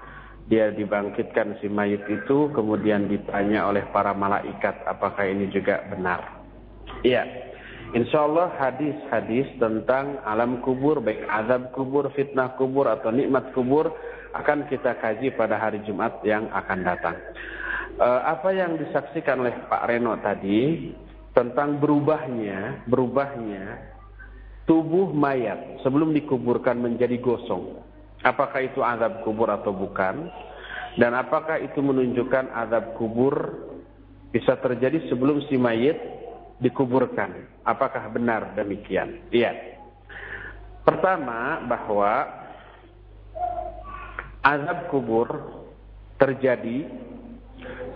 dia 0.48 0.72
dibangkitkan 0.72 1.60
si 1.64 1.72
mayit 1.72 2.04
itu, 2.12 2.52
kemudian 2.52 3.08
ditanya 3.08 3.72
oleh 3.72 3.88
para 3.96 4.12
malaikat 4.12 4.84
apakah 4.84 5.24
ini 5.24 5.48
juga 5.48 5.80
benar. 5.88 6.44
Iya, 7.08 7.24
insya 7.96 8.28
Allah 8.28 8.52
hadis-hadis 8.60 9.48
tentang 9.56 10.20
alam 10.28 10.60
kubur, 10.60 11.00
baik 11.00 11.24
azab 11.32 11.72
kubur, 11.72 12.12
fitnah 12.12 12.60
kubur, 12.60 12.92
atau 12.92 13.16
nikmat 13.16 13.56
kubur, 13.56 13.96
akan 14.32 14.68
kita 14.72 14.96
kaji 15.00 15.36
pada 15.36 15.60
hari 15.60 15.84
Jumat 15.84 16.24
yang 16.24 16.48
akan 16.52 16.80
datang. 16.84 17.18
Uh, 18.00 18.24
apa 18.24 18.56
yang 18.56 18.80
disaksikan 18.80 19.44
oleh 19.44 19.56
Pak 19.68 19.84
Reno 19.92 20.16
tadi 20.24 20.92
tentang 21.36 21.80
berubahnya, 21.80 22.88
berubahnya 22.88 23.92
tubuh 24.66 25.12
mayat 25.12 25.84
sebelum 25.84 26.16
dikuburkan 26.16 26.80
menjadi 26.80 27.20
gosong. 27.20 27.84
Apakah 28.24 28.64
itu 28.64 28.80
azab 28.80 29.26
kubur 29.28 29.52
atau 29.52 29.76
bukan? 29.76 30.30
Dan 30.96 31.16
apakah 31.16 31.60
itu 31.60 31.80
menunjukkan 31.80 32.52
azab 32.52 32.96
kubur 32.96 33.36
bisa 34.32 34.56
terjadi 34.60 35.08
sebelum 35.12 35.44
si 35.52 35.60
mayat 35.60 36.00
dikuburkan? 36.64 37.48
Apakah 37.68 38.08
benar 38.12 38.56
demikian? 38.56 39.24
Iya. 39.32 39.52
Pertama 40.82 41.62
bahwa 41.68 42.41
azab 44.42 44.90
kubur 44.90 45.30
terjadi 46.18 46.86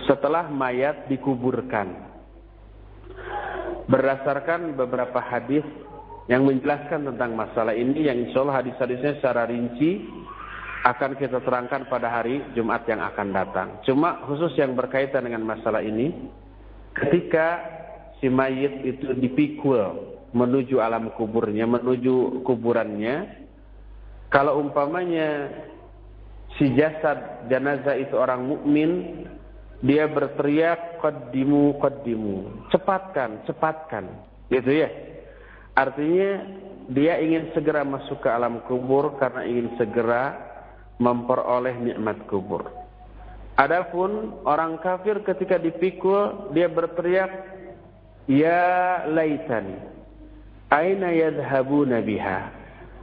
setelah 0.05 0.49
mayat 0.49 1.09
dikuburkan. 1.09 2.05
berdasarkan 3.85 4.73
beberapa 4.73 5.22
hadis 5.22 5.61
yang 6.26 6.41
menjelaskan 6.41 7.05
tentang 7.13 7.38
masalah 7.38 7.77
ini 7.77 8.09
yang 8.09 8.17
insya 8.17 8.41
Allah 8.41 8.65
hadis-hadisnya 8.65 9.22
secara 9.22 9.45
rinci 9.45 10.01
akan 10.85 11.17
kita 11.17 11.41
terangkan 11.41 11.85
pada 11.89 12.09
hari 12.09 12.41
Jumat 12.53 12.85
yang 12.89 13.01
akan 13.01 13.27
datang. 13.34 13.67
Cuma 13.85 14.26
khusus 14.26 14.53
yang 14.57 14.77
berkaitan 14.77 15.26
dengan 15.26 15.45
masalah 15.45 15.81
ini, 15.81 16.13
ketika 16.93 17.61
si 18.22 18.30
mayit 18.30 18.85
itu 18.85 19.13
dipikul 19.17 20.13
menuju 20.34 20.81
alam 20.81 21.09
kuburnya, 21.13 21.65
menuju 21.65 22.45
kuburannya, 22.45 23.45
kalau 24.30 24.61
umpamanya 24.61 25.49
si 26.57 26.72
jasad 26.76 27.48
jenazah 27.52 27.95
itu 27.99 28.15
orang 28.15 28.48
mukmin, 28.48 29.23
dia 29.84 30.07
berteriak 30.07 30.99
qaddimu 31.03 31.77
qaddimu, 31.77 32.68
cepatkan, 32.72 33.44
cepatkan. 33.45 34.06
Gitu 34.49 34.86
ya. 34.86 34.90
Artinya 35.76 36.32
dia 36.88 37.19
ingin 37.19 37.52
segera 37.52 37.84
masuk 37.84 38.23
ke 38.23 38.30
alam 38.32 38.64
kubur 38.69 39.19
karena 39.19 39.44
ingin 39.44 39.76
segera 39.76 40.38
memperoleh 41.02 41.76
nikmat 41.82 42.23
kubur. 42.30 42.72
Adapun 43.56 44.44
orang 44.44 44.80
kafir 44.84 45.23
ketika 45.23 45.56
dipikul 45.56 46.52
dia 46.52 46.68
berteriak 46.68 47.32
ya 48.27 49.03
laitani 49.07 49.80
aina 50.68 51.14
yadhhabuna 51.15 52.03
biha 52.03 52.52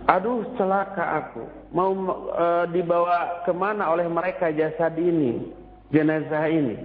aduh 0.08 0.56
celaka 0.58 1.04
aku. 1.24 1.44
Mau 1.72 1.90
e, 2.32 2.46
dibawa 2.74 3.42
ke 3.46 3.52
mana 3.54 3.88
oleh 3.90 4.06
mereka 4.06 4.52
jasad 4.52 4.96
ini 4.98 5.52
jenazah 5.90 6.46
ini? 6.48 6.76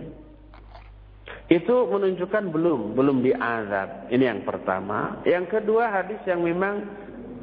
Itu 1.48 1.88
menunjukkan 1.88 2.52
belum 2.52 2.96
belum 2.96 3.24
diazab. 3.24 4.12
Ini 4.12 4.24
yang 4.36 4.42
pertama. 4.44 5.24
Yang 5.24 5.60
kedua 5.60 5.92
hadis 5.92 6.20
yang 6.28 6.44
memang 6.44 6.84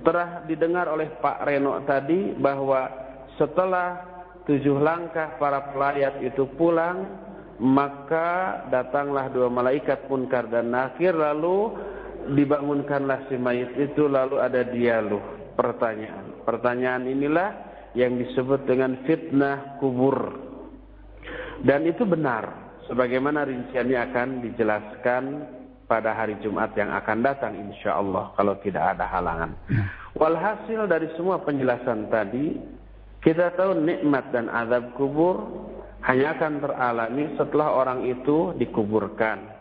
telah 0.04 0.44
didengar 0.44 0.86
oleh 0.92 1.08
Pak 1.18 1.48
Reno 1.48 1.80
tadi 1.88 2.36
bahwa 2.36 2.92
setelah 3.40 4.04
tujuh 4.44 4.76
langkah 4.76 5.40
para 5.40 5.72
pelayat 5.72 6.20
itu 6.20 6.44
pulang 6.60 7.08
maka 7.56 8.62
datanglah 8.68 9.32
dua 9.32 9.48
malaikat 9.48 10.04
munkar 10.10 10.44
dan 10.52 10.68
nakir 10.68 11.16
lalu 11.16 11.72
dibangunkanlah 12.36 13.24
si 13.32 13.40
mayit 13.40 13.72
itu 13.80 14.04
lalu 14.04 14.36
ada 14.36 14.60
dialog 14.68 15.43
pertanyaan 15.54 16.44
pertanyaan 16.44 17.08
inilah 17.08 17.50
yang 17.94 18.18
disebut 18.18 18.66
dengan 18.66 19.06
fitnah 19.06 19.78
kubur 19.78 20.38
dan 21.64 21.86
itu 21.86 22.04
benar 22.04 22.76
sebagaimana 22.90 23.46
rinciannya 23.48 23.98
akan 24.10 24.28
dijelaskan 24.44 25.22
pada 25.84 26.16
hari 26.16 26.36
Jumat 26.40 26.72
yang 26.74 26.90
akan 26.90 27.18
datang 27.20 27.52
insya 27.54 28.00
Allah 28.00 28.32
kalau 28.34 28.56
tidak 28.64 28.96
ada 28.96 29.04
halangan. 29.08 29.52
Walhasil 30.16 30.88
dari 30.88 31.12
semua 31.14 31.40
penjelasan 31.44 32.08
tadi 32.08 32.56
kita 33.20 33.56
tahu 33.56 33.78
nikmat 33.80 34.32
dan 34.32 34.48
azab 34.52 34.96
kubur 34.96 35.48
hanya 36.04 36.36
akan 36.36 36.60
teralami 36.60 37.24
setelah 37.40 37.68
orang 37.72 38.04
itu 38.04 38.52
dikuburkan. 38.60 39.53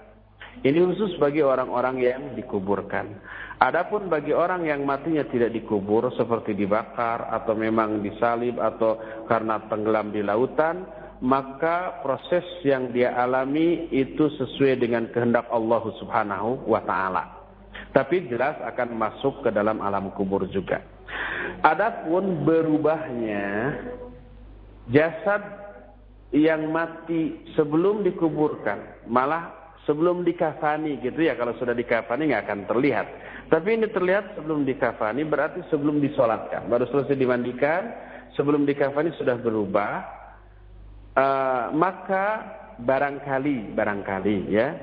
Ini 0.62 0.78
khusus 0.78 1.18
bagi 1.18 1.42
orang-orang 1.42 1.98
yang 1.98 2.22
dikuburkan. 2.38 3.10
Adapun 3.58 4.12
bagi 4.12 4.36
orang 4.36 4.68
yang 4.68 4.86
matinya 4.86 5.24
tidak 5.26 5.56
dikubur 5.56 6.12
seperti 6.14 6.54
dibakar 6.54 7.32
atau 7.32 7.58
memang 7.58 8.04
disalib 8.04 8.60
atau 8.60 9.00
karena 9.26 9.66
tenggelam 9.72 10.14
di 10.14 10.22
lautan, 10.22 10.84
maka 11.24 12.04
proses 12.04 12.44
yang 12.68 12.92
dia 12.92 13.16
alami 13.16 13.88
itu 13.90 14.28
sesuai 14.36 14.84
dengan 14.84 15.08
kehendak 15.16 15.48
Allah 15.48 15.84
Subhanahu 15.96 16.68
wa 16.68 16.84
taala. 16.84 17.24
Tapi 17.96 18.28
jelas 18.28 18.60
akan 18.60 19.00
masuk 19.00 19.48
ke 19.48 19.50
dalam 19.56 19.80
alam 19.80 20.12
kubur 20.12 20.44
juga. 20.52 20.84
Adapun 21.64 22.44
berubahnya 22.44 23.80
jasad 24.92 25.40
yang 26.36 26.68
mati 26.74 27.48
sebelum 27.56 28.04
dikuburkan, 28.04 29.08
malah 29.08 29.63
sebelum 29.84 30.24
dikafani 30.24 31.00
gitu 31.04 31.24
ya 31.24 31.36
kalau 31.36 31.56
sudah 31.60 31.76
dikafani 31.76 32.32
nggak 32.32 32.44
akan 32.48 32.60
terlihat. 32.68 33.08
Tapi 33.52 33.70
ini 33.76 33.88
terlihat 33.92 34.40
sebelum 34.40 34.64
dikafani 34.64 35.22
berarti 35.28 35.62
sebelum 35.68 36.00
disolatkan, 36.00 36.66
baru 36.72 36.88
selesai 36.90 37.20
dimandikan, 37.20 37.92
sebelum 38.34 38.64
dikafani 38.64 39.14
sudah 39.20 39.38
berubah. 39.38 40.24
Uh, 41.14 41.70
maka 41.78 42.42
barangkali 42.82 43.78
barangkali 43.78 44.50
ya 44.50 44.74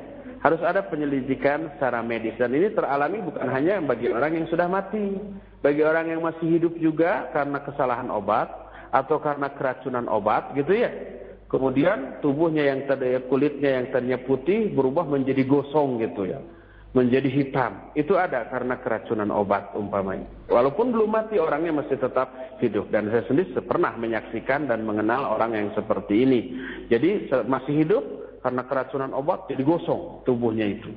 harus 0.47 0.63
ada 0.63 0.87
penyelidikan 0.87 1.75
secara 1.75 2.07
medis. 2.07 2.39
Dan 2.39 2.55
ini 2.55 2.71
teralami 2.71 3.19
bukan 3.19 3.51
hanya 3.51 3.83
bagi 3.83 4.15
orang 4.15 4.39
yang 4.39 4.47
sudah 4.47 4.71
mati 4.71 5.19
bagi 5.61 5.85
orang 5.85 6.09
yang 6.09 6.25
masih 6.25 6.49
hidup 6.57 6.73
juga 6.81 7.29
karena 7.37 7.61
kesalahan 7.61 8.09
obat 8.09 8.49
atau 8.91 9.21
karena 9.21 9.53
keracunan 9.55 10.09
obat 10.09 10.57
gitu 10.57 10.73
ya 10.73 10.91
kemudian 11.51 12.23
tubuhnya 12.25 12.71
yang 12.71 12.87
tadinya 12.87 13.21
kulitnya 13.27 13.71
yang 13.83 13.87
tadinya 13.91 14.19
putih 14.23 14.71
berubah 14.73 15.05
menjadi 15.05 15.43
gosong 15.45 16.01
gitu 16.01 16.31
ya 16.31 16.41
menjadi 16.91 17.31
hitam. 17.31 17.95
Itu 17.95 18.19
ada 18.19 18.51
karena 18.51 18.83
keracunan 18.83 19.31
obat 19.31 19.71
umpamanya. 19.79 20.27
Walaupun 20.51 20.91
belum 20.91 21.11
mati 21.11 21.39
orangnya 21.39 21.83
masih 21.83 22.03
tetap 22.03 22.59
hidup. 22.59 22.91
Dan 22.91 23.07
saya 23.15 23.23
sendiri 23.31 23.55
pernah 23.63 23.95
menyaksikan 23.95 24.67
dan 24.67 24.83
mengenal 24.83 25.39
orang 25.39 25.55
yang 25.55 25.69
seperti 25.79 26.27
ini. 26.27 26.41
Jadi 26.91 27.31
masih 27.47 27.87
hidup 27.87 28.03
karena 28.43 28.67
keracunan 28.67 29.15
obat 29.15 29.47
jadi 29.47 29.63
gosong 29.63 30.27
tubuhnya 30.27 30.67
itu. 30.67 30.91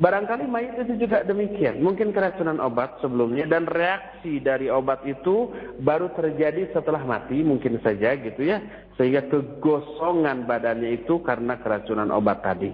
Barangkali 0.00 0.48
mayat 0.48 0.80
itu 0.80 1.04
juga 1.04 1.20
demikian. 1.28 1.84
Mungkin 1.84 2.16
keracunan 2.16 2.56
obat 2.56 2.96
sebelumnya 3.04 3.44
dan 3.44 3.68
reaksi 3.68 4.40
dari 4.40 4.72
obat 4.72 5.04
itu 5.04 5.52
baru 5.84 6.08
terjadi 6.16 6.72
setelah 6.72 7.04
mati 7.04 7.44
mungkin 7.44 7.76
saja 7.84 8.16
gitu 8.16 8.40
ya. 8.40 8.64
Sehingga 8.96 9.28
kegosongan 9.28 10.48
badannya 10.48 11.04
itu 11.04 11.20
karena 11.20 11.60
keracunan 11.60 12.08
obat 12.16 12.40
tadi. 12.40 12.72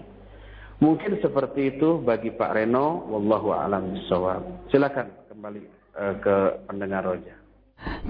Mungkin 0.78 1.18
seperti 1.18 1.74
itu 1.74 1.98
bagi 1.98 2.30
Pak 2.30 2.62
Reno, 2.62 3.10
wallahu 3.10 3.50
a'lam 3.58 3.98
bishawab. 3.98 4.70
Silakan 4.70 5.10
kembali 5.26 5.60
uh, 5.98 6.14
ke 6.22 6.36
pendengar 6.70 7.10
roja. 7.10 7.34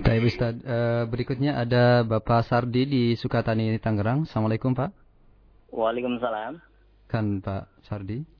Baik 0.04 0.28
Ustaz, 0.28 0.60
uh, 0.60 1.08
berikutnya 1.08 1.56
ada 1.56 2.04
Bapak 2.04 2.44
Sardi 2.44 2.84
di 2.84 3.02
Sukatani 3.16 3.80
Tangerang. 3.80 4.28
Assalamualaikum 4.28 4.76
Pak. 4.76 4.92
Waalaikumsalam. 5.72 6.60
Kan 7.08 7.40
Pak 7.40 7.70
Sardi. 7.88 8.35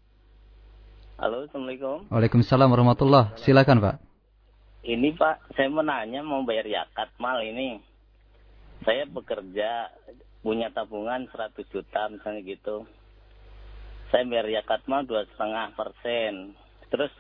Halo, 1.16 1.48
Assalamualaikum. 1.48 2.12
Waalaikumsalam 2.12 2.68
warahmatullah. 2.68 3.40
Silakan 3.40 3.80
Pak. 3.80 3.96
Ini 4.84 5.16
Pak, 5.16 5.56
saya 5.56 5.72
mau 5.72 5.82
nanya 5.82 6.20
mau 6.20 6.44
bayar 6.44 6.68
yakat 6.68 7.08
mal 7.16 7.40
ini. 7.40 7.80
Saya 8.84 9.08
bekerja 9.08 9.90
punya 10.44 10.68
tabungan 10.70 11.26
100 11.32 11.56
juta 11.72 12.06
misalnya 12.12 12.44
gitu 12.44 12.86
saya 14.10 14.22
bayar 14.26 14.46
zakat 14.48 14.80
mah 14.86 15.02
dua 15.02 15.26
setengah 15.34 15.74
persen. 15.74 16.54
Terus 16.90 17.10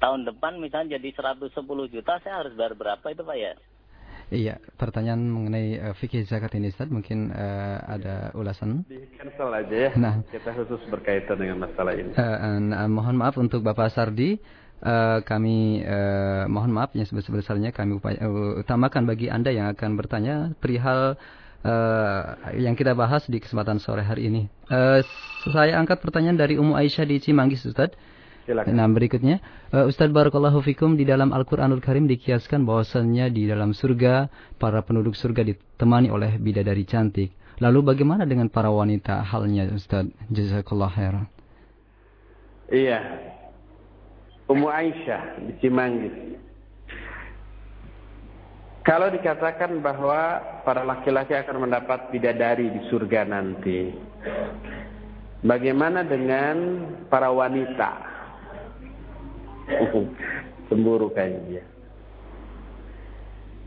tahun 0.00 0.24
depan 0.24 0.56
misalnya 0.56 0.96
jadi 0.96 1.08
110 1.12 1.52
juta, 1.92 2.12
saya 2.24 2.44
harus 2.44 2.56
bayar 2.56 2.74
berapa 2.78 3.06
itu 3.12 3.22
Pak 3.24 3.36
ya? 3.36 3.52
Iya, 4.28 4.60
pertanyaan 4.76 5.24
mengenai 5.24 5.80
uh, 5.80 5.94
fikih 5.96 6.28
zakat 6.28 6.52
ini 6.60 6.68
Ustaz, 6.68 6.92
mungkin 6.92 7.32
uh, 7.32 7.80
ada 7.88 8.28
ulasan? 8.36 8.84
Di 8.84 9.08
cancel 9.16 9.48
aja 9.56 9.76
ya. 9.88 9.90
Nah, 9.96 10.20
kita 10.28 10.52
khusus 10.52 10.84
berkaitan 10.92 11.40
dengan 11.40 11.64
masalah 11.64 11.96
ini. 11.96 12.12
Uh, 12.12 12.60
nah, 12.60 12.84
mohon 12.92 13.16
maaf 13.16 13.40
untuk 13.40 13.64
Bapak 13.64 13.88
Sardi, 13.88 14.36
uh, 14.84 15.24
kami 15.24 15.80
uh, 15.80 16.44
mohon 16.44 16.68
maaf 16.76 16.92
yang 16.92 17.08
sebesar-besarnya 17.08 17.72
kami 17.72 17.96
upaya, 17.96 18.20
uh, 18.20 18.60
utamakan 18.60 19.08
bagi 19.08 19.32
Anda 19.32 19.48
yang 19.48 19.72
akan 19.72 19.96
bertanya 19.96 20.52
perihal 20.60 21.16
uh, 21.64 22.22
yang 22.52 22.76
kita 22.76 22.92
bahas 22.92 23.24
di 23.32 23.40
kesempatan 23.40 23.80
sore 23.80 24.04
hari 24.04 24.28
ini. 24.28 24.42
Uh, 24.68 25.00
saya 25.56 25.80
angkat 25.80 26.04
pertanyaan 26.04 26.36
dari 26.36 26.60
Ummu 26.60 26.76
Aisyah 26.76 27.08
di 27.08 27.16
Cimanggis, 27.16 27.64
Ustaz. 27.64 27.96
Silakan. 28.48 28.72
Nah, 28.72 28.88
berikutnya, 28.88 29.44
uh, 29.76 29.84
Ustaz 29.84 30.08
Barakallahu 30.08 30.64
Fikum 30.64 30.96
di 30.96 31.04
dalam 31.04 31.36
Al-Quranul 31.36 31.84
Karim 31.84 32.08
dikiaskan 32.08 32.64
bahwasannya 32.64 33.28
di 33.28 33.44
dalam 33.44 33.76
surga, 33.76 34.32
para 34.56 34.80
penduduk 34.80 35.12
surga 35.12 35.44
ditemani 35.44 36.08
oleh 36.08 36.40
bidadari 36.40 36.88
cantik. 36.88 37.36
Lalu 37.60 37.92
bagaimana 37.92 38.24
dengan 38.24 38.48
para 38.48 38.72
wanita 38.72 39.20
halnya, 39.20 39.68
Ustaz? 39.68 40.08
Jazakallah 40.32 40.88
khairan. 40.88 41.28
Iya. 42.72 43.04
Ummu 44.48 44.64
Aisyah 44.72 45.44
di 45.44 45.52
Cimanggis. 45.60 46.16
Kalau 48.80 49.12
dikatakan 49.12 49.84
bahwa 49.84 50.40
para 50.64 50.88
laki-laki 50.88 51.36
akan 51.36 51.68
mendapat 51.68 52.08
bidadari 52.08 52.72
di 52.72 52.80
surga 52.88 53.28
nanti, 53.28 53.92
bagaimana 55.44 56.00
dengan 56.00 56.88
para 57.12 57.28
wanita? 57.28 58.16
Cemburu 60.68 61.08
kayaknya 61.12 61.40
dia. 61.48 61.64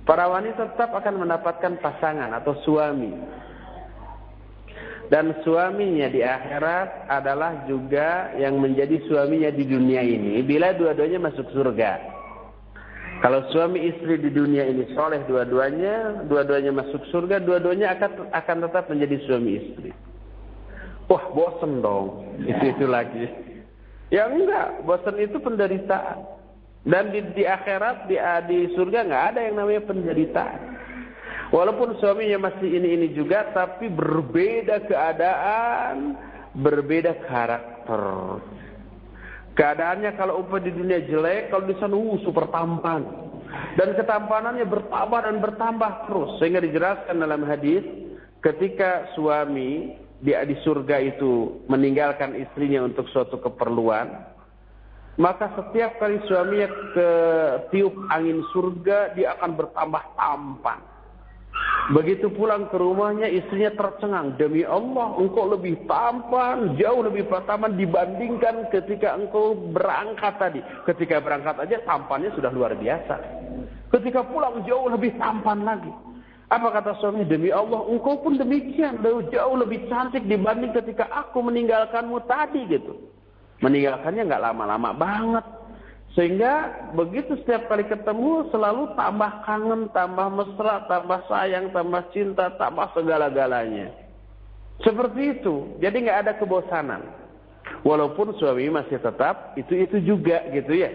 Para 0.01 0.25
wanita 0.27 0.73
tetap 0.73 0.91
akan 0.97 1.23
mendapatkan 1.23 1.77
pasangan 1.77 2.33
atau 2.33 2.57
suami. 2.65 3.13
Dan 5.11 5.35
suaminya 5.43 6.07
di 6.07 6.23
akhirat 6.23 7.11
adalah 7.11 7.67
juga 7.67 8.31
yang 8.39 8.55
menjadi 8.63 8.95
suaminya 9.11 9.51
di 9.51 9.67
dunia 9.67 9.99
ini 9.99 10.39
bila 10.39 10.71
dua-duanya 10.71 11.19
masuk 11.19 11.51
surga. 11.51 11.99
Kalau 13.21 13.45
suami 13.53 13.85
istri 13.91 14.17
di 14.17 14.33
dunia 14.33 14.65
ini 14.65 14.87
soleh 14.97 15.21
dua-duanya, 15.29 16.25
dua-duanya 16.25 16.73
masuk 16.73 17.05
surga, 17.13 17.43
dua-duanya 17.43 17.93
akan 17.93 18.33
akan 18.33 18.57
tetap 18.65 18.89
menjadi 18.89 19.15
suami 19.29 19.51
istri. 19.61 19.91
Wah 21.05 21.27
bosen 21.35 21.83
dong, 21.83 22.39
itu 22.41 22.71
itu 22.71 22.85
lagi. 22.89 23.50
Ya 24.11 24.27
enggak, 24.27 24.83
bosen 24.83 25.15
itu 25.23 25.39
penderitaan. 25.39 26.19
Dan 26.83 27.15
di, 27.15 27.23
di 27.31 27.43
akhirat 27.47 28.11
di, 28.11 28.19
di 28.51 28.59
surga 28.75 29.07
nggak 29.07 29.25
ada 29.33 29.39
yang 29.47 29.55
namanya 29.55 29.87
penderitaan. 29.87 30.59
Walaupun 31.51 31.99
suaminya 31.99 32.47
masih 32.51 32.79
ini-ini 32.79 33.11
juga, 33.11 33.51
tapi 33.51 33.91
berbeda 33.91 34.87
keadaan, 34.87 36.15
berbeda 36.55 37.23
karakter. 37.27 38.03
Keadaannya 39.51 40.15
kalau 40.15 40.43
umpah 40.43 40.63
di 40.63 40.71
dunia 40.71 41.03
jelek, 41.03 41.51
kalau 41.51 41.67
di 41.67 41.75
sana 41.75 41.95
uh, 41.95 42.15
super 42.23 42.47
tampan. 42.55 43.03
Dan 43.75 43.99
ketampanannya 43.99 44.63
bertambah 44.63 45.19
dan 45.27 45.37
bertambah 45.43 45.91
terus. 46.07 46.39
Sehingga 46.39 46.63
dijelaskan 46.63 47.19
dalam 47.19 47.43
hadis, 47.43 47.83
ketika 48.39 49.11
suami 49.11 49.99
dia 50.21 50.45
di 50.45 50.53
surga 50.61 51.01
itu 51.01 51.65
meninggalkan 51.65 52.37
istrinya 52.37 52.85
untuk 52.85 53.09
suatu 53.09 53.41
keperluan, 53.41 54.31
maka 55.17 55.51
setiap 55.57 55.99
kali 55.99 56.21
suaminya 56.29 56.69
ke 56.95 57.09
tiup 57.73 57.93
angin 58.13 58.45
surga, 58.53 59.17
dia 59.17 59.35
akan 59.35 59.51
bertambah 59.57 60.03
tampan. 60.15 60.79
Begitu 61.91 62.31
pulang 62.31 62.71
ke 62.71 62.77
rumahnya 62.79 63.27
istrinya 63.27 63.75
tercengang. 63.75 64.39
Demi 64.39 64.63
Allah 64.63 65.17
engkau 65.19 65.51
lebih 65.51 65.83
tampan, 65.89 66.79
jauh 66.79 67.03
lebih 67.03 67.27
tampan 67.27 67.75
dibandingkan 67.75 68.71
ketika 68.71 69.17
engkau 69.17 69.57
berangkat 69.75 70.39
tadi. 70.39 70.61
Ketika 70.87 71.19
berangkat 71.19 71.59
aja 71.59 71.83
tampannya 71.83 72.31
sudah 72.37 72.53
luar 72.53 72.77
biasa. 72.79 73.15
Ketika 73.91 74.23
pulang 74.23 74.63
jauh 74.63 74.87
lebih 74.87 75.17
tampan 75.19 75.67
lagi. 75.67 75.91
Apa 76.51 76.67
kata 76.67 76.99
suami? 76.99 77.23
Demi 77.23 77.47
Allah 77.47 77.87
engkau 77.87 78.19
pun 78.19 78.35
demikian. 78.35 78.99
Jauh 79.31 79.55
lebih 79.55 79.87
cantik 79.87 80.27
dibanding 80.27 80.75
ketika 80.75 81.07
aku 81.07 81.39
meninggalkanmu 81.39 82.27
tadi 82.27 82.67
gitu. 82.67 82.99
Meninggalkannya 83.63 84.27
nggak 84.27 84.43
lama-lama 84.51 84.91
banget. 84.91 85.45
Sehingga 86.11 86.75
begitu 86.91 87.39
setiap 87.39 87.71
kali 87.71 87.87
ketemu 87.87 88.51
selalu 88.51 88.91
tambah 88.99 89.31
kangen, 89.47 89.87
tambah 89.95 90.27
mesra, 90.27 90.83
tambah 90.91 91.23
sayang, 91.31 91.71
tambah 91.71 92.03
cinta, 92.11 92.51
tambah 92.59 92.91
segala-galanya. 92.91 93.95
Seperti 94.83 95.39
itu. 95.39 95.79
Jadi 95.79 96.03
nggak 96.03 96.19
ada 96.27 96.33
kebosanan. 96.35 97.01
Walaupun 97.87 98.35
suami 98.35 98.67
masih 98.67 98.99
tetap 98.99 99.55
itu-itu 99.55 100.03
juga 100.03 100.43
gitu 100.51 100.75
ya. 100.75 100.91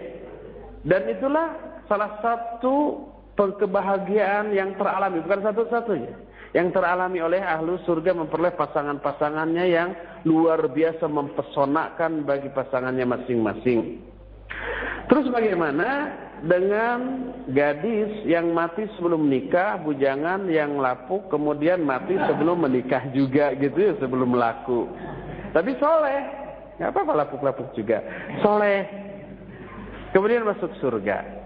Dan 0.85 1.09
itulah 1.09 1.81
salah 1.89 2.21
satu 2.21 3.09
kebahagiaan 3.37 4.51
yang 4.51 4.73
teralami. 4.75 5.21
Bukan 5.21 5.41
satu-satunya. 5.45 6.13
Yang 6.55 6.73
teralami 6.73 7.21
oleh 7.21 7.43
ahlu 7.43 7.77
surga 7.85 8.17
memperoleh 8.17 8.55
pasangan-pasangannya 8.57 9.65
yang 9.69 9.89
luar 10.25 10.65
biasa 10.65 11.05
mempesonakan 11.05 12.25
bagi 12.25 12.49
pasangannya 12.49 13.05
masing-masing. 13.05 14.01
Terus 15.07 15.29
bagaimana 15.29 16.17
dengan 16.41 16.99
gadis 17.53 18.25
yang 18.25 18.51
mati 18.57 18.89
sebelum 18.97 19.29
nikah, 19.29 19.79
bujangan 19.85 20.49
yang 20.49 20.81
lapuk 20.81 21.29
kemudian 21.29 21.85
mati 21.85 22.17
sebelum 22.17 22.65
menikah 22.65 23.05
juga 23.13 23.53
gitu 23.55 23.77
ya, 23.77 23.93
sebelum 24.01 24.33
laku. 24.33 24.89
Tapi 25.53 25.77
soleh, 25.77 26.21
nggak 26.81 26.89
apa-apa 26.89 27.13
lapuk-lapuk 27.23 27.69
juga. 27.77 28.01
Soleh, 28.41 28.83
kemudian 30.11 30.47
masuk 30.47 30.73
surga. 30.81 31.36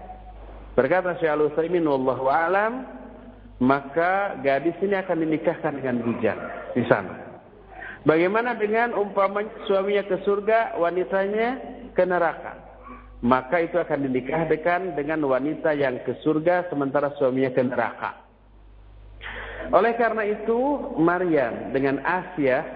Berkata 0.72 1.16
Syekh 1.20 1.32
Al-Utsaimin 1.32 1.84
wallahu 1.84 2.32
alam, 2.32 2.86
maka 3.60 4.40
gadis 4.40 4.76
ini 4.80 4.96
akan 4.96 5.16
dinikahkan 5.22 5.78
dengan 5.78 6.00
bujang 6.00 6.40
di 6.72 6.82
sana. 6.88 7.40
Bagaimana 8.02 8.58
dengan 8.58 8.98
umpamanya 8.98 9.52
suaminya 9.70 10.02
ke 10.08 10.16
surga, 10.26 10.74
wanitanya 10.80 11.48
ke 11.94 12.02
neraka? 12.02 12.72
maka 13.22 13.62
itu 13.62 13.78
akan 13.78 14.10
dinikahkan 14.10 14.98
dengan 14.98 15.22
wanita 15.22 15.70
yang 15.78 16.02
ke 16.02 16.18
surga 16.26 16.66
sementara 16.68 17.14
suaminya 17.16 17.54
ke 17.54 17.62
neraka. 17.62 18.10
Oleh 19.70 19.94
karena 19.94 20.26
itu, 20.26 20.58
Maryam 20.98 21.70
dengan 21.70 22.02
Asia 22.02 22.66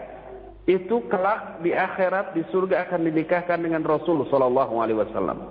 itu 0.70 1.02
kelak 1.10 1.59
di 1.66 1.74
akhirat 1.74 2.39
di 2.39 2.47
surga 2.55 2.86
akan 2.86 3.10
dinikahkan 3.10 3.59
dengan 3.59 3.82
Rasul 3.82 4.23
sallallahu 4.31 4.74
alaihi 4.78 5.02
wasallam. 5.02 5.51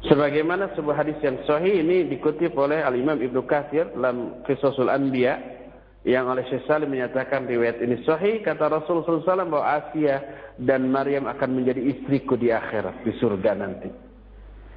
Sebagaimana 0.00 0.72
sebuah 0.72 1.04
hadis 1.04 1.20
yang 1.20 1.36
sahih 1.44 1.84
ini 1.84 2.08
dikutip 2.08 2.56
oleh 2.56 2.80
Al 2.80 2.96
Imam 2.96 3.20
Ibnu 3.20 3.44
Katsir 3.44 3.92
dalam 3.92 4.40
Qisasul 4.48 4.88
Anbiya 4.88 5.60
yang 6.08 6.32
oleh 6.32 6.40
Syekh 6.48 6.64
Salim 6.64 6.88
menyatakan 6.88 7.44
riwayat 7.44 7.84
ini 7.84 8.00
sahih 8.08 8.40
kata 8.40 8.72
Rasul 8.72 9.04
wasallam 9.04 9.52
bahwa 9.52 9.68
Asia 9.68 10.24
dan 10.56 10.88
Maryam 10.88 11.28
akan 11.28 11.50
menjadi 11.52 11.84
istriku 11.84 12.40
di 12.40 12.48
akhirat 12.48 13.04
di 13.04 13.12
surga 13.20 13.52
nanti. 13.52 13.92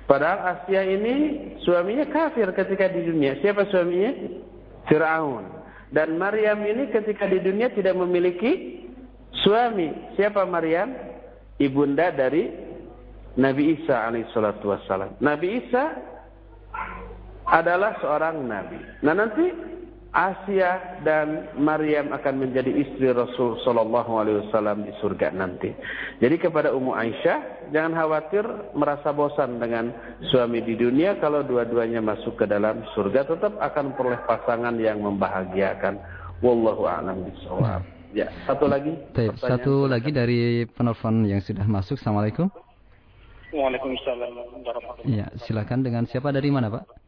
Padahal 0.04 0.60
Asia 0.60 0.84
ini 0.84 1.16
suaminya 1.64 2.04
kafir 2.12 2.52
ketika 2.52 2.92
di 2.92 3.08
dunia. 3.08 3.40
Siapa 3.40 3.64
suaminya? 3.72 4.12
Fir'aun. 4.92 5.48
Dan 5.96 6.20
Maryam 6.20 6.60
ini 6.68 6.92
ketika 6.92 7.24
di 7.32 7.40
dunia 7.40 7.72
tidak 7.72 7.96
memiliki 7.96 8.84
suami. 9.48 10.12
Siapa 10.20 10.44
Maryam? 10.44 10.92
Ibunda 11.56 12.12
dari 12.12 12.50
Nabi 13.34 13.78
Isa 13.78 14.10
alaihissalatu 14.10 14.66
wassalam. 14.70 15.18
Nabi 15.18 15.64
Isa 15.64 15.98
adalah 17.50 17.98
seorang 18.00 18.46
nabi. 18.46 18.80
Nah 19.04 19.14
nanti 19.18 19.46
Asia 20.14 21.02
dan 21.02 21.50
Maryam 21.58 22.14
akan 22.14 22.46
menjadi 22.46 22.70
istri 22.70 23.10
Rasul 23.10 23.58
Shallallahu 23.66 24.14
Alaihi 24.14 24.46
Wasallam 24.46 24.86
di 24.86 24.94
surga 25.02 25.34
nanti. 25.34 25.74
Jadi 26.22 26.38
kepada 26.38 26.70
Ummu 26.70 26.94
Aisyah, 26.94 27.74
jangan 27.74 27.98
khawatir 27.98 28.46
merasa 28.78 29.10
bosan 29.10 29.58
dengan 29.58 29.90
suami 30.30 30.62
di 30.62 30.78
dunia 30.78 31.18
kalau 31.18 31.42
dua-duanya 31.42 31.98
masuk 32.06 32.38
ke 32.38 32.46
dalam 32.46 32.86
surga 32.94 33.26
tetap 33.26 33.58
akan 33.58 33.98
peroleh 33.98 34.22
pasangan 34.30 34.78
yang 34.78 35.02
membahagiakan. 35.02 35.98
Wallahu 36.46 36.86
a'lam 36.86 37.26
bishawab. 37.34 37.82
Ya, 38.14 38.30
satu 38.46 38.70
lagi. 38.70 38.94
Satu 39.42 39.90
lagi 39.90 40.14
dari 40.14 40.70
penelpon 40.78 41.26
yang 41.26 41.42
sudah 41.42 41.66
masuk. 41.66 41.98
Assalamualaikum. 41.98 42.54
Waalaikumsalam. 43.54 44.34
Ya, 45.06 45.30
silakan 45.46 45.86
dengan 45.86 46.10
siapa 46.10 46.34
dari 46.34 46.50
mana, 46.50 46.74
Pak? 46.74 47.04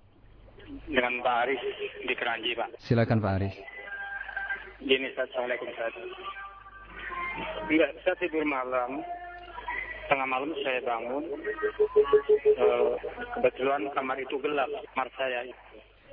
dengan 0.89 1.21
Pak 1.21 1.35
Aris 1.45 1.61
di 2.05 2.13
Keranji, 2.13 2.51
Pak. 2.53 2.69
Silakan 2.81 3.21
Pak 3.21 3.33
Aris. 3.41 3.55
Gini, 4.85 5.07
Assalamualaikum 5.15 5.67
Ustaz. 5.71 5.95
Enggak, 7.67 7.91
saya 8.05 8.15
tidur 8.21 8.43
malam. 8.45 9.01
Tengah 10.05 10.27
malam 10.29 10.53
saya 10.61 10.79
bangun. 10.85 11.25
Uh, 12.61 12.93
kebetulan 13.33 13.89
kamar 13.97 14.17
itu 14.21 14.37
gelap, 14.37 14.69
kamar 14.93 15.09
saya. 15.17 15.41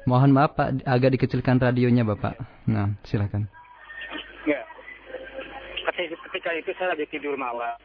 Mohon 0.08 0.32
maaf 0.32 0.56
Pak, 0.56 0.82
agak 0.88 1.20
dikecilkan 1.20 1.60
radionya 1.60 2.02
Bapak. 2.02 2.40
Nah, 2.66 2.96
silakan. 3.04 3.46
Ya. 4.48 4.64
Ketika 5.92 6.50
itu 6.56 6.72
saya 6.80 6.96
lagi 6.96 7.04
tidur 7.12 7.36
malam. 7.36 7.76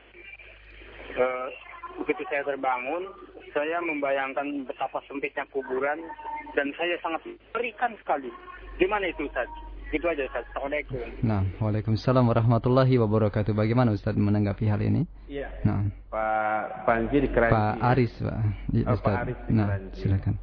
Uh, 1.17 1.51
begitu 2.01 2.21
saya 2.29 2.43
terbangun, 2.45 3.09
saya 3.55 3.81
membayangkan 3.81 4.67
betapa 4.69 5.01
sempitnya 5.09 5.47
kuburan 5.49 5.97
dan 6.53 6.69
saya 6.77 6.97
sangat 7.01 7.25
berikan 7.53 7.93
sekali. 8.01 8.29
Gimana 8.77 9.09
itu 9.09 9.25
Ustaz? 9.25 9.49
Itu 9.89 10.03
aja 10.05 10.27
Ustaz. 10.27 10.43
Assalamualaikum. 10.51 10.99
Nah, 11.23 11.41
Waalaikumsalam 11.63 12.27
warahmatullahi 12.27 12.99
wabarakatuh. 12.99 13.55
Bagaimana 13.55 13.95
Ustaz 13.95 14.19
menanggapi 14.19 14.67
hal 14.67 14.83
ini? 14.83 15.07
Iya. 15.31 15.47
Nah. 15.63 15.87
Pak 16.11 16.83
Panji 16.83 17.17
di 17.23 17.29
Keranji. 17.31 17.55
Pak 17.55 17.75
Aris, 17.95 18.13
Pak. 18.19 18.37
Ya, 18.75 18.83
oh, 18.91 18.99
Pak 18.99 19.15
Aris 19.23 19.39
di 19.47 19.51
nah, 19.55 19.67
silakan. 19.95 20.35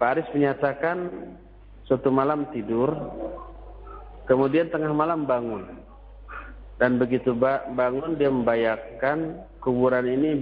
Pak 0.00 0.08
Aris 0.16 0.28
menyatakan 0.32 0.96
suatu 1.84 2.08
malam 2.08 2.48
tidur, 2.56 2.88
kemudian 4.24 4.72
tengah 4.72 4.96
malam 4.96 5.28
bangun. 5.28 5.68
Dan 6.80 6.96
begitu 6.96 7.36
bangun 7.76 8.16
dia 8.16 8.32
membayangkan 8.32 9.44
kuburan 9.60 10.08
ini 10.08 10.40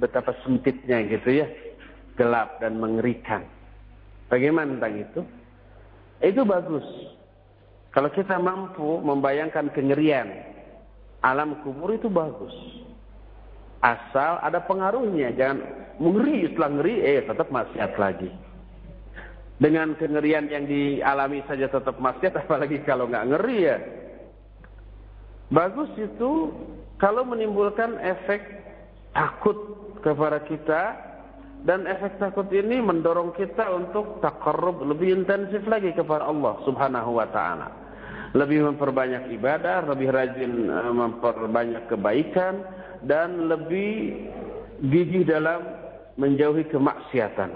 betapa 0.00 0.32
sempitnya 0.42 1.04
gitu 1.06 1.44
ya. 1.44 1.46
Gelap 2.16 2.58
dan 2.64 2.80
mengerikan. 2.80 3.44
Bagaimana 4.32 4.76
tentang 4.76 4.94
itu? 5.04 5.20
Itu 6.24 6.42
bagus. 6.48 6.84
Kalau 7.92 8.08
kita 8.12 8.40
mampu 8.40 9.00
membayangkan 9.04 9.72
kengerian 9.72 10.28
alam 11.20 11.60
kubur 11.64 11.92
itu 11.92 12.08
bagus. 12.08 12.52
Asal 13.84 14.40
ada 14.40 14.64
pengaruhnya, 14.64 15.36
jangan 15.36 15.62
mengeri 16.00 16.48
setelah 16.48 16.70
ngeri, 16.80 16.94
eh 17.04 17.20
tetap 17.28 17.48
maksiat 17.52 17.92
lagi. 18.00 18.32
Dengan 19.56 19.96
kengerian 19.96 20.48
yang 20.48 20.64
dialami 20.68 21.44
saja 21.44 21.68
tetap 21.68 21.96
maksiat, 22.00 22.32
apalagi 22.44 22.80
kalau 22.88 23.08
nggak 23.08 23.26
ngeri 23.36 23.58
ya 23.60 23.76
Bagus 25.46 25.90
itu 25.94 26.50
kalau 26.98 27.22
menimbulkan 27.22 28.02
efek 28.02 28.42
takut 29.14 29.54
kepada 30.02 30.42
kita 30.42 30.82
dan 31.62 31.86
efek 31.86 32.18
takut 32.18 32.46
ini 32.50 32.82
mendorong 32.82 33.34
kita 33.34 33.66
untuk 33.74 34.18
takarrub 34.22 34.82
lebih 34.86 35.22
intensif 35.22 35.62
lagi 35.66 35.94
kepada 35.94 36.26
Allah 36.26 36.58
Subhanahu 36.66 37.18
wa 37.18 37.26
taala. 37.30 37.68
Lebih 38.34 38.74
memperbanyak 38.74 39.32
ibadah, 39.38 39.86
lebih 39.86 40.12
rajin 40.12 40.68
uh, 40.68 40.92
memperbanyak 40.92 41.88
kebaikan 41.88 42.60
dan 43.06 43.48
lebih 43.48 44.28
gigih 44.82 45.24
dalam 45.24 45.62
menjauhi 46.20 46.68
kemaksiatan. 46.68 47.54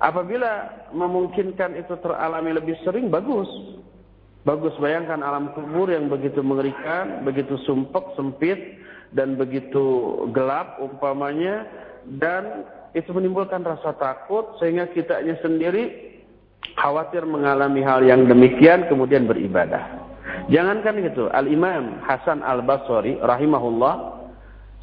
Apabila 0.00 0.86
memungkinkan 0.92 1.76
itu 1.76 1.94
teralami 2.00 2.56
lebih 2.56 2.76
sering 2.84 3.08
bagus. 3.08 3.48
Bagus 4.46 4.78
bayangkan 4.78 5.26
alam 5.26 5.50
kubur 5.58 5.90
yang 5.90 6.06
begitu 6.06 6.38
mengerikan, 6.38 7.26
begitu 7.26 7.58
sumpek, 7.66 8.14
sempit 8.14 8.78
dan 9.10 9.34
begitu 9.34 9.82
gelap 10.30 10.78
umpamanya 10.78 11.66
dan 12.06 12.62
itu 12.94 13.10
menimbulkan 13.10 13.66
rasa 13.66 13.98
takut 13.98 14.54
sehingga 14.62 14.86
kitanya 14.94 15.34
sendiri 15.42 16.14
khawatir 16.78 17.26
mengalami 17.26 17.82
hal 17.82 18.06
yang 18.06 18.30
demikian 18.30 18.86
kemudian 18.86 19.26
beribadah. 19.26 20.06
Jangankan 20.46 21.02
itu, 21.02 21.26
Al-Imam 21.26 21.98
Hasan 22.06 22.46
Al-Basri 22.46 23.18
rahimahullah 23.18 23.94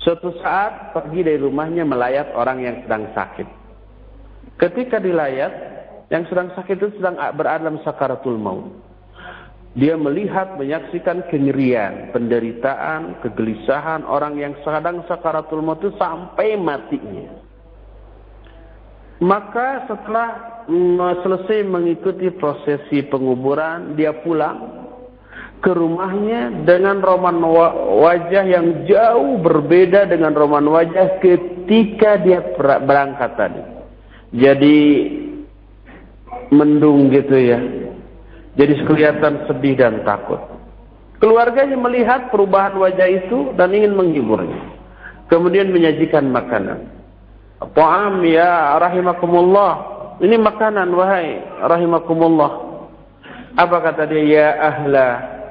suatu 0.03 0.35
saat 0.43 0.91
pergi 0.91 1.23
dari 1.23 1.39
rumahnya 1.39 1.87
melayat 1.87 2.35
orang 2.35 2.59
yang 2.59 2.75
sedang 2.83 3.07
sakit. 3.15 3.47
Ketika 4.59 4.99
dilayat, 4.99 5.55
yang 6.11 6.27
sedang 6.27 6.51
sakit 6.51 6.75
itu 6.83 6.99
sedang 6.99 7.15
berada 7.31 7.63
dalam 7.63 7.79
sakaratul 7.87 8.35
maut. 8.35 8.92
Dia 9.73 9.97
melihat, 9.97 10.53
menyaksikan 10.53 11.25
kengerian, 11.33 12.13
penderitaan, 12.13 13.25
kegelisahan 13.25 14.05
orang 14.05 14.37
yang 14.37 14.53
sedang 14.61 15.01
sakaratul 15.09 15.65
maut 15.65 15.81
itu 15.81 15.89
sampai 15.97 16.53
matinya. 16.61 17.41
Maka 19.17 19.89
setelah 19.89 20.61
selesai 21.25 21.65
mengikuti 21.65 22.29
prosesi 22.37 23.01
penguburan, 23.09 23.97
dia 23.97 24.13
pulang 24.21 24.85
ke 25.63 25.71
rumahnya 25.71 26.67
dengan 26.67 26.99
roman 26.99 27.39
wajah 28.03 28.43
yang 28.43 28.83
jauh 28.83 29.39
berbeda 29.39 30.05
dengan 30.05 30.35
roman 30.35 30.67
wajah 30.69 31.23
ketika 31.23 32.19
dia 32.19 32.43
berangkat 32.61 33.31
tadi. 33.39 33.63
Jadi 34.37 34.79
mendung 36.51 37.09
gitu 37.09 37.37
ya. 37.41 37.59
Jadi 38.53 38.85
kelihatan 38.85 39.49
sedih 39.49 39.73
dan 39.77 40.05
takut. 40.05 40.37
Keluarganya 41.17 41.79
melihat 41.79 42.29
perubahan 42.29 42.75
wajah 42.77 43.07
itu 43.09 43.55
dan 43.57 43.73
ingin 43.73 43.95
menghiburnya. 43.95 44.59
Kemudian 45.31 45.71
menyajikan 45.71 46.29
makanan. 46.29 46.85
Ta'am 47.73 48.21
ya 48.27 48.75
rahimakumullah. 48.77 49.71
Ini 50.19 50.35
makanan 50.37 50.91
wahai 50.93 51.41
rahimakumullah. 51.63 52.51
Apa 53.57 53.77
kata 53.81 54.05
dia? 54.05 54.21
Ya 54.21 54.49
ahla 54.61 55.07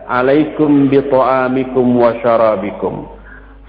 alaikum 0.07 0.93
bi 0.93 1.01
ta'amikum 1.03 1.87
wa 1.97 2.15
syarabikum. 2.21 3.09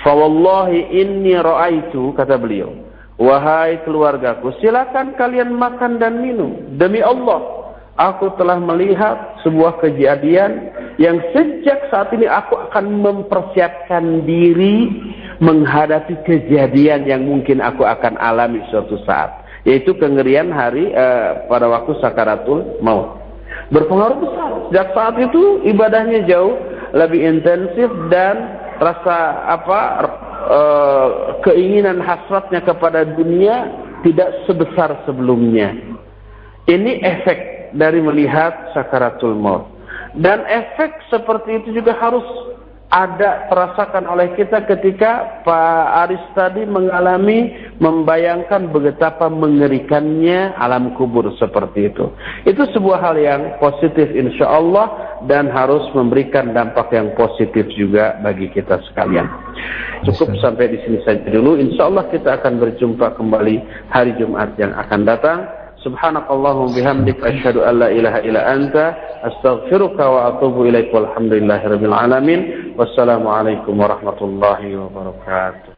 Fa 0.03 0.11
wallahi 0.11 0.91
inni 0.91 1.33
ra'aitu 1.39 2.11
kata 2.19 2.35
beliau. 2.35 2.83
Wahai 3.15 3.79
keluargaku, 3.87 4.57
silakan 4.59 5.15
kalian 5.15 5.55
makan 5.55 6.01
dan 6.01 6.19
minum. 6.19 6.75
Demi 6.75 6.99
Allah, 6.99 7.62
aku 7.97 8.33
telah 8.41 8.57
melihat 8.57 9.37
sebuah 9.45 9.77
kejadian 9.81 10.73
yang 10.97 11.21
sejak 11.33 11.89
saat 11.89 12.09
ini 12.13 12.25
aku 12.25 12.57
akan 12.69 13.01
mempersiapkan 13.01 14.25
diri 14.25 14.89
menghadapi 15.41 16.17
kejadian 16.25 17.05
yang 17.05 17.25
mungkin 17.25 17.61
aku 17.61 17.85
akan 17.85 18.17
alami 18.17 18.61
suatu 18.69 18.97
saat 19.05 19.43
yaitu 19.63 19.95
kengerian 19.95 20.51
hari 20.51 20.91
uh, 20.91 21.47
pada 21.47 21.71
waktu 21.71 21.95
sakaratul 22.03 22.79
maut. 22.83 23.15
Berpengaruh 23.71 24.19
besar. 24.19 24.49
Sejak 24.69 24.87
saat 24.91 25.15
itu 25.17 25.63
ibadahnya 25.63 26.27
jauh 26.27 26.59
lebih 26.93 27.23
intensif 27.23 27.89
dan 28.11 28.59
rasa 28.77 29.47
apa 29.49 29.79
uh, 30.51 31.07
keinginan 31.47 32.03
hasratnya 32.03 32.59
kepada 32.59 33.07
dunia 33.07 33.71
tidak 34.03 34.29
sebesar 34.45 34.99
sebelumnya. 35.07 35.71
Ini 36.67 36.99
efek 37.01 37.52
dari 37.73 37.99
melihat 37.99 38.71
sakaratul 38.71 39.35
maut. 39.35 39.69
Dan 40.13 40.45
efek 40.45 41.09
seperti 41.09 41.65
itu 41.65 41.81
juga 41.81 41.97
harus 41.97 42.25
ada 42.93 43.49
terasakan 43.49 44.05
oleh 44.05 44.37
kita 44.37 44.69
ketika 44.69 45.41
Pak 45.41 45.85
Aris 46.05 46.21
tadi 46.37 46.61
mengalami 46.61 47.49
membayangkan 47.81 48.69
betapa 48.69 49.33
mengerikannya 49.33 50.53
alam 50.61 50.93
kubur 50.93 51.33
seperti 51.41 51.89
itu. 51.89 52.13
Itu 52.45 52.69
sebuah 52.69 53.01
hal 53.01 53.17
yang 53.17 53.41
positif 53.57 54.13
insya 54.13 54.45
Allah 54.45 55.17
dan 55.25 55.49
harus 55.49 55.89
memberikan 55.97 56.53
dampak 56.53 56.93
yang 56.93 57.17
positif 57.17 57.65
juga 57.73 58.21
bagi 58.21 58.53
kita 58.53 58.77
sekalian. 58.93 59.25
Cukup 60.05 60.37
sampai 60.37 60.69
di 60.69 60.77
sini 60.85 61.01
saja 61.01 61.25
dulu. 61.33 61.57
Insya 61.57 61.89
Allah 61.89 62.05
kita 62.13 62.37
akan 62.37 62.61
berjumpa 62.61 63.17
kembali 63.17 63.89
hari 63.89 64.13
Jumat 64.21 64.53
yang 64.61 64.69
akan 64.77 65.01
datang. 65.01 65.62
Subhanakallahumma 65.83 66.71
bihamdik 66.79 67.19
asyhadu 67.19 67.67
an 67.67 67.83
la 67.83 67.91
ilaha 67.91 68.23
illa 68.23 68.41
anta 68.47 68.95
astaghfiruka 69.27 69.99
wa 69.99 70.19
atubu 70.31 70.63
ilaik 70.71 70.95
walhamdulillahi 70.95 71.67
rabbil 71.67 71.91
alamin. 71.91 72.39
Wassalamualaikum 72.79 73.75
warahmatullahi 73.75 74.79
wabarakatuh. 74.79 75.72